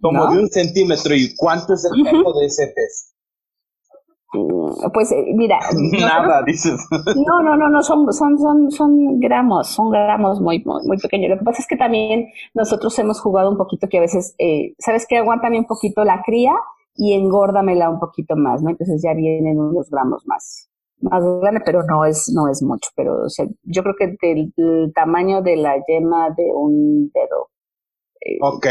Como 0.00 0.26
de 0.28 0.40
un 0.40 0.48
centímetro. 0.48 1.14
¿Y 1.14 1.34
cuánto 1.36 1.74
es 1.74 1.84
el 1.84 2.02
peso 2.02 2.32
de 2.32 2.46
ese 2.46 2.66
pez? 2.68 3.12
Mm, 4.32 4.90
pues 4.92 5.12
eh, 5.12 5.24
mira. 5.34 5.58
Nada, 6.00 6.42
dices. 6.44 6.80
No, 7.16 7.42
no, 7.42 7.56
no, 7.56 7.68
no, 7.68 7.82
son, 7.82 8.12
son, 8.12 8.38
son, 8.38 8.70
son 8.70 9.20
gramos, 9.20 9.68
son 9.68 9.90
gramos 9.90 10.40
muy, 10.40 10.62
muy, 10.64 10.98
pequeños. 10.98 11.30
Lo 11.30 11.38
que 11.38 11.44
pasa 11.44 11.60
es 11.60 11.68
que 11.68 11.76
también 11.76 12.28
nosotros 12.54 12.98
hemos 12.98 13.20
jugado 13.20 13.50
un 13.50 13.56
poquito 13.56 13.88
que 13.88 13.98
a 13.98 14.02
veces, 14.02 14.34
eh, 14.38 14.74
¿sabes 14.78 15.06
qué? 15.08 15.18
Aguántame 15.18 15.58
un 15.58 15.66
poquito 15.66 16.04
la 16.04 16.22
cría 16.22 16.52
y 16.94 17.12
engórdamela 17.12 17.90
un 17.90 18.00
poquito 18.00 18.36
más, 18.36 18.62
¿no? 18.62 18.70
Entonces 18.70 19.02
ya 19.02 19.12
vienen 19.14 19.58
unos 19.60 19.90
gramos 19.90 20.26
más, 20.26 20.70
más 21.00 21.22
grandes, 21.40 21.62
pero 21.64 21.82
no 21.82 22.04
es, 22.04 22.30
no 22.34 22.48
es 22.48 22.62
mucho. 22.62 22.90
Pero, 22.96 23.24
o 23.24 23.28
sea, 23.28 23.46
yo 23.62 23.82
creo 23.82 23.94
que 23.98 24.16
del, 24.20 24.92
tamaño 24.94 25.42
de 25.42 25.56
la 25.56 25.76
yema 25.86 26.30
de 26.30 26.44
un 26.54 27.10
dedo. 27.12 27.50
Eh, 28.20 28.38
ok. 28.40 28.66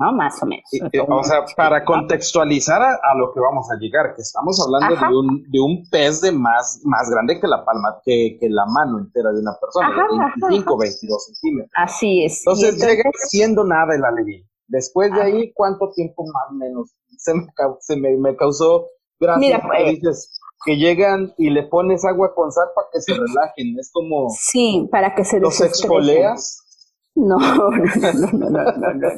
¿no? 0.00 0.12
Más 0.12 0.42
o 0.42 0.46
menos. 0.46 0.64
o 1.08 1.24
sea, 1.24 1.44
para 1.56 1.84
contextualizar 1.84 2.80
a, 2.80 3.14
lo 3.16 3.32
que 3.32 3.40
vamos 3.40 3.70
a 3.70 3.76
llegar, 3.78 4.14
que 4.16 4.22
estamos 4.22 4.58
hablando 4.64 4.96
de 4.96 5.14
un, 5.14 5.42
de 5.50 5.60
un, 5.60 5.88
pez 5.90 6.22
de 6.22 6.32
más, 6.32 6.80
más 6.84 7.10
grande 7.10 7.38
que 7.38 7.46
la 7.46 7.64
palma, 7.64 8.00
que, 8.02 8.38
que 8.40 8.48
la 8.48 8.64
mano 8.66 8.98
entera 8.98 9.30
de 9.30 9.40
una 9.40 9.52
persona, 9.60 9.90
de 9.90 10.48
25, 10.48 10.78
22 10.78 11.24
centímetros. 11.26 11.70
Así 11.74 12.24
es. 12.24 12.38
Entonces, 12.38 12.82
llega 12.82 13.10
siendo 13.28 13.64
nada 13.64 13.94
el 13.94 14.04
alevín. 14.04 14.48
Después 14.68 15.12
de 15.12 15.20
ahí, 15.20 15.52
¿cuánto 15.52 15.90
tiempo 15.90 16.24
más 16.24 16.44
o 16.50 16.54
menos? 16.54 16.94
Se 17.18 17.34
me, 17.34 17.46
se 17.80 17.96
me, 17.96 18.16
me 18.16 18.36
causó 18.36 18.86
gracia. 19.18 19.40
Mira, 19.40 19.60
pues, 19.62 20.00
dices, 20.00 20.39
que 20.64 20.76
llegan 20.76 21.34
y 21.38 21.50
le 21.50 21.62
pones 21.64 22.04
agua 22.04 22.34
con 22.34 22.52
sal 22.52 22.68
para 22.74 22.88
que 22.92 23.00
se 23.00 23.12
relajen. 23.12 23.78
Es 23.78 23.90
como. 23.92 24.28
Sí, 24.30 24.88
para 24.90 25.14
que 25.14 25.24
se 25.24 25.40
Los 25.40 25.60
exfoleas 25.60 26.64
no, 27.14 27.38
no, 27.38 27.70
no, 27.70 28.32
no, 28.32 28.50
no, 28.50 28.94
no. 28.94 29.08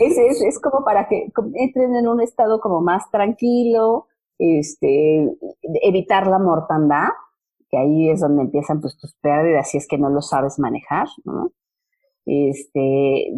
Es, 0.00 0.18
es, 0.18 0.42
es 0.42 0.60
como 0.60 0.84
para 0.84 1.08
que 1.08 1.30
entren 1.54 1.94
en 1.94 2.08
un 2.08 2.20
estado 2.20 2.60
como 2.60 2.80
más 2.80 3.10
tranquilo, 3.10 4.08
este, 4.38 5.28
evitar 5.82 6.26
la 6.26 6.38
mortandad, 6.38 7.08
que 7.68 7.78
ahí 7.78 8.10
es 8.10 8.20
donde 8.20 8.42
empiezan 8.42 8.80
pues 8.80 8.96
tus 8.96 9.14
pérdidas 9.16 9.70
si 9.70 9.78
es 9.78 9.86
que 9.86 9.98
no 9.98 10.10
lo 10.10 10.22
sabes 10.22 10.58
manejar, 10.58 11.06
¿no? 11.24 11.52
Este, 12.26 13.32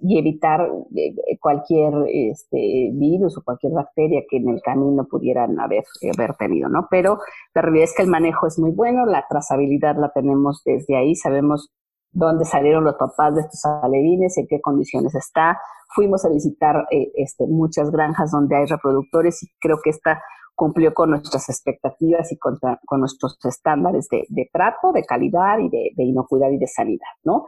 y 0.00 0.18
evitar 0.18 0.68
eh, 0.94 1.38
cualquier 1.40 1.92
este, 2.06 2.90
virus 2.92 3.38
o 3.38 3.42
cualquier 3.42 3.72
bacteria 3.72 4.22
que 4.28 4.36
en 4.36 4.50
el 4.50 4.60
camino 4.62 5.06
pudieran 5.10 5.58
haber, 5.58 5.84
haber 6.16 6.34
tenido, 6.36 6.68
¿no? 6.68 6.86
Pero 6.90 7.18
la 7.54 7.62
realidad 7.62 7.84
es 7.84 7.94
que 7.96 8.02
el 8.02 8.08
manejo 8.08 8.46
es 8.46 8.58
muy 8.58 8.72
bueno, 8.72 9.06
la 9.06 9.24
trazabilidad 9.28 9.96
la 9.96 10.12
tenemos 10.12 10.62
desde 10.64 10.96
ahí, 10.96 11.14
sabemos 11.14 11.72
dónde 12.12 12.44
salieron 12.44 12.84
los 12.84 12.94
papás 12.94 13.34
de 13.34 13.42
estos 13.42 13.64
alevines, 13.82 14.36
en 14.38 14.46
qué 14.48 14.60
condiciones 14.60 15.14
está. 15.14 15.58
Fuimos 15.94 16.24
a 16.24 16.28
visitar 16.28 16.86
eh, 16.90 17.12
este, 17.16 17.46
muchas 17.46 17.90
granjas 17.90 18.30
donde 18.30 18.56
hay 18.56 18.66
reproductores 18.66 19.42
y 19.42 19.48
creo 19.60 19.78
que 19.82 19.90
esta 19.90 20.20
cumplió 20.56 20.92
con 20.94 21.10
nuestras 21.10 21.48
expectativas 21.48 22.32
y 22.32 22.38
con, 22.38 22.58
nuestros 22.98 23.38
estándares 23.44 24.08
de, 24.08 24.50
trato, 24.52 24.90
de 24.92 25.04
calidad 25.04 25.58
y 25.58 25.68
de, 25.68 26.04
inocuidad 26.04 26.50
y 26.50 26.58
de 26.58 26.66
sanidad, 26.66 27.14
¿no? 27.22 27.46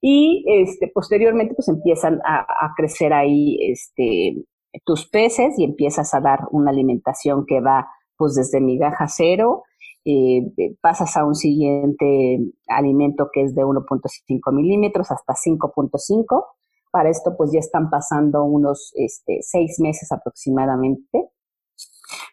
Y 0.00 0.44
este, 0.48 0.88
posteriormente 0.88 1.54
pues 1.54 1.68
empiezan 1.68 2.20
a, 2.24 2.40
a 2.40 2.72
crecer 2.76 3.12
ahí 3.12 3.58
este, 3.70 4.44
tus 4.84 5.08
peces 5.08 5.56
y 5.58 5.64
empiezas 5.64 6.12
a 6.14 6.20
dar 6.20 6.40
una 6.50 6.70
alimentación 6.72 7.46
que 7.46 7.60
va 7.60 7.88
pues 8.16 8.34
desde 8.34 8.60
migaja 8.60 9.06
cero 9.06 9.62
eh, 10.10 10.40
pasas 10.80 11.18
a 11.18 11.24
un 11.26 11.34
siguiente 11.34 12.38
alimento 12.66 13.28
que 13.30 13.42
es 13.42 13.54
de 13.54 13.62
1.5 13.62 14.54
milímetros 14.54 15.10
hasta 15.10 15.34
5.5. 15.34 16.46
Para 16.90 17.10
esto 17.10 17.36
pues 17.36 17.52
ya 17.52 17.58
están 17.58 17.90
pasando 17.90 18.42
unos 18.44 18.92
este, 18.96 19.40
seis 19.42 19.78
meses 19.80 20.10
aproximadamente. 20.10 21.28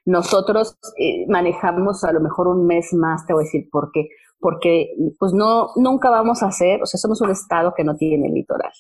Nosotros 0.06 0.78
eh, 0.98 1.26
manejamos 1.28 2.04
a 2.04 2.12
lo 2.12 2.20
mejor 2.20 2.48
un 2.48 2.66
mes 2.66 2.94
más, 2.94 3.26
te 3.26 3.34
voy 3.34 3.44
a 3.44 3.46
decir 3.46 3.68
por 3.72 3.92
qué. 3.92 4.10
Porque 4.40 4.90
pues 5.20 5.34
no, 5.34 5.70
nunca 5.76 6.10
vamos 6.10 6.44
a 6.44 6.48
hacer, 6.48 6.82
o 6.82 6.86
sea, 6.86 7.00
somos 7.00 7.22
un 7.22 7.32
estado 7.32 7.74
que 7.76 7.84
no 7.84 7.96
tiene 7.96 8.30
litoral 8.30 8.72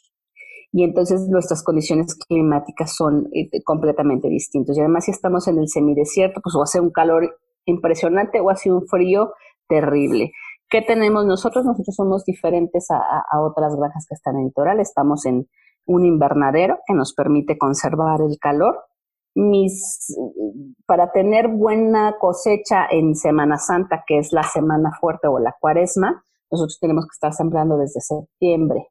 y 0.76 0.84
entonces 0.84 1.30
nuestras 1.30 1.64
condiciones 1.64 2.16
climáticas 2.28 2.94
son 2.94 3.30
eh, 3.34 3.50
completamente 3.64 4.28
distintas. 4.28 4.76
Y 4.76 4.82
además 4.82 5.06
si 5.06 5.12
estamos 5.12 5.48
en 5.48 5.58
el 5.58 5.70
semidesierto, 5.70 6.42
pues 6.44 6.54
a 6.62 6.66
ser 6.66 6.82
un 6.82 6.92
calor 6.92 7.40
impresionante 7.64 8.42
o 8.42 8.50
ha 8.50 8.58
sido 8.58 8.80
un 8.80 8.86
frío 8.86 9.32
terrible. 9.70 10.34
¿Qué 10.70 10.82
tenemos 10.82 11.26
nosotros? 11.26 11.64
Nosotros 11.64 11.96
somos 11.96 12.26
diferentes 12.26 12.88
a, 12.92 13.40
otras 13.40 13.74
granjas 13.78 14.06
que 14.06 14.16
están 14.16 14.36
en 14.36 14.48
litoral. 14.48 14.82
Estamos 14.82 15.26
en 15.26 15.48
un 15.86 16.04
invernadero 16.04 16.80
que 16.86 16.94
nos 16.94 17.14
permite 17.14 17.58
conservar 17.58 18.20
el 18.20 18.38
calor. 18.38 18.78
Mis, 19.36 20.16
para 20.86 21.12
tener 21.12 21.50
buena 21.50 22.16
cosecha 22.20 22.88
en 22.90 23.16
Semana 23.16 23.58
Santa, 23.58 24.04
que 24.08 24.18
es 24.18 24.32
la 24.32 24.44
semana 24.44 24.92
fuerte 25.00 25.28
o 25.28 25.40
la 25.40 25.56
cuaresma, 25.60 26.24
nosotros 26.50 26.80
tenemos 26.80 27.06
que 27.06 27.14
estar 27.14 27.34
sembrando 27.34 27.78
desde 27.78 28.00
septiembre. 28.02 28.88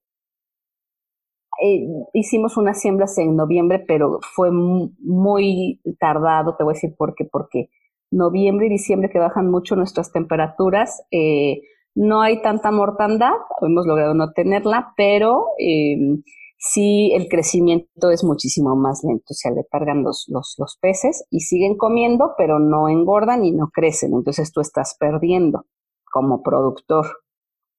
Eh, 1.62 1.86
hicimos 2.12 2.56
unas 2.56 2.80
siembras 2.80 3.16
en 3.18 3.36
noviembre, 3.36 3.82
pero 3.86 4.18
fue 4.34 4.50
muy 4.50 5.80
tardado, 5.98 6.56
te 6.56 6.64
voy 6.64 6.72
a 6.72 6.74
decir 6.74 6.94
por 6.96 7.14
qué, 7.14 7.24
porque 7.24 7.70
noviembre 8.10 8.66
y 8.66 8.70
diciembre 8.70 9.10
que 9.10 9.18
bajan 9.18 9.50
mucho 9.50 9.76
nuestras 9.76 10.12
temperaturas, 10.12 11.02
eh, 11.10 11.62
no 11.94 12.22
hay 12.22 12.42
tanta 12.42 12.70
mortandad, 12.70 13.34
hemos 13.60 13.86
logrado 13.86 14.14
no 14.14 14.32
tenerla, 14.32 14.92
pero 14.96 15.46
eh, 15.58 15.96
sí 16.72 17.12
el 17.14 17.28
crecimiento 17.28 18.10
es 18.10 18.24
muchísimo 18.24 18.76
más 18.76 19.02
lento, 19.04 19.34
se 19.34 19.50
le 19.50 19.64
cargan 19.70 20.02
los, 20.02 20.26
los, 20.28 20.54
los 20.58 20.78
peces 20.80 21.24
y 21.30 21.40
siguen 21.40 21.76
comiendo, 21.76 22.34
pero 22.36 22.58
no 22.58 22.88
engordan 22.88 23.44
y 23.44 23.52
no 23.52 23.70
crecen, 23.72 24.12
entonces 24.14 24.52
tú 24.52 24.60
estás 24.60 24.96
perdiendo 24.98 25.66
como 26.10 26.42
productor. 26.42 27.06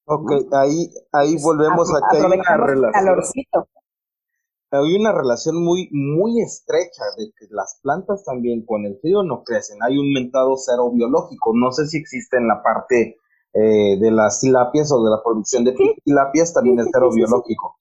Ok, 0.08 0.32
ahí, 0.54 0.90
ahí 1.12 1.36
volvemos 1.42 1.90
a, 1.96 2.00
que 2.12 2.18
hay 2.18 2.24
una 2.26 2.58
relación. 2.58 2.92
Calorcito 2.92 3.68
hay 4.72 4.96
una 4.96 5.12
relación 5.12 5.64
muy, 5.64 5.90
muy 5.92 6.42
estrecha 6.42 7.04
de 7.18 7.32
que 7.38 7.48
las 7.50 7.80
plantas 7.82 8.24
también 8.24 8.66
con 8.66 8.86
el 8.86 8.98
frío 9.00 9.24
no 9.24 9.44
crecen. 9.44 9.78
Hay 9.82 9.98
un 9.98 10.12
mentado 10.12 10.56
cero 10.58 10.92
biológico. 10.92 11.52
No 11.54 11.72
sé 11.72 11.88
si 11.88 11.98
existe 11.98 12.38
en 12.38 12.48
la 12.48 12.62
parte 12.62 13.18
eh, 13.54 13.98
de 14.00 14.12
las 14.12 14.40
tilapias 14.40 14.92
o 14.92 15.04
de 15.04 15.12
la 15.12 15.22
producción 15.24 15.64
de 15.64 15.76
tilapias 16.04 16.54
también 16.54 16.80
el 16.80 16.88
cero 16.92 17.10
biológico. 17.14 17.78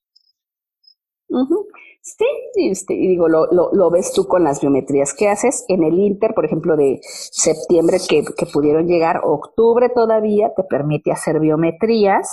Sí, 2.01 2.25
este, 2.55 2.93
y 2.93 3.07
digo, 3.07 3.27
lo, 3.27 3.47
lo, 3.51 3.71
lo, 3.73 3.89
ves 3.89 4.13
tú 4.13 4.27
con 4.27 4.43
las 4.43 4.61
biometrías 4.61 5.13
que 5.13 5.27
haces. 5.27 5.65
En 5.67 5.83
el 5.83 5.99
Inter, 5.99 6.33
por 6.35 6.45
ejemplo, 6.45 6.77
de 6.77 6.99
septiembre 7.01 7.97
que, 8.07 8.23
que 8.37 8.45
pudieron 8.45 8.87
llegar, 8.87 9.21
octubre 9.23 9.89
todavía 9.89 10.53
te 10.55 10.63
permite 10.63 11.11
hacer 11.11 11.39
biometrías 11.39 12.29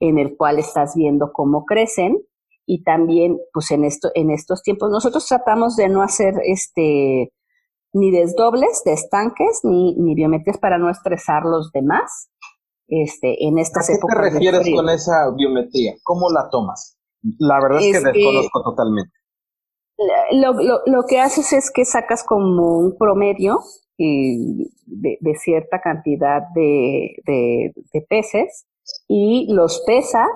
en 0.00 0.18
el 0.18 0.36
cual 0.36 0.58
estás 0.58 0.94
viendo 0.94 1.32
cómo 1.32 1.64
crecen 1.64 2.18
y 2.66 2.82
también 2.82 3.38
pues 3.52 3.70
en 3.70 3.84
esto 3.84 4.10
en 4.14 4.30
estos 4.30 4.62
tiempos 4.62 4.90
nosotros 4.90 5.26
tratamos 5.26 5.76
de 5.76 5.88
no 5.88 6.02
hacer 6.02 6.34
este 6.44 7.32
ni 7.92 8.10
desdobles 8.10 8.82
de 8.84 8.92
estanques 8.92 9.60
ni, 9.62 9.94
ni 9.94 10.14
biometrías 10.14 10.58
para 10.58 10.76
no 10.76 10.90
estresar 10.90 11.44
los 11.44 11.70
demás 11.72 12.28
este, 12.88 13.46
en 13.46 13.58
estas 13.58 13.88
¿A 13.90 13.92
qué 13.92 13.98
te 13.98 14.14
refieres 14.14 14.68
con 14.74 14.88
esa 14.88 15.30
biometría? 15.34 15.94
¿Cómo 16.04 16.30
la 16.30 16.48
tomas? 16.50 16.95
La 17.38 17.60
verdad 17.60 17.80
es, 17.82 17.98
que 17.98 18.04
desconozco 18.04 18.62
totalmente. 18.62 19.12
Lo, 20.32 20.52
lo, 20.52 20.80
lo, 20.84 21.04
que 21.08 21.20
haces 21.20 21.52
es 21.52 21.70
que 21.70 21.84
sacas 21.84 22.22
como 22.22 22.78
un 22.78 22.96
promedio 22.98 23.60
eh, 23.98 24.36
de, 24.84 25.16
de, 25.20 25.34
cierta 25.36 25.80
cantidad 25.80 26.42
de, 26.54 27.16
de, 27.24 27.72
de, 27.94 28.00
peces 28.02 28.66
y 29.08 29.50
los 29.50 29.82
pesas 29.86 30.28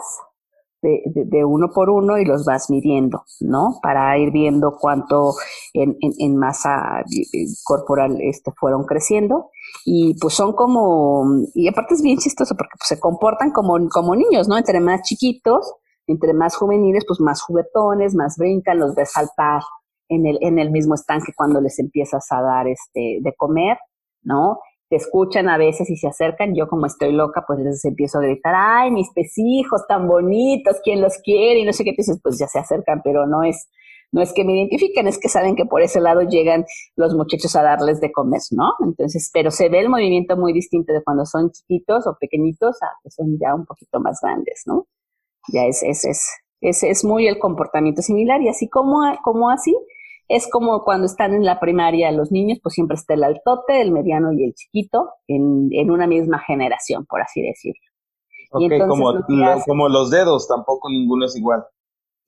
de, 0.82 1.02
de, 1.14 1.44
uno 1.44 1.68
por 1.74 1.90
uno 1.90 2.18
y 2.18 2.24
los 2.24 2.46
vas 2.46 2.70
midiendo, 2.70 3.24
¿no? 3.40 3.78
Para 3.82 4.16
ir 4.18 4.30
viendo 4.30 4.76
cuánto 4.80 5.34
en, 5.74 5.96
en, 6.00 6.12
en 6.18 6.36
masa 6.38 7.00
eh, 7.00 7.44
corporal 7.64 8.16
este, 8.20 8.52
fueron 8.58 8.84
creciendo. 8.84 9.50
Y 9.84 10.14
pues 10.20 10.34
son 10.34 10.54
como, 10.54 11.24
y 11.54 11.68
aparte 11.68 11.94
es 11.94 12.02
bien 12.02 12.18
chistoso 12.18 12.54
porque 12.56 12.76
pues, 12.78 12.88
se 12.88 12.98
comportan 12.98 13.52
como, 13.52 13.78
como 13.90 14.16
niños, 14.16 14.48
¿no? 14.48 14.56
Entre 14.56 14.80
más 14.80 15.02
chiquitos, 15.02 15.74
entre 16.10 16.34
más 16.34 16.56
juveniles, 16.56 17.04
pues 17.06 17.20
más 17.20 17.40
juguetones, 17.42 18.14
más 18.14 18.36
brincan, 18.36 18.78
los 18.78 18.94
ves 18.94 19.12
saltar 19.12 19.62
en 20.08 20.26
el, 20.26 20.38
en 20.40 20.58
el 20.58 20.70
mismo 20.70 20.94
estanque 20.94 21.32
cuando 21.36 21.60
les 21.60 21.78
empiezas 21.78 22.26
a 22.32 22.42
dar 22.42 22.66
este, 22.66 23.18
de 23.20 23.34
comer, 23.36 23.78
¿no? 24.22 24.58
Te 24.88 24.96
escuchan 24.96 25.48
a 25.48 25.56
veces 25.56 25.88
y 25.88 25.96
se 25.96 26.08
acercan, 26.08 26.54
yo 26.56 26.68
como 26.68 26.86
estoy 26.86 27.12
loca, 27.12 27.44
pues 27.46 27.60
les 27.60 27.84
empiezo 27.84 28.18
a 28.18 28.22
gritar, 28.22 28.54
ay, 28.56 28.90
mis 28.90 29.08
pesijos 29.12 29.86
tan 29.86 30.08
bonitos, 30.08 30.78
¿quién 30.82 31.00
los 31.00 31.18
quiere? 31.18 31.60
Y 31.60 31.64
no 31.64 31.72
sé 31.72 31.84
qué, 31.84 31.94
dices, 31.96 32.18
pues 32.20 32.38
ya 32.40 32.48
se 32.48 32.58
acercan, 32.58 33.00
pero 33.04 33.24
no 33.28 33.44
es, 33.44 33.68
no 34.10 34.20
es 34.20 34.32
que 34.32 34.44
me 34.44 34.56
identifiquen, 34.56 35.06
es 35.06 35.20
que 35.20 35.28
saben 35.28 35.54
que 35.54 35.64
por 35.64 35.80
ese 35.80 36.00
lado 36.00 36.22
llegan 36.22 36.64
los 36.96 37.14
muchachos 37.14 37.54
a 37.54 37.62
darles 37.62 38.00
de 38.00 38.10
comer, 38.10 38.40
¿no? 38.50 38.72
Entonces, 38.84 39.30
pero 39.32 39.52
se 39.52 39.68
ve 39.68 39.78
el 39.78 39.88
movimiento 39.88 40.36
muy 40.36 40.52
distinto 40.52 40.92
de 40.92 41.04
cuando 41.04 41.24
son 41.24 41.52
chiquitos 41.52 42.08
o 42.08 42.16
pequeñitos 42.18 42.82
a 42.82 42.88
que 43.04 43.10
son 43.10 43.38
ya 43.40 43.54
un 43.54 43.66
poquito 43.66 44.00
más 44.00 44.18
grandes, 44.20 44.62
¿no? 44.66 44.88
Ya 45.48 45.64
es, 45.64 45.82
es, 45.82 46.04
es, 46.04 46.28
es, 46.60 46.82
es 46.82 47.04
muy 47.04 47.26
el 47.26 47.38
comportamiento 47.38 48.02
similar 48.02 48.40
y 48.42 48.48
así 48.48 48.68
como, 48.68 49.00
como 49.22 49.50
así, 49.50 49.76
es 50.28 50.48
como 50.48 50.84
cuando 50.84 51.06
están 51.06 51.34
en 51.34 51.44
la 51.44 51.58
primaria 51.58 52.12
los 52.12 52.30
niños, 52.30 52.60
pues 52.62 52.74
siempre 52.74 52.94
está 52.94 53.14
el 53.14 53.24
altote, 53.24 53.80
el 53.80 53.90
mediano 53.90 54.32
y 54.32 54.44
el 54.44 54.54
chiquito 54.54 55.10
en, 55.26 55.68
en 55.72 55.90
una 55.90 56.06
misma 56.06 56.38
generación, 56.38 57.04
por 57.06 57.20
así 57.20 57.42
decirlo. 57.42 57.80
Ok, 58.52 58.88
como, 58.88 59.12
como 59.66 59.88
los 59.88 60.10
dedos, 60.10 60.46
tampoco 60.48 60.88
ninguno 60.88 61.26
es 61.26 61.36
igual. 61.36 61.64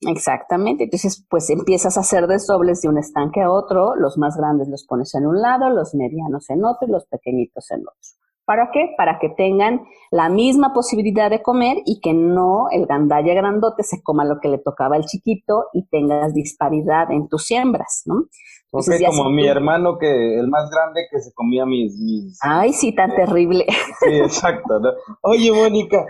Exactamente, 0.01 0.85
entonces 0.85 1.25
pues 1.29 1.49
empiezas 1.49 1.97
a 1.97 2.01
hacer 2.01 2.27
desdobles 2.27 2.81
de 2.81 2.89
un 2.89 2.97
estanque 2.97 3.41
a 3.41 3.49
otro, 3.49 3.95
los 3.95 4.17
más 4.17 4.35
grandes 4.35 4.67
los 4.67 4.85
pones 4.85 5.13
en 5.15 5.25
un 5.25 5.41
lado, 5.41 5.69
los 5.69 5.95
medianos 5.95 6.49
en 6.49 6.65
otro 6.65 6.87
y 6.87 6.91
los 6.91 7.05
pequeñitos 7.05 7.71
en 7.71 7.81
otro. 7.81 8.22
¿Para 8.45 8.71
qué? 8.73 8.93
Para 8.97 9.19
que 9.19 9.29
tengan 9.29 9.85
la 10.11 10.29
misma 10.29 10.73
posibilidad 10.73 11.29
de 11.29 11.41
comer 11.41 11.77
y 11.85 12.01
que 12.01 12.13
no 12.13 12.67
el 12.71 12.85
gandalla 12.85 13.33
grandote 13.33 13.83
se 13.83 14.03
coma 14.03 14.25
lo 14.25 14.39
que 14.41 14.49
le 14.49 14.57
tocaba 14.57 14.97
al 14.97 15.05
chiquito 15.05 15.67
y 15.73 15.87
tengas 15.87 16.33
disparidad 16.33 17.09
en 17.11 17.29
tus 17.29 17.45
siembras, 17.45 18.03
¿no? 18.05 18.25
Entonces, 18.65 19.03
como 19.07 19.29
mi 19.29 19.47
hermano 19.47 19.97
que 19.99 20.39
el 20.39 20.49
más 20.49 20.69
grande 20.69 21.01
que 21.09 21.21
se 21.21 21.31
comía 21.33 21.65
mis, 21.65 21.95
mis 21.99 22.37
Ay, 22.41 22.73
sí, 22.73 22.93
tan 22.93 23.15
terrible. 23.15 23.65
Sí, 23.99 24.15
exacto. 24.15 24.79
¿no? 24.79 24.89
Oye, 25.21 25.51
Mónica, 25.51 26.03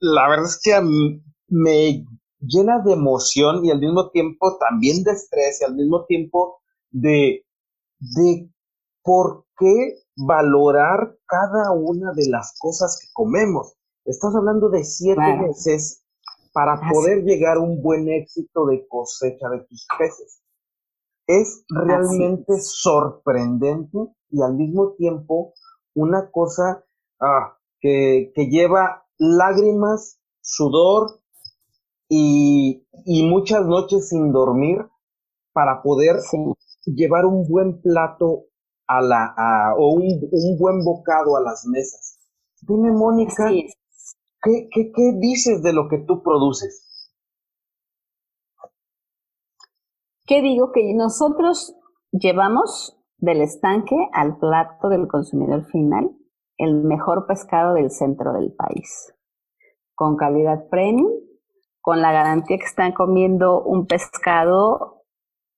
la 0.00 0.28
verdad 0.28 0.46
es 0.46 0.60
que 0.62 0.72
me 1.48 2.04
llena 2.40 2.80
de 2.80 2.92
emoción 2.92 3.64
y 3.64 3.70
al 3.70 3.78
mismo 3.78 4.10
tiempo 4.10 4.58
también 4.58 5.04
de 5.04 5.12
estrés 5.12 5.60
y 5.60 5.64
al 5.64 5.76
mismo 5.76 6.04
tiempo 6.06 6.60
de, 6.90 7.44
de 8.00 8.50
por 9.02 9.46
qué 9.58 9.96
valorar 10.16 11.16
cada 11.26 11.72
una 11.72 12.12
de 12.12 12.28
las 12.28 12.54
cosas 12.58 12.98
que 13.00 13.08
comemos. 13.12 13.74
Estás 14.04 14.34
hablando 14.34 14.68
de 14.68 14.84
siete 14.84 15.36
meses 15.40 16.04
para 16.52 16.80
poder 16.90 17.22
llegar 17.22 17.58
a 17.58 17.60
un 17.60 17.82
buen 17.82 18.08
éxito 18.08 18.66
de 18.66 18.86
cosecha 18.88 19.48
de 19.50 19.60
tus 19.60 19.86
peces. 19.98 20.42
Es 21.26 21.64
realmente 21.68 22.54
sorprendente 22.60 23.98
y 24.30 24.42
al 24.42 24.54
mismo 24.54 24.94
tiempo 24.94 25.54
una 25.94 26.30
cosa 26.30 26.84
ah, 27.20 27.56
que, 27.80 28.32
que, 28.34 28.46
lleva 28.46 29.06
lágrimas, 29.16 30.18
sudor 30.40 31.20
y, 32.08 32.84
y, 33.04 33.28
muchas 33.28 33.64
noches 33.64 34.08
sin 34.08 34.32
dormir 34.32 34.78
para 35.52 35.82
poder 35.82 36.16
llevar 36.84 37.26
un 37.26 37.48
buen 37.48 37.80
plato 37.80 38.46
a 38.90 39.00
la, 39.00 39.74
o 39.78 39.94
un, 39.94 40.02
un, 40.32 40.58
buen 40.58 40.82
bocado 40.82 41.36
a 41.36 41.40
las 41.42 41.64
mesas. 41.66 42.18
Dime, 42.60 42.90
Mónica, 42.90 43.48
¿qué, 43.48 44.68
qué, 44.68 44.90
¿qué 44.92 45.12
dices 45.16 45.62
de 45.62 45.72
lo 45.72 45.88
que 45.88 45.98
tú 45.98 46.24
produces? 46.24 46.88
¿Qué 50.26 50.42
digo? 50.42 50.72
Que 50.72 50.92
nosotros 50.94 51.76
llevamos 52.10 52.98
del 53.18 53.42
estanque 53.42 53.96
al 54.12 54.38
plato 54.38 54.88
del 54.88 55.06
consumidor 55.06 55.66
final 55.66 56.10
el 56.56 56.82
mejor 56.82 57.26
pescado 57.26 57.74
del 57.74 57.90
centro 57.90 58.32
del 58.32 58.52
país, 58.52 59.14
con 59.94 60.16
calidad 60.16 60.68
premium, 60.68 61.12
con 61.80 62.02
la 62.02 62.12
garantía 62.12 62.58
que 62.58 62.64
están 62.64 62.92
comiendo 62.92 63.62
un 63.62 63.86
pescado 63.86 65.04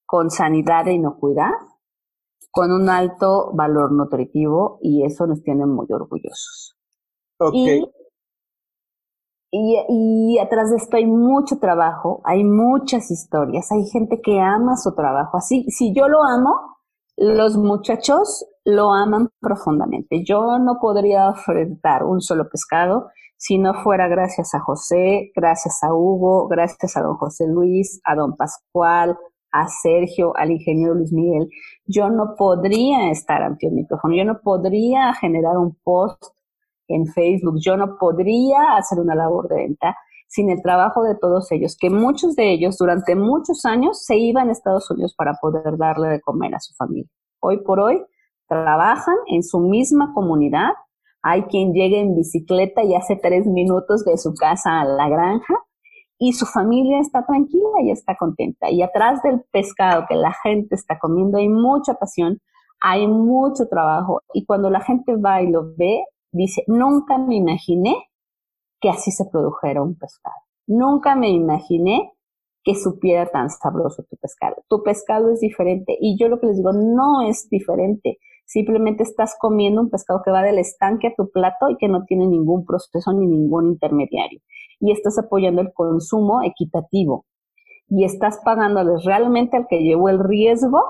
con 0.04 0.30
sanidad 0.30 0.86
e 0.86 0.92
inocuidad, 0.92 1.50
con 2.50 2.72
un 2.72 2.88
alto 2.88 3.52
valor 3.54 3.92
nutritivo 3.92 4.78
y 4.82 5.04
eso 5.04 5.26
nos 5.26 5.42
tiene 5.42 5.66
muy 5.66 5.86
orgullosos. 5.90 6.76
Okay. 7.38 7.84
Y, 9.54 9.76
y, 9.88 10.38
atrás 10.38 10.70
de 10.70 10.76
esto 10.76 10.96
hay 10.96 11.04
mucho 11.04 11.58
trabajo, 11.58 12.22
hay 12.24 12.42
muchas 12.42 13.10
historias, 13.10 13.70
hay 13.70 13.84
gente 13.86 14.20
que 14.22 14.40
ama 14.40 14.76
su 14.76 14.94
trabajo. 14.94 15.36
Así, 15.36 15.66
si 15.68 15.94
yo 15.94 16.08
lo 16.08 16.24
amo, 16.24 16.78
los 17.18 17.58
muchachos 17.58 18.46
lo 18.64 18.92
aman 18.92 19.28
profundamente. 19.40 20.24
Yo 20.26 20.58
no 20.58 20.78
podría 20.80 21.28
ofertar 21.28 22.04
un 22.04 22.22
solo 22.22 22.48
pescado 22.48 23.08
si 23.42 23.58
no 23.58 23.74
fuera 23.74 24.06
gracias 24.06 24.54
a 24.54 24.60
José, 24.60 25.32
gracias 25.34 25.82
a 25.82 25.92
Hugo, 25.92 26.46
gracias 26.46 26.96
a 26.96 27.02
don 27.02 27.16
José 27.16 27.48
Luis, 27.48 28.00
a 28.04 28.14
don 28.14 28.36
Pascual, 28.36 29.18
a 29.52 29.68
Sergio, 29.68 30.32
al 30.36 30.50
ingeniero 30.50 30.94
Luis 30.94 31.12
Miguel, 31.12 31.48
yo 31.86 32.08
no 32.10 32.34
podría 32.36 33.10
estar 33.10 33.42
ante 33.42 33.68
un 33.68 33.76
micrófono, 33.76 34.14
yo 34.14 34.24
no 34.24 34.40
podría 34.40 35.12
generar 35.14 35.58
un 35.58 35.76
post 35.84 36.22
en 36.88 37.06
Facebook, 37.06 37.56
yo 37.60 37.76
no 37.76 37.96
podría 37.98 38.76
hacer 38.76 38.98
una 38.98 39.14
labor 39.14 39.48
de 39.48 39.56
venta 39.56 39.96
sin 40.26 40.48
el 40.48 40.62
trabajo 40.62 41.02
de 41.02 41.14
todos 41.14 41.52
ellos, 41.52 41.76
que 41.78 41.90
muchos 41.90 42.34
de 42.36 42.52
ellos 42.52 42.78
durante 42.78 43.14
muchos 43.14 43.66
años 43.66 44.02
se 44.02 44.16
iban 44.16 44.48
a 44.48 44.52
Estados 44.52 44.90
Unidos 44.90 45.14
para 45.14 45.34
poder 45.34 45.76
darle 45.76 46.08
de 46.08 46.20
comer 46.22 46.54
a 46.54 46.60
su 46.60 46.74
familia. 46.74 47.10
Hoy 47.38 47.62
por 47.62 47.80
hoy 47.80 48.02
trabajan 48.48 49.16
en 49.26 49.42
su 49.42 49.60
misma 49.60 50.12
comunidad. 50.14 50.70
Hay 51.22 51.42
quien 51.44 51.74
llega 51.74 51.98
en 51.98 52.16
bicicleta 52.16 52.82
y 52.82 52.94
hace 52.94 53.16
tres 53.16 53.46
minutos 53.46 54.04
de 54.06 54.16
su 54.16 54.32
casa 54.34 54.80
a 54.80 54.84
la 54.84 55.08
granja 55.10 55.54
y 56.18 56.32
su 56.34 56.46
familia 56.46 57.00
está 57.00 57.24
tranquila 57.26 57.80
y 57.82 57.90
está 57.90 58.16
contenta. 58.16 58.70
Y 58.70 58.82
atrás 58.82 59.22
del 59.22 59.42
pescado 59.50 60.04
que 60.08 60.14
la 60.14 60.32
gente 60.42 60.74
está 60.74 60.98
comiendo 60.98 61.38
hay 61.38 61.48
mucha 61.48 61.94
pasión, 61.94 62.40
hay 62.80 63.06
mucho 63.06 63.68
trabajo 63.68 64.22
y 64.32 64.44
cuando 64.44 64.70
la 64.70 64.80
gente 64.80 65.16
va 65.16 65.42
y 65.42 65.50
lo 65.50 65.74
ve, 65.76 66.04
dice, 66.32 66.64
nunca 66.66 67.18
me 67.18 67.36
imaginé 67.36 67.96
que 68.80 68.90
así 68.90 69.10
se 69.12 69.24
produjera 69.26 69.82
un 69.82 69.96
pescado. 69.96 70.36
Nunca 70.66 71.14
me 71.14 71.30
imaginé 71.30 72.12
que 72.64 72.74
supiera 72.74 73.26
tan 73.26 73.50
sabroso 73.50 74.04
tu 74.08 74.16
pescado. 74.16 74.56
Tu 74.68 74.82
pescado 74.82 75.30
es 75.30 75.40
diferente 75.40 75.96
y 76.00 76.16
yo 76.18 76.28
lo 76.28 76.40
que 76.40 76.46
les 76.46 76.56
digo, 76.56 76.72
no 76.72 77.22
es 77.22 77.48
diferente. 77.48 78.18
Simplemente 78.52 79.02
estás 79.02 79.34
comiendo 79.40 79.80
un 79.80 79.88
pescado 79.88 80.20
que 80.22 80.30
va 80.30 80.42
del 80.42 80.58
estanque 80.58 81.06
a 81.06 81.14
tu 81.16 81.30
plato 81.30 81.70
y 81.70 81.78
que 81.78 81.88
no 81.88 82.04
tiene 82.04 82.26
ningún 82.26 82.66
proceso 82.66 83.10
ni 83.14 83.26
ningún 83.26 83.68
intermediario 83.68 84.40
y 84.78 84.92
estás 84.92 85.18
apoyando 85.18 85.62
el 85.62 85.72
consumo 85.72 86.42
equitativo 86.42 87.24
y 87.88 88.04
estás 88.04 88.40
pagándoles 88.44 89.06
realmente 89.06 89.56
al 89.56 89.66
que 89.70 89.78
llevó 89.78 90.10
el 90.10 90.18
riesgo 90.18 90.82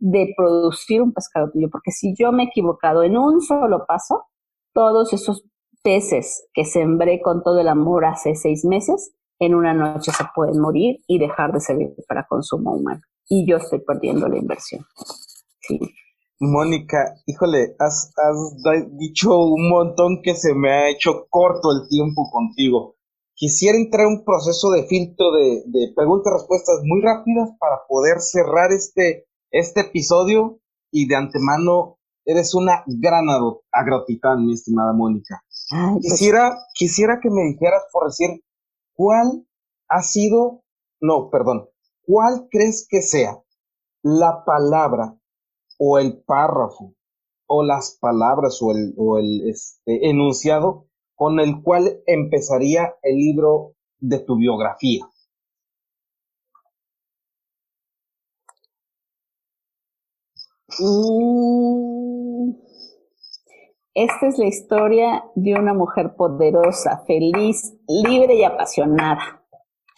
de 0.00 0.34
producir 0.36 1.00
un 1.00 1.14
pescado 1.14 1.50
tuyo, 1.50 1.68
porque 1.72 1.92
si 1.92 2.14
yo 2.14 2.30
me 2.30 2.42
he 2.42 2.46
equivocado 2.48 3.04
en 3.04 3.16
un 3.16 3.40
solo 3.40 3.86
paso, 3.86 4.26
todos 4.74 5.14
esos 5.14 5.46
peces 5.82 6.46
que 6.52 6.66
sembré 6.66 7.22
con 7.22 7.42
todo 7.42 7.58
el 7.58 7.68
amor 7.68 8.04
hace 8.04 8.34
seis 8.34 8.66
meses, 8.66 9.14
en 9.38 9.54
una 9.54 9.72
noche 9.72 10.12
se 10.12 10.24
pueden 10.34 10.60
morir 10.60 10.98
y 11.06 11.18
dejar 11.18 11.52
de 11.52 11.60
servir 11.60 11.94
para 12.06 12.26
consumo 12.26 12.74
humano. 12.74 13.00
Y 13.28 13.48
yo 13.48 13.56
estoy 13.56 13.80
perdiendo 13.80 14.28
la 14.28 14.36
inversión. 14.36 14.84
Sí. 15.60 15.80
Mónica, 16.42 17.14
híjole, 17.26 17.74
has, 17.78 18.12
has 18.16 18.96
dicho 18.98 19.38
un 19.38 19.68
montón 19.70 20.20
que 20.22 20.34
se 20.34 20.54
me 20.54 20.70
ha 20.70 20.90
hecho 20.90 21.26
corto 21.30 21.70
el 21.72 21.88
tiempo 21.88 22.28
contigo. 22.30 22.96
Quisiera 23.34 23.78
entrar 23.78 24.06
en 24.06 24.18
un 24.18 24.24
proceso 24.24 24.70
de 24.70 24.84
filtro 24.84 25.32
de, 25.32 25.62
de 25.66 25.92
preguntas-respuestas 25.94 26.80
muy 26.84 27.00
rápidas 27.00 27.50
para 27.58 27.82
poder 27.88 28.20
cerrar 28.20 28.72
este, 28.72 29.26
este 29.50 29.80
episodio 29.80 30.60
y 30.90 31.08
de 31.08 31.16
antemano 31.16 31.98
Eres 32.24 32.54
una 32.54 32.84
gran 32.86 33.24
agrotitán, 33.72 34.46
mi 34.46 34.54
estimada 34.54 34.92
Mónica. 34.92 35.42
Pues 35.94 36.12
quisiera, 36.12 36.56
quisiera 36.72 37.18
que 37.20 37.30
me 37.30 37.42
dijeras, 37.42 37.82
por 37.92 38.06
decir, 38.06 38.44
¿cuál 38.94 39.44
ha 39.88 40.02
sido, 40.02 40.62
no, 41.00 41.30
perdón, 41.30 41.68
cuál 42.06 42.46
crees 42.50 42.86
que 42.88 43.02
sea 43.02 43.42
la 44.02 44.44
palabra 44.44 45.16
o 45.84 45.98
el 45.98 46.22
párrafo 46.22 46.94
o 47.46 47.64
las 47.64 47.98
palabras 48.00 48.62
o 48.62 48.70
el, 48.70 48.94
o 48.96 49.18
el 49.18 49.50
este, 49.50 50.08
enunciado 50.08 50.86
con 51.16 51.40
el 51.40 51.60
cual 51.60 52.02
empezaría 52.06 52.94
el 53.02 53.16
libro 53.16 53.74
de 53.98 54.20
tu 54.20 54.36
biografía? 54.36 55.04
Mm, 60.78 62.52
esta 63.94 64.28
es 64.28 64.38
la 64.38 64.46
historia 64.46 65.24
de 65.34 65.54
una 65.54 65.74
mujer 65.74 66.14
poderosa, 66.14 67.02
feliz, 67.08 67.74
libre 67.88 68.36
y 68.36 68.44
apasionada. 68.44 69.44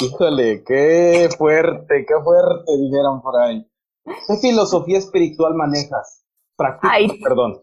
Híjole, 0.00 0.64
qué 0.64 1.28
fuerte, 1.36 2.06
qué 2.08 2.14
fuerte, 2.24 2.72
dijeron 2.78 3.20
por 3.20 3.36
ahí. 3.36 3.70
¿Qué 4.04 4.36
filosofía 4.40 4.98
espiritual 4.98 5.54
manejas? 5.54 6.24
Practica, 6.56 7.14
perdón. 7.22 7.62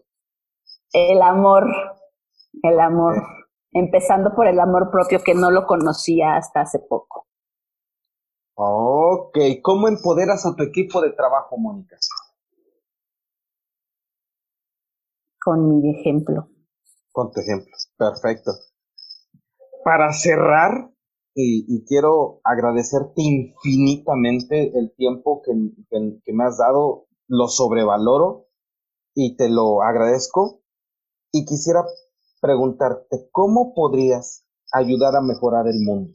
El 0.92 1.22
amor, 1.22 1.66
el 2.62 2.80
amor. 2.80 3.14
Empezando 3.72 4.34
por 4.34 4.46
el 4.46 4.60
amor 4.60 4.90
propio 4.90 5.22
que 5.24 5.34
no 5.34 5.50
lo 5.50 5.66
conocía 5.66 6.36
hasta 6.36 6.60
hace 6.60 6.78
poco. 6.78 7.26
Ok, 8.54 9.38
¿cómo 9.62 9.88
empoderas 9.88 10.44
a 10.44 10.54
tu 10.54 10.62
equipo 10.62 11.00
de 11.00 11.12
trabajo, 11.12 11.56
Mónica? 11.56 11.96
con 15.42 15.80
mi 15.80 15.90
ejemplo. 15.90 16.48
Con 17.10 17.32
tu 17.32 17.40
ejemplo, 17.40 17.72
perfecto. 17.96 18.52
Para 19.84 20.12
cerrar, 20.12 20.91
y, 21.34 21.84
quiero 21.86 22.40
agradecerte 22.44 23.22
infinitamente 23.22 24.72
el 24.78 24.92
tiempo 24.96 25.42
que, 25.42 25.52
que 26.24 26.32
me 26.32 26.44
has 26.44 26.58
dado, 26.58 27.06
lo 27.28 27.48
sobrevaloro 27.48 28.46
y 29.14 29.36
te 29.36 29.48
lo 29.48 29.82
agradezco. 29.82 30.60
Y 31.32 31.44
quisiera 31.46 31.84
preguntarte, 32.40 33.28
¿cómo 33.32 33.74
podrías 33.74 34.44
ayudar 34.72 35.16
a 35.16 35.22
mejorar 35.22 35.66
el 35.68 35.80
mundo? 35.80 36.12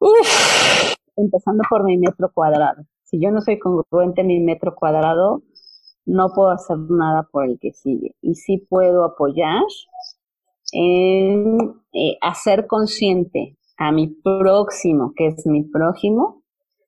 Uf, 0.00 0.94
empezando 1.16 1.62
por 1.70 1.84
mi 1.84 1.96
metro 1.96 2.30
cuadrado 2.34 2.84
si 3.14 3.20
yo 3.20 3.30
no 3.30 3.40
soy 3.42 3.58
congruente 3.58 4.22
en 4.22 4.26
mi 4.26 4.40
metro 4.40 4.74
cuadrado, 4.74 5.42
no 6.04 6.28
puedo 6.34 6.50
hacer 6.50 6.76
nada 6.78 7.28
por 7.30 7.44
el 7.44 7.58
que 7.60 7.72
sigue. 7.72 8.16
Y 8.20 8.34
sí 8.34 8.58
puedo 8.68 9.04
apoyar 9.04 9.62
en 10.74 11.74
eh, 11.92 12.18
hacer 12.20 12.66
consciente 12.66 13.56
a 13.78 13.92
mi 13.92 14.08
próximo, 14.08 15.12
que 15.16 15.28
es 15.28 15.46
mi 15.46 15.62
prójimo, 15.62 16.42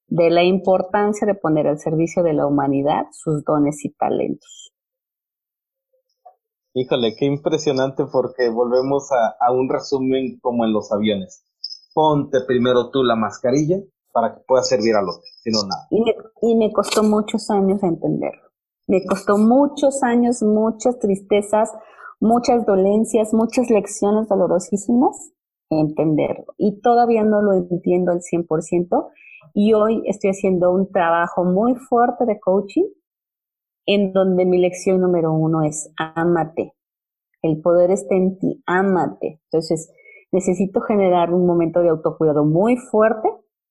de 0.08 0.30
la 0.30 0.42
importancia 0.42 1.26
de 1.26 1.34
poner 1.34 1.66
al 1.66 1.78
servicio 1.78 2.22
de 2.22 2.32
la 2.32 2.46
humanidad 2.46 3.06
sus 3.12 3.44
dones 3.44 3.84
y 3.84 3.90
talentos. 3.90 4.72
Híjole, 6.74 7.14
qué 7.16 7.24
impresionante 7.24 8.04
porque 8.12 8.50
volvemos 8.50 9.10
a, 9.12 9.36
a 9.40 9.52
un 9.52 9.68
resumen 9.68 10.38
como 10.40 10.64
en 10.64 10.72
los 10.72 10.92
aviones. 10.92 11.44
Ponte 11.94 12.40
primero 12.46 12.90
tú 12.90 13.02
la 13.02 13.16
mascarilla 13.16 13.78
para 14.12 14.34
que 14.34 14.40
pueda 14.46 14.62
servir 14.62 14.94
al 14.94 15.08
otro, 15.08 15.22
sino 15.42 15.62
nada. 15.62 15.86
Y 15.90 16.02
me, 16.02 16.14
y 16.42 16.54
me 16.56 16.72
costó 16.72 17.02
muchos 17.02 17.50
años 17.50 17.82
entenderlo. 17.82 18.42
Me 18.86 19.04
costó 19.04 19.36
muchos 19.36 20.02
años, 20.02 20.42
muchas 20.42 20.98
tristezas, 20.98 21.72
muchas 22.20 22.66
dolencias, 22.66 23.32
muchas 23.32 23.70
lecciones 23.70 24.28
dolorosísimas 24.28 25.32
entenderlo. 25.70 26.54
Y 26.56 26.80
todavía 26.80 27.24
no 27.24 27.42
lo 27.42 27.52
entiendo 27.52 28.12
al 28.12 28.20
100%. 28.20 29.10
Y 29.54 29.72
hoy 29.72 30.02
estoy 30.06 30.30
haciendo 30.30 30.72
un 30.72 30.90
trabajo 30.90 31.44
muy 31.44 31.74
fuerte 31.74 32.24
de 32.26 32.38
coaching 32.40 32.86
en 33.86 34.12
donde 34.12 34.44
mi 34.44 34.58
lección 34.58 35.00
número 35.00 35.32
uno 35.32 35.62
es 35.62 35.92
ámate. 35.96 36.72
El 37.42 37.60
poder 37.60 37.90
está 37.90 38.16
en 38.16 38.38
ti, 38.38 38.62
ámate. 38.66 39.40
Entonces, 39.44 39.92
necesito 40.32 40.80
generar 40.80 41.32
un 41.32 41.46
momento 41.46 41.80
de 41.80 41.90
autocuidado 41.90 42.44
muy 42.44 42.76
fuerte 42.76 43.28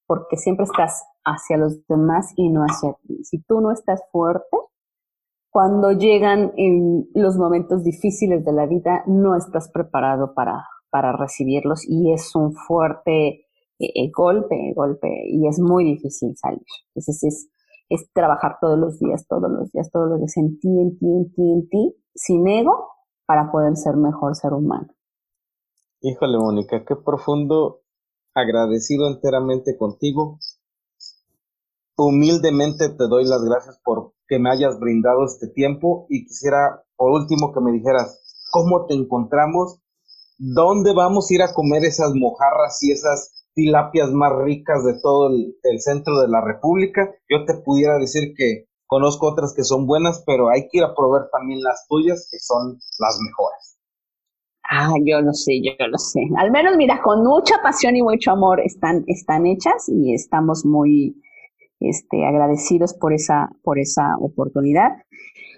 porque 0.08 0.38
siempre 0.38 0.66
estás 0.66 1.04
hacia 1.26 1.58
los 1.58 1.86
demás 1.88 2.32
y 2.38 2.50
no 2.50 2.62
hacia 2.62 2.94
ti. 3.08 3.24
Si 3.24 3.42
tú 3.42 3.60
no 3.60 3.72
estás 3.72 4.02
fuerte, 4.12 4.58
cuando 5.56 5.94
llegan 5.94 6.52
los 7.14 7.38
momentos 7.38 7.82
difíciles 7.82 8.44
de 8.44 8.52
la 8.52 8.66
vida, 8.66 9.06
no 9.08 9.38
estás 9.38 9.72
preparado 9.72 10.34
para, 10.34 10.68
para 10.90 11.16
recibirlos 11.16 11.88
y 11.88 12.12
es 12.12 12.36
un 12.36 12.54
fuerte 12.54 13.48
eh, 13.80 13.92
eh, 13.96 14.12
golpe, 14.14 14.74
golpe, 14.76 15.08
y 15.30 15.48
es 15.48 15.58
muy 15.62 15.86
difícil 15.86 16.36
salir. 16.36 16.66
Entonces 16.90 17.24
es, 17.24 17.50
es 17.88 18.12
trabajar 18.12 18.58
todos 18.60 18.78
los 18.78 19.00
días, 19.00 19.26
todos 19.30 19.50
los 19.50 19.72
días, 19.72 19.90
todos 19.94 20.10
los 20.10 20.20
días 20.20 20.36
en 20.36 20.60
ti, 20.60 20.68
en 20.68 20.98
ti, 20.98 21.06
en 21.06 21.32
ti, 21.32 21.42
en 21.54 21.70
ti, 21.70 21.96
sin 22.14 22.46
ego, 22.50 22.90
para 23.26 23.50
poder 23.50 23.78
ser 23.78 23.96
mejor 23.96 24.36
ser 24.36 24.52
humano. 24.52 24.90
Híjole, 26.02 26.38
Mónica, 26.38 26.84
qué 26.84 26.98
profundo 26.98 27.80
agradecido 28.34 29.08
enteramente 29.08 29.78
contigo. 29.78 30.38
Humildemente 31.96 32.90
te 32.90 33.08
doy 33.08 33.24
las 33.24 33.42
gracias 33.42 33.80
por 33.86 34.15
que 34.28 34.40
me 34.40 34.50
hayas 34.50 34.80
brindado 34.80 35.26
este 35.26 35.48
tiempo 35.48 36.06
y 36.10 36.26
quisiera 36.26 36.84
por 36.96 37.12
último 37.12 37.54
que 37.54 37.62
me 37.62 37.72
dijeras 37.72 38.22
cómo 38.52 38.86
te 38.86 38.94
encontramos, 38.94 39.82
dónde 40.38 40.94
vamos 40.94 41.30
a 41.30 41.34
ir 41.34 41.42
a 41.42 41.54
comer 41.54 41.84
esas 41.84 42.12
mojarras 42.14 42.82
y 42.84 42.92
esas 42.92 43.50
tilapias 43.54 44.12
más 44.12 44.34
ricas 44.44 44.84
de 44.84 45.00
todo 45.02 45.30
el, 45.30 45.80
centro 45.80 46.20
de 46.20 46.28
la 46.28 46.42
República. 46.42 47.10
Yo 47.30 47.46
te 47.46 47.56
pudiera 47.56 47.98
decir 47.98 48.34
que 48.36 48.66
conozco 48.86 49.28
otras 49.32 49.54
que 49.56 49.64
son 49.64 49.88
buenas, 49.88 50.24
pero 50.26 50.50
hay 50.50 50.68
que 50.70 50.80
ir 50.80 50.84
a 50.84 50.94
probar 50.94 51.30
también 51.32 51.62
las 51.64 51.88
tuyas 51.88 52.28
que 52.32 52.38
son 52.40 52.78
las 53.00 53.18
mejores. 53.26 53.80
Ah, 54.70 54.94
yo 55.04 55.22
lo 55.22 55.32
sé, 55.34 55.62
yo 55.64 55.88
lo 55.88 55.98
sé. 55.98 56.22
Al 56.38 56.52
menos, 56.52 56.76
mira, 56.76 57.02
con 57.02 57.24
mucha 57.24 57.62
pasión 57.62 57.96
y 57.96 58.02
mucho 58.02 58.32
amor 58.32 58.60
están, 58.62 59.04
están 59.08 59.46
hechas 59.46 59.88
y 59.88 60.14
estamos 60.14 60.66
muy 60.66 61.22
este, 61.80 62.26
agradecidos 62.26 62.94
por 62.94 63.14
esa, 63.14 63.50
por 63.64 63.80
esa 63.80 64.16
oportunidad. 64.20 64.92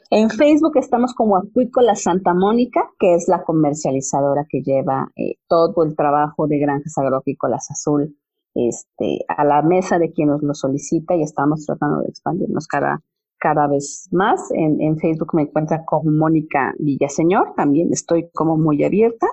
En 0.09 0.30
Facebook 0.30 0.78
estamos 0.78 1.13
como 1.13 1.36
Acuícola 1.36 1.93
Santa 1.95 2.34
Mónica, 2.34 2.89
que 2.97 3.13
es 3.13 3.28
la 3.28 3.43
comercializadora 3.43 4.45
que 4.49 4.61
lleva 4.61 5.11
eh, 5.18 5.36
todo 5.49 5.84
el 5.84 5.97
trabajo 5.97 6.47
de 6.47 6.59
Granjas 6.59 6.97
Agrícolas 6.97 7.70
Azul 7.70 8.15
este, 8.55 9.20
a 9.28 9.43
la 9.43 9.61
mesa 9.61 9.99
de 9.99 10.11
quien 10.11 10.30
nos 10.30 10.41
lo 10.41 10.53
solicita 10.53 11.15
y 11.15 11.24
estamos 11.24 11.65
tratando 11.65 12.01
de 12.01 12.07
expandirnos 12.07 12.68
cada, 12.68 13.03
cada 13.38 13.68
vez 13.68 14.07
más. 14.11 14.49
En, 14.51 14.97
Facebook 14.97 15.36
me 15.36 15.43
encuentra 15.43 15.84
como 15.86 16.09
Mónica 16.09 16.74
Villaseñor, 16.80 17.53
también 17.55 17.89
estoy 17.91 18.30
como 18.34 18.57
muy 18.57 18.84
abierta. 18.84 19.28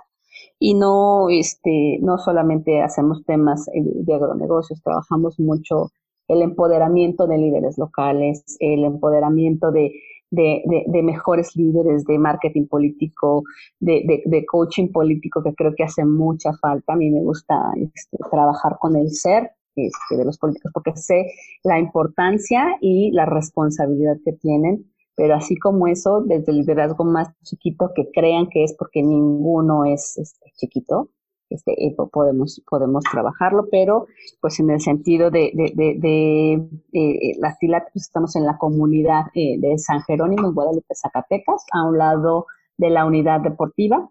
Y 0.59 0.75
no, 0.75 1.31
este, 1.31 1.99
no 2.01 2.19
solamente 2.19 2.83
hacemos 2.83 3.25
temas 3.25 3.67
de 3.73 4.15
agronegocios, 4.15 4.83
trabajamos 4.83 5.39
mucho 5.39 5.91
el 6.29 6.43
empoderamiento 6.43 7.27
de 7.27 7.39
líderes 7.39 7.79
locales, 7.79 8.45
el 8.61 8.85
empoderamiento 8.85 9.71
de, 9.71 9.93
de, 10.31 10.85
de, 10.87 11.03
mejores 11.03 11.55
líderes 11.55 12.05
de 12.05 12.19
marketing 12.19 12.67
político, 12.67 13.45
de, 13.81 14.23
de, 14.25 14.47
coaching 14.47 14.89
político, 14.89 15.43
que 15.43 15.55
creo 15.55 15.75
que 15.77 15.85
hace 15.85 16.05
mucha 16.05 16.53
falta. 16.55 16.95
A 16.95 16.97
mí 16.97 17.11
me 17.11 17.21
gusta 17.21 17.55
este, 17.77 18.19
trabajar 18.31 18.77
con 18.81 18.97
el 18.97 19.11
ser, 19.11 19.51
este, 19.77 20.17
de 20.17 20.25
los 20.25 20.39
políticos, 20.39 20.71
porque 20.73 20.97
sé 20.97 21.27
la 21.65 21.79
importancia 21.79 22.77
y 22.81 23.11
la 23.11 23.27
responsabilidad 23.27 24.17
que 24.25 24.33
tienen, 24.33 24.91
pero 25.17 25.35
así 25.35 25.57
como 25.57 25.87
eso, 25.87 26.23
desde 26.25 26.53
el 26.53 26.59
liderazgo 26.59 27.05
más 27.05 27.29
chiquito, 27.43 27.91
que 27.95 28.09
crean 28.13 28.49
que 28.49 28.65
es 28.65 28.75
porque 28.79 29.03
ninguno 29.03 29.85
es 29.85 30.17
este, 30.19 30.51
chiquito, 30.57 31.11
este, 31.55 31.73
eh, 31.73 31.95
podemos, 32.13 32.63
podemos 32.69 33.05
trabajarlo, 33.11 33.69
pero 33.71 34.07
pues 34.41 34.59
en 34.61 34.71
el 34.71 34.81
sentido 34.81 35.31
de, 35.31 35.51
de, 35.55 35.95
de, 35.99 36.53
eh, 36.93 37.37
las 37.39 37.57
pues 37.61 38.07
estamos 38.07 38.37
en 38.37 38.45
la 38.45 38.59
comunidad 38.59 39.27
eh, 39.35 39.59
de 39.59 39.79
San 39.79 40.03
Jerónimo, 40.03 40.49
en 40.49 40.55
Guadalupe, 40.55 40.95
Zacatecas, 40.95 41.65
a 41.73 41.89
un 41.89 41.99
lado 41.99 42.47
de 42.77 42.91
la 42.91 43.07
unidad 43.07 43.41
deportiva. 43.41 44.11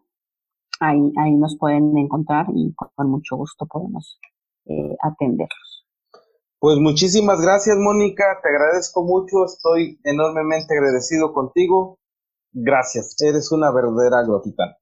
Ahí, 0.80 1.12
ahí 1.18 1.36
nos 1.36 1.58
pueden 1.58 1.98
encontrar 1.98 2.48
y 2.54 2.74
con 2.74 3.10
mucho 3.10 3.38
gusto 3.38 3.66
podemos 3.66 4.20
eh, 4.66 4.96
atenderlos. 5.02 5.86
Pues 6.60 6.78
muchísimas 6.80 7.42
gracias, 7.42 7.76
Mónica. 7.78 8.24
Te 8.42 8.50
agradezco 8.50 9.04
mucho. 9.04 9.46
Estoy 9.46 10.00
enormemente 10.04 10.74
agradecido 10.74 11.34
contigo. 11.34 12.00
Gracias. 12.54 13.16
Eres 13.22 13.52
una 13.52 13.70
verdadera 13.72 14.20
agrotitana. 14.20 14.78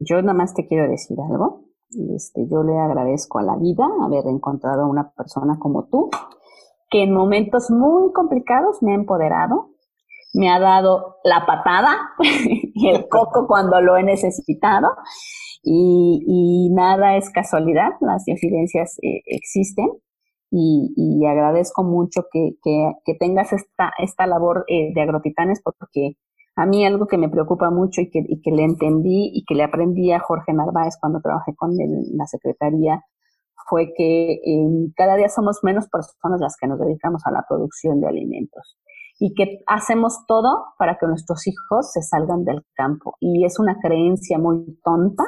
Yo 0.00 0.20
nada 0.20 0.34
más 0.34 0.52
te 0.54 0.66
quiero 0.66 0.88
decir 0.88 1.16
algo. 1.18 1.64
Este, 2.14 2.46
yo 2.48 2.62
le 2.62 2.78
agradezco 2.78 3.38
a 3.38 3.42
la 3.42 3.56
vida 3.56 3.86
haber 4.02 4.26
encontrado 4.26 4.82
a 4.82 4.88
una 4.88 5.12
persona 5.12 5.58
como 5.58 5.86
tú 5.86 6.10
que 6.90 7.02
en 7.02 7.12
momentos 7.12 7.70
muy 7.70 8.12
complicados 8.12 8.82
me 8.82 8.92
ha 8.92 8.94
empoderado, 8.94 9.70
me 10.32 10.50
ha 10.50 10.60
dado 10.60 11.16
la 11.24 11.44
patada 11.46 11.96
y 12.18 12.88
el 12.88 13.08
coco 13.08 13.46
cuando 13.48 13.80
lo 13.80 13.96
he 13.96 14.02
necesitado. 14.02 14.88
Y, 15.66 16.68
nada 16.72 17.16
es 17.16 17.30
casualidad, 17.30 17.92
las 18.00 18.28
incidencias 18.28 18.98
eh, 19.02 19.22
existen 19.24 19.88
y, 20.50 21.24
agradezco 21.26 21.82
mucho 21.82 22.26
que, 22.30 22.56
tengas 23.18 23.52
esta, 23.52 23.92
esta 23.98 24.26
labor 24.26 24.66
eh, 24.68 24.92
de 24.94 25.00
agrotitanes 25.00 25.62
porque 25.64 26.16
a 26.56 26.66
mí 26.66 26.86
algo 26.86 27.06
que 27.06 27.18
me 27.18 27.28
preocupa 27.28 27.70
mucho 27.70 28.00
y 28.00 28.10
que, 28.10 28.50
le 28.50 28.64
entendí 28.64 29.30
y 29.34 29.44
que 29.44 29.54
le 29.54 29.64
aprendí 29.64 30.12
a 30.12 30.20
Jorge 30.20 30.52
Narváez 30.52 30.96
cuando 31.00 31.20
trabajé 31.20 31.54
con 31.56 31.72
él 31.72 31.90
en 32.10 32.16
la 32.16 32.26
Secretaría 32.26 33.04
fue 33.68 33.92
que 33.96 34.40
em, 34.44 34.92
cada 34.94 35.16
día 35.16 35.28
somos 35.28 35.60
menos 35.62 35.88
personas 35.88 36.40
las 36.40 36.56
que 36.60 36.66
nos 36.66 36.78
dedicamos 36.78 37.22
a 37.26 37.30
la 37.30 37.44
producción 37.48 38.00
de 38.00 38.08
alimentos 38.08 38.78
y 39.18 39.34
que 39.34 39.62
hacemos 39.66 40.26
todo 40.26 40.66
para 40.78 40.98
que 40.98 41.06
nuestros 41.06 41.46
hijos 41.46 41.92
se 41.92 42.02
salgan 42.02 42.44
del 42.44 42.64
campo. 42.74 43.16
Y 43.20 43.44
es 43.44 43.58
una 43.58 43.78
creencia 43.80 44.38
muy 44.38 44.78
tonta 44.84 45.24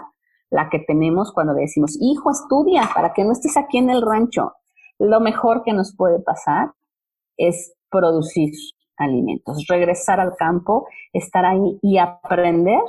la 0.51 0.69
que 0.71 0.81
tenemos 0.81 1.33
cuando 1.33 1.55
decimos, 1.55 1.97
hijo, 2.01 2.31
estudia 2.31 2.83
para 2.95 3.13
que 3.13 3.25
no 3.25 3.33
estés 3.33 3.57
aquí 3.57 3.79
en 3.79 3.91
el 3.91 4.03
rancho. 4.03 4.53
Lo 4.99 5.21
mejor 5.21 5.63
que 5.65 5.73
nos 5.73 5.95
puede 5.97 6.21
pasar 6.21 6.73
es 7.37 7.75
producir 7.91 8.53
alimentos, 8.97 9.67
regresar 9.69 10.21
al 10.21 10.35
campo, 10.37 10.87
estar 11.13 11.45
ahí 11.45 11.79
y 11.83 11.99
aprender 11.99 12.81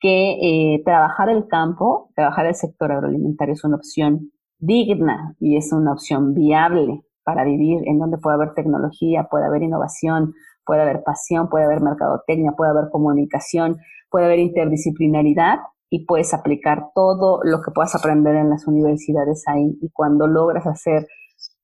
que 0.00 0.32
eh, 0.74 0.82
trabajar 0.84 1.30
el 1.30 1.46
campo, 1.46 2.10
trabajar 2.14 2.46
el 2.46 2.54
sector 2.54 2.92
agroalimentario 2.92 3.54
es 3.54 3.64
una 3.64 3.76
opción 3.76 4.32
digna 4.58 5.34
y 5.40 5.56
es 5.56 5.72
una 5.72 5.92
opción 5.92 6.34
viable 6.34 7.02
para 7.24 7.44
vivir 7.44 7.80
en 7.86 7.98
donde 7.98 8.18
puede 8.18 8.36
haber 8.36 8.54
tecnología, 8.54 9.28
puede 9.30 9.46
haber 9.46 9.62
innovación, 9.62 10.34
puede 10.64 10.82
haber 10.82 11.02
pasión, 11.02 11.48
puede 11.48 11.64
haber 11.64 11.80
mercadotecnia, 11.80 12.52
puede 12.52 12.70
haber 12.70 12.90
comunicación, 12.90 13.78
puede 14.10 14.26
haber 14.26 14.40
interdisciplinaridad 14.40 15.58
y 15.90 16.06
puedes 16.06 16.34
aplicar 16.34 16.88
todo 16.94 17.40
lo 17.44 17.62
que 17.62 17.70
puedas 17.70 17.94
aprender 17.94 18.34
en 18.36 18.50
las 18.50 18.66
universidades 18.66 19.44
ahí. 19.46 19.78
Y 19.80 19.90
cuando 19.90 20.26
logras 20.26 20.66
hacer 20.66 21.06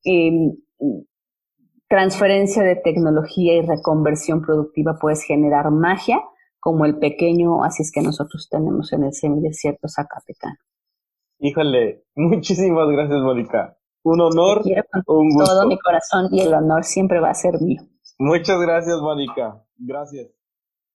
em, 0.04 0.52
transferencia 1.90 2.62
de 2.62 2.76
tecnología 2.76 3.54
y 3.54 3.62
reconversión 3.62 4.42
productiva, 4.42 4.96
puedes 5.00 5.24
generar 5.24 5.70
magia 5.72 6.22
como 6.60 6.84
el 6.84 6.98
pequeño, 6.98 7.64
así 7.64 7.82
es 7.82 7.90
que 7.90 8.00
nosotros 8.00 8.48
tenemos 8.48 8.92
en 8.92 9.04
el 9.04 9.12
semidesierto 9.12 9.88
Zacatecano. 9.88 10.56
Híjole, 11.40 12.04
muchísimas 12.14 12.88
gracias, 12.88 13.20
Mónica. 13.20 13.76
Un 14.04 14.20
honor, 14.20 14.62
un 15.06 15.30
gusto. 15.30 15.52
Todo 15.52 15.66
mi 15.66 15.78
corazón 15.78 16.28
y 16.30 16.40
el 16.40 16.54
honor 16.54 16.84
siempre 16.84 17.18
va 17.18 17.30
a 17.30 17.34
ser 17.34 17.60
mío. 17.60 17.82
Muchas 18.18 18.60
gracias, 18.60 19.00
Mónica. 19.00 19.62
Gracias. 19.76 20.28